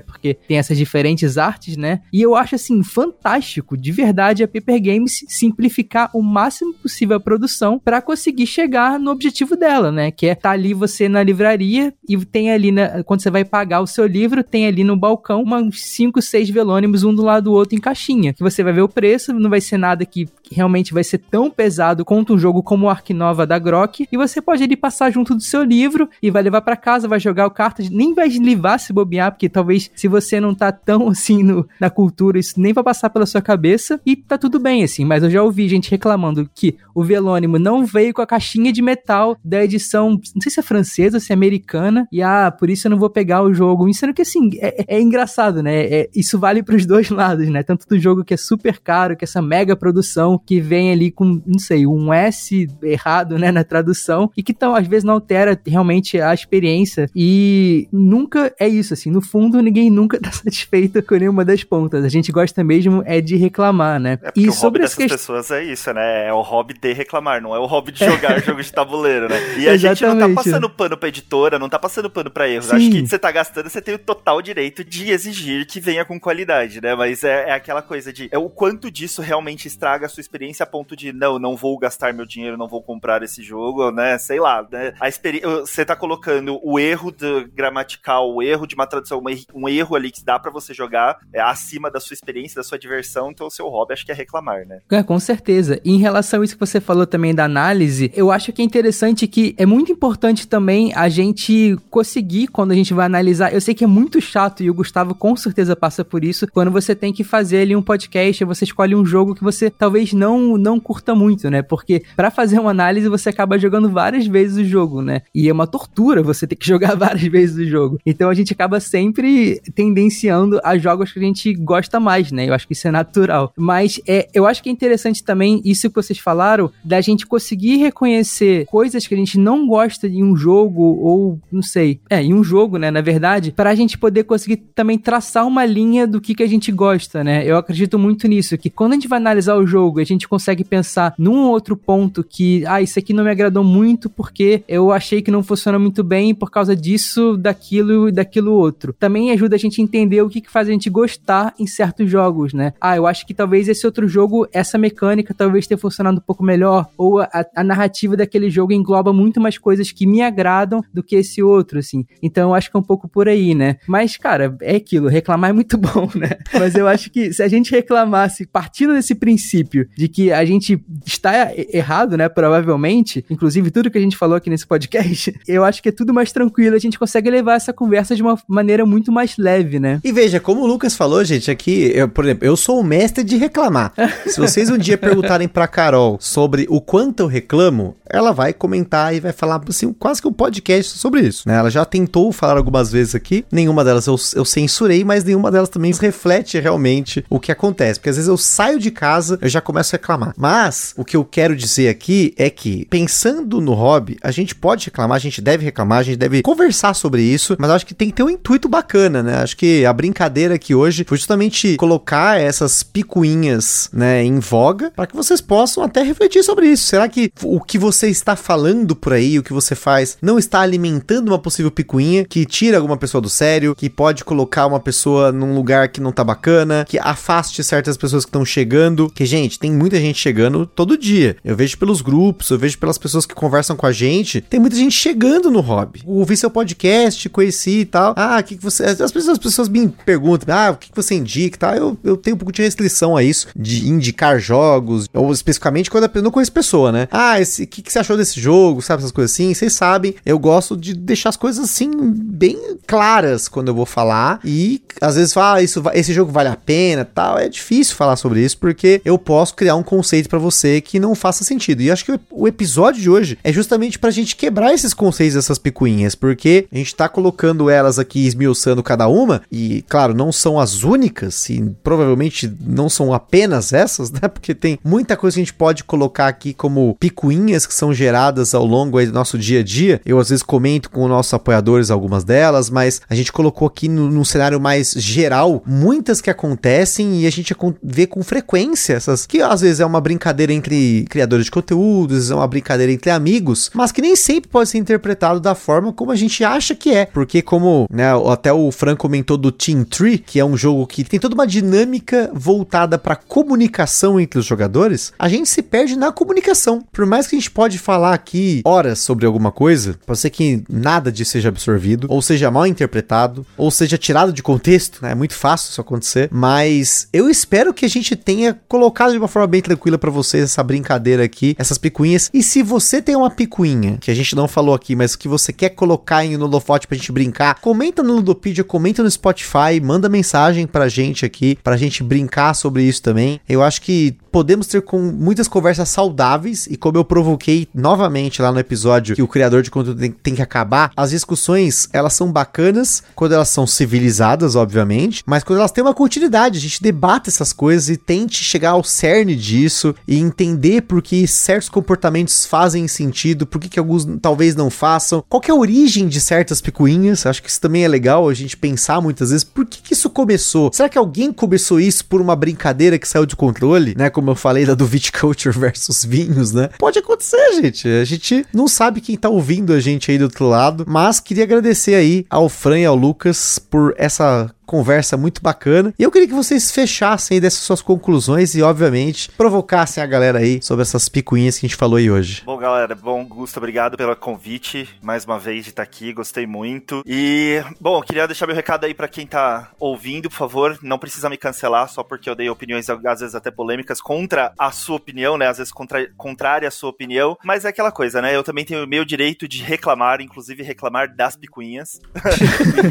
[0.00, 2.00] porque tem essas diferentes artes, né?
[2.12, 7.20] E eu acho assim fantástico, de verdade, a Paper Games simplificar o máximo possível a
[7.20, 10.10] produção para conseguir chegar no objetivo dela, né?
[10.10, 12.70] Que é tá ali você na livraria e tem ali,
[13.04, 17.02] quando você vai pagar o seu livro, tem ali no balcão uns 5, 6 velônimos,
[17.02, 18.32] um do lado do outro em caixinha.
[18.32, 21.50] Que você vai ver o preço, não vai ser nada que realmente vai ser tão
[21.50, 25.10] pesado quanto um jogo como o Ark Nova da Grok, e você pode ali passar
[25.10, 28.28] junto do seu livro e vai levar para casa, vai jogar o cartas, nem vai
[28.28, 32.60] livrar se bobear, porque talvez se você não tá tão assim no, na cultura, isso
[32.60, 35.68] nem vai passar pela sua cabeça e tá tudo bem assim, mas eu já ouvi
[35.68, 40.40] gente reclamando que o Velônimo não veio com a caixinha de metal da edição, não
[40.40, 43.42] sei se é francesa se é americana, e ah, por isso eu não vou pegar
[43.42, 47.10] o jogo, sendo que assim, é, é engraçado, né, é, isso vale para os dois
[47.10, 50.60] lados, né, tanto do jogo que é super caro, que é essa mega produção, que
[50.60, 54.86] vem ali com, não sei, um S errado, né, na tradução, e que então às
[54.86, 60.18] vezes não altera realmente a experiência, e nunca é isso, assim, no fundo ninguém nunca
[60.20, 64.18] tá satisfeito com nenhuma das pontas, a gente gosta mesmo é de reclamar, né.
[64.22, 65.10] É e o sobre hobby dessas quest...
[65.10, 68.40] pessoas é isso, né, é o hobby de reclamar, não é o hobby de jogar
[68.42, 69.36] jogo de tabuleiro, né.
[69.58, 72.66] E a gente não tá passando pano pra editora, não tá passando pano pra erros,
[72.66, 72.76] Sim.
[72.76, 76.18] acho que você tá gastando, você tem o total direito de exigir que venha com
[76.18, 80.08] qualidade, né, mas é, é aquela coisa de, é o quanto disso realmente estraga a
[80.08, 83.42] sua experiência a ponto de, não, não vou gastar meu dinheiro, não vou comprar esse
[83.42, 87.14] jogo, né, sei lá, né, a experiência, você tá colocando o erro
[87.52, 89.22] gramatical, o erro de uma tradução,
[89.54, 92.78] um erro ali que dá para você jogar é, acima da sua experiência, da sua
[92.78, 94.80] diversão, então o seu hobby acho que é reclamar, né.
[94.90, 95.80] É, com certeza.
[95.84, 98.64] E em relação a isso que você falou também da análise, eu acho que é
[98.64, 103.60] interessante que é muito importante também a gente conseguir, quando a gente vai analisar, eu
[103.60, 106.94] sei que é muito chato e o Gustavo com certeza passa por isso, quando você
[106.94, 110.78] tem que fazer ali um podcast, você escolhe um jogo que você talvez não não
[110.78, 111.62] curta muito, né?
[111.62, 115.22] Porque para fazer uma análise você acaba jogando várias vezes o jogo, né?
[115.34, 117.98] E é uma tortura você ter que jogar várias vezes o jogo.
[118.04, 122.48] Então a gente acaba sempre tendenciando a jogos que a gente gosta mais, né?
[122.48, 123.52] Eu acho que isso é natural.
[123.56, 127.76] Mas é, eu acho que é interessante também isso que vocês falaram, da gente conseguir
[127.76, 132.34] reconhecer coisas que a gente não gosta em um jogo, ou não sei, é, em
[132.34, 132.90] um jogo, né?
[132.90, 136.48] Na verdade, para a gente poder conseguir também traçar uma linha do que, que a
[136.48, 137.44] gente gosta, né?
[137.44, 140.64] Eu acredito muito nisso, que quando a gente vai analisar o jogo, a gente consegue
[140.64, 145.22] pensar num outro ponto que, ah, isso aqui não me agradou muito porque eu achei
[145.22, 148.92] que não funciona muito bem por causa disso, daquilo e daquilo outro.
[148.92, 152.10] Também ajuda a gente a entender o que, que faz a gente gostar em certos
[152.10, 152.72] jogos, né?
[152.80, 156.42] Ah, eu acho que talvez esse outro jogo, essa mecânica talvez tenha funcionado um pouco
[156.42, 161.02] melhor, ou a, a narrativa daquele jogo engloba muito mais coisas que me agradam do
[161.02, 162.04] que esse outro, assim.
[162.22, 163.76] Então eu acho que é um pouco por aí, né?
[163.86, 166.30] Mas, cara, é aquilo, reclamar é muito bom, né?
[166.52, 170.82] Mas eu acho que se a gente reclamasse partindo desse princípio de que a gente
[171.04, 172.28] está errado, né?
[172.28, 176.12] Provavelmente, inclusive tudo que a gente falou aqui nesse podcast, eu acho que é tudo
[176.12, 180.00] mais tranquilo, a gente consegue levar essa conversa de uma maneira muito mais leve, né?
[180.04, 183.24] E veja, como o Lucas falou, gente, aqui, eu, por exemplo, eu sou o mestre
[183.24, 183.92] de reclamar.
[184.26, 189.14] Se vocês um dia perguntarem pra Carol sobre o quanto eu reclamo, ela vai comentar
[189.14, 191.56] e vai falar, assim, quase que um podcast sobre isso, né?
[191.56, 195.68] Ela já tentou falar algumas vezes aqui, nenhuma delas eu, eu censurei, mas nenhuma delas
[195.68, 199.60] também reflete realmente o que acontece, porque às vezes eu saio de casa, eu já
[199.60, 200.34] começo a reclamar.
[200.36, 204.86] Mas, o que eu quero dizer aqui é que, pensando no hobby, a gente pode
[204.86, 208.08] reclamar, a gente deve reclamar, a gente deve conversar sobre isso, mas acho que tem
[208.08, 209.36] que ter um intuito bacana, né?
[209.42, 215.06] Acho que a brincadeira aqui hoje foi justamente colocar essas picuinhas, né, em voga, para
[215.06, 216.84] que vocês possam até refletir sobre isso.
[216.84, 220.60] Será que o que você está falando por aí, o que você faz, não está
[220.60, 225.32] alimentando uma possível picuinha que tira alguma pessoa do sério, que pode colocar uma pessoa
[225.32, 229.10] num lugar que não tá bacana, que afaste certas pessoas que estão chegando?
[229.10, 231.36] Que, gente, tem muita gente chegando todo dia.
[231.44, 234.76] Eu vejo pelos grupos eu vejo pelas pessoas que conversam com a gente, tem muita
[234.76, 236.02] gente chegando no hobby.
[236.04, 238.14] Ouvi seu podcast, conheci e tal.
[238.16, 238.84] Ah, o que, que você.
[238.84, 241.74] As pessoas, as pessoas me perguntam, ah, o que, que você indica e tal.
[241.74, 246.10] Eu, eu tenho um pouco de restrição a isso, de indicar jogos, ou especificamente quando
[246.14, 247.08] eu não conheço pessoa, né?
[247.10, 249.00] Ah, o que, que você achou desse jogo, sabe?
[249.00, 249.52] Essas coisas assim.
[249.54, 254.40] Vocês sabem, eu gosto de deixar as coisas assim, bem claras quando eu vou falar.
[254.44, 257.38] E às vezes fala, ah, isso, esse jogo vale a pena tal.
[257.38, 261.14] É difícil falar sobre isso, porque eu posso criar um conceito para você que não
[261.14, 261.82] faça sentido.
[261.82, 265.58] E acho que o episódio de hoje é justamente pra gente quebrar esses conceitos dessas
[265.58, 270.60] picuinhas, porque a gente tá colocando elas aqui, esmiuçando cada uma, e claro, não são
[270.60, 274.28] as únicas, e provavelmente não são apenas essas, né?
[274.28, 278.54] Porque tem muita coisa que a gente pode colocar aqui como picuinhas que são geradas
[278.54, 280.00] ao longo do nosso dia a dia.
[280.06, 283.88] Eu às vezes comento com os nossos apoiadores algumas delas, mas a gente colocou aqui
[283.88, 289.26] no, num cenário mais geral muitas que acontecem e a gente vê com frequência essas
[289.26, 293.70] que às vezes é uma brincadeira entre criadores de conteúdos, é uma brincadeira entre amigos,
[293.74, 297.06] mas que nem sempre pode ser interpretado da forma como a gente acha que é,
[297.06, 301.02] porque como, né, até o Fran comentou do Team Tree, que é um jogo que
[301.02, 306.12] tem toda uma dinâmica voltada para comunicação entre os jogadores, a gente se perde na
[306.12, 306.84] comunicação.
[306.92, 310.62] Por mais que a gente pode falar aqui horas sobre alguma coisa, pode ser que
[310.68, 315.12] nada disso seja absorvido, ou seja mal interpretado, ou seja tirado de contexto, né?
[315.12, 319.28] É muito fácil isso acontecer, mas eu espero que a gente tenha colocado de uma
[319.28, 322.30] forma bem tranquila para vocês essa brincadeira aqui, essas picuinhas.
[322.32, 325.52] E se você tem uma picuinha que a gente não falou aqui, mas que você
[325.52, 330.66] quer colocar em Ludofote pra gente brincar, comenta no Ludopedia, comenta no Spotify, manda mensagem
[330.66, 333.40] pra gente aqui, pra gente brincar sobre isso também.
[333.48, 338.52] Eu acho que podemos ter com muitas conversas saudáveis e como eu provoquei novamente lá
[338.52, 342.30] no episódio que o criador de conteúdo tem, tem, que acabar, as discussões elas são
[342.30, 347.30] bacanas quando elas são civilizadas, obviamente, mas quando elas têm uma continuidade, a gente debate
[347.30, 352.86] essas coisas e tente chegar ao cerne disso e entender por que certos comportamentos fazem
[352.86, 357.24] sentido, por que, que alguns talvez não façam, qual é a origem de certas picuinhas,
[357.24, 360.10] acho que isso também é legal a gente pensar muitas vezes, por que, que isso
[360.10, 360.70] começou?
[360.74, 364.10] Será que alguém começou isso por uma brincadeira que saiu de controle, né?
[364.10, 366.68] Como como eu falei da do Viticulture versus vinhos, né?
[366.78, 367.86] Pode acontecer, gente.
[367.86, 371.44] A gente não sabe quem tá ouvindo a gente aí do outro lado, mas queria
[371.44, 375.94] agradecer aí ao Fran e ao Lucas por essa conversa muito bacana.
[375.98, 380.60] E eu queria que vocês fechassem dessas suas conclusões e, obviamente, provocassem a galera aí
[380.60, 382.42] sobre essas picuinhas que a gente falou aí hoje.
[382.44, 387.02] Bom, galera, bom, Gusto, obrigado pelo convite, mais uma vez de estar aqui, gostei muito.
[387.06, 391.30] E, bom, queria deixar meu recado aí para quem tá ouvindo, por favor, não precisa
[391.30, 395.38] me cancelar só porque eu dei opiniões, às vezes até polêmicas, contra a sua opinião,
[395.38, 398.64] né, às vezes contra, contrária à sua opinião, mas é aquela coisa, né, eu também
[398.64, 402.00] tenho o meu direito de reclamar, inclusive reclamar das picuinhas.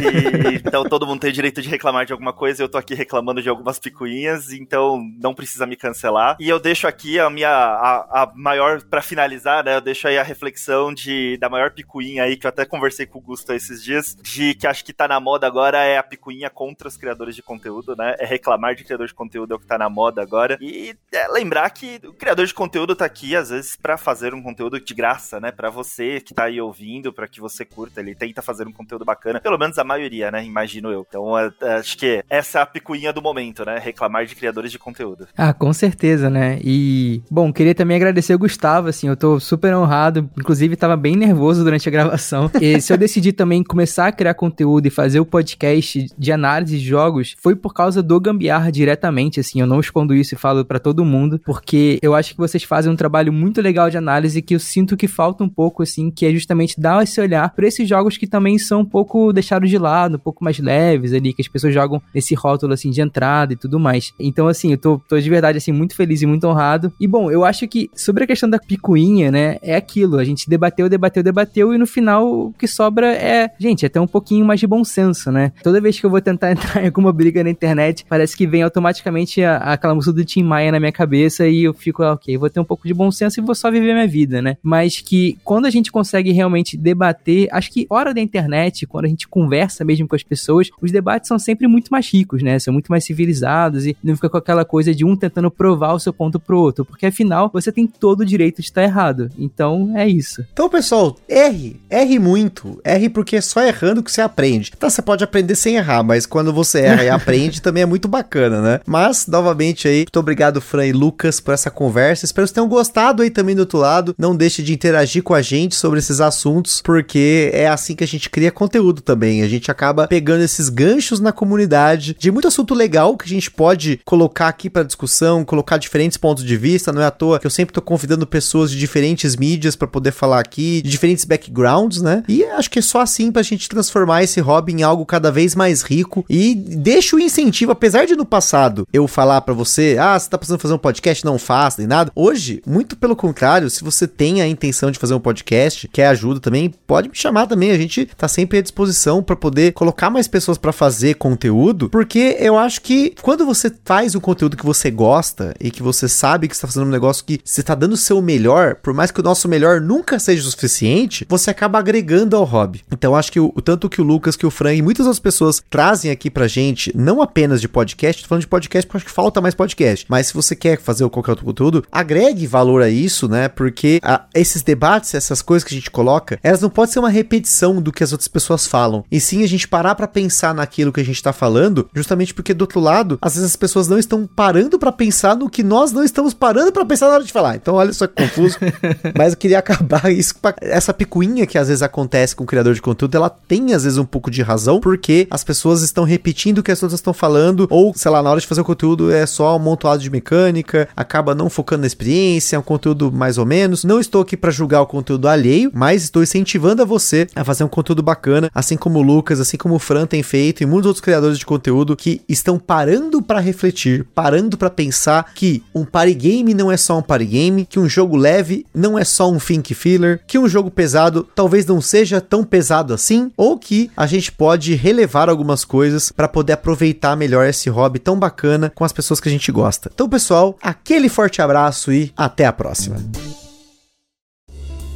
[0.01, 2.77] e, então todo mundo tem o direito de de reclamar de alguma coisa, eu tô
[2.77, 6.37] aqui reclamando de algumas picuinhas, então não precisa me cancelar.
[6.39, 9.75] E eu deixo aqui a minha a, a maior para finalizar, né?
[9.75, 13.19] Eu deixo aí a reflexão de da maior picuinha aí que eu até conversei com
[13.19, 16.49] o Gusto esses dias, de que acho que tá na moda agora é a picuinha
[16.49, 18.15] contra os criadores de conteúdo, né?
[18.19, 20.57] É reclamar de criador de conteúdo é o que tá na moda agora.
[20.61, 24.41] E é lembrar que o criador de conteúdo tá aqui às vezes para fazer um
[24.41, 25.51] conteúdo de graça, né?
[25.51, 29.03] Para você que tá aí ouvindo, para que você curta, ele tenta fazer um conteúdo
[29.03, 30.43] bacana, pelo menos a maioria, né?
[30.43, 31.05] Imagino eu.
[31.07, 33.79] Então, é, acho que essa é a picuinha do momento, né?
[33.79, 35.27] Reclamar de criadores de conteúdo.
[35.37, 36.59] Ah, com certeza, né?
[36.63, 41.15] E, bom, queria também agradecer o Gustavo, assim, eu tô super honrado, inclusive tava bem
[41.15, 42.49] nervoso durante a gravação.
[42.61, 46.77] E se eu decidi também começar a criar conteúdo e fazer o podcast de análise
[46.77, 50.65] de jogos, foi por causa do Gambiarra diretamente, assim, eu não escondo isso e falo
[50.65, 54.41] para todo mundo, porque eu acho que vocês fazem um trabalho muito legal de análise
[54.41, 57.67] que eu sinto que falta um pouco, assim, que é justamente dar esse olhar para
[57.67, 61.33] esses jogos que também são um pouco deixados de lado, um pouco mais leves ali,
[61.33, 64.13] que as pessoas jogam esse rótulo assim de entrada e tudo mais.
[64.19, 66.91] Então, assim, eu tô, tô de verdade assim muito feliz e muito honrado.
[66.99, 70.17] E bom, eu acho que sobre a questão da picuinha, né, é aquilo.
[70.17, 74.07] A gente debateu, debateu, debateu e no final o que sobra é, gente, até um
[74.07, 75.51] pouquinho mais de bom senso, né?
[75.63, 78.61] Toda vez que eu vou tentar entrar em alguma briga na internet, parece que vem
[78.61, 82.37] automaticamente a, aquela música do Tim Maia na minha cabeça e eu fico, ah, ok,
[82.37, 84.57] vou ter um pouco de bom senso e vou só viver minha vida, né?
[84.61, 89.09] Mas que quando a gente consegue realmente debater, acho que fora da internet, quando a
[89.09, 92.57] gente conversa mesmo com as pessoas, os debates são sempre muito mais ricos, né?
[92.59, 95.99] São muito mais civilizados e não fica com aquela coisa de um tentando provar o
[95.99, 99.29] seu ponto pro outro, porque afinal você tem todo o direito de estar errado.
[99.37, 100.45] Então é isso.
[100.53, 102.79] Então, pessoal, erre, erre muito.
[102.83, 104.71] Erre porque é só errando que você aprende.
[104.71, 108.07] Tá, você pode aprender sem errar, mas quando você erra e aprende também é muito
[108.07, 108.79] bacana, né?
[108.85, 112.25] Mas, novamente aí, muito obrigado, Fran e Lucas, por essa conversa.
[112.25, 114.15] Espero que vocês tenham gostado aí também do outro lado.
[114.17, 118.07] Não deixe de interagir com a gente sobre esses assuntos, porque é assim que a
[118.07, 119.41] gente cria conteúdo também.
[119.41, 123.51] A gente acaba pegando esses ganchos na comunidade, de muito assunto legal que a gente
[123.51, 126.93] pode colocar aqui para discussão, colocar diferentes pontos de vista.
[126.93, 130.11] Não é à toa que eu sempre tô convidando pessoas de diferentes mídias para poder
[130.11, 132.23] falar aqui, de diferentes backgrounds, né?
[132.27, 135.55] E acho que é só assim pra gente transformar esse hobby em algo cada vez
[135.55, 140.17] mais rico e deixa o incentivo, apesar de no passado eu falar para você, ah,
[140.17, 142.11] você tá precisando fazer um podcast, não faça, nem nada.
[142.15, 146.39] Hoje, muito pelo contrário, se você tem a intenção de fazer um podcast, quer ajuda
[146.39, 147.71] também, pode me chamar também.
[147.71, 152.37] A gente tá sempre à disposição para poder colocar mais pessoas para fazer conteúdo, porque
[152.39, 156.47] eu acho que quando você faz um conteúdo que você gosta e que você sabe
[156.47, 159.19] que está fazendo um negócio que você tá dando o seu melhor, por mais que
[159.19, 162.83] o nosso melhor nunca seja o suficiente, você acaba agregando ao hobby.
[162.91, 165.61] Então acho que o, tanto que o Lucas, que o Fran e muitas outras pessoas
[165.69, 169.11] trazem aqui pra gente, não apenas de podcast, tô falando de podcast porque acho que
[169.11, 173.27] falta mais podcast, mas se você quer fazer qualquer outro conteúdo, agregue valor a isso,
[173.27, 173.47] né?
[173.47, 177.09] Porque a, esses debates, essas coisas que a gente coloca, elas não podem ser uma
[177.09, 179.03] repetição do que as outras pessoas falam.
[179.11, 182.53] E sim a gente parar para pensar naquilo que a gente tá falando, justamente porque
[182.53, 185.91] do outro lado, às vezes as pessoas não estão parando para pensar no que nós
[185.91, 187.55] não estamos parando para pensar na hora de falar.
[187.55, 188.57] Então olha só que confuso.
[189.15, 192.81] mas eu queria acabar isso, essa picuinha que às vezes acontece com o criador de
[192.81, 196.63] conteúdo, ela tem às vezes um pouco de razão, porque as pessoas estão repetindo o
[196.63, 199.25] que as outras estão falando, ou sei lá, na hora de fazer o conteúdo é
[199.25, 203.45] só um montoado de mecânica, acaba não focando na experiência, é um conteúdo mais ou
[203.45, 203.83] menos.
[203.83, 207.63] Não estou aqui para julgar o conteúdo alheio, mas estou incentivando a você a fazer
[207.63, 210.84] um conteúdo bacana, assim como o Lucas, assim como o Fran tem feito e muitos
[210.85, 216.13] outros criadores de conteúdo que estão parando para refletir, parando para pensar que um party
[216.13, 219.37] game não é só um party game, que um jogo leve não é só um
[219.37, 224.05] think filler, que um jogo pesado talvez não seja tão pesado assim, ou que a
[224.05, 228.93] gente pode relevar algumas coisas para poder aproveitar melhor esse hobby tão bacana com as
[228.93, 229.91] pessoas que a gente gosta.
[229.93, 232.97] Então, pessoal, aquele forte abraço e até a próxima.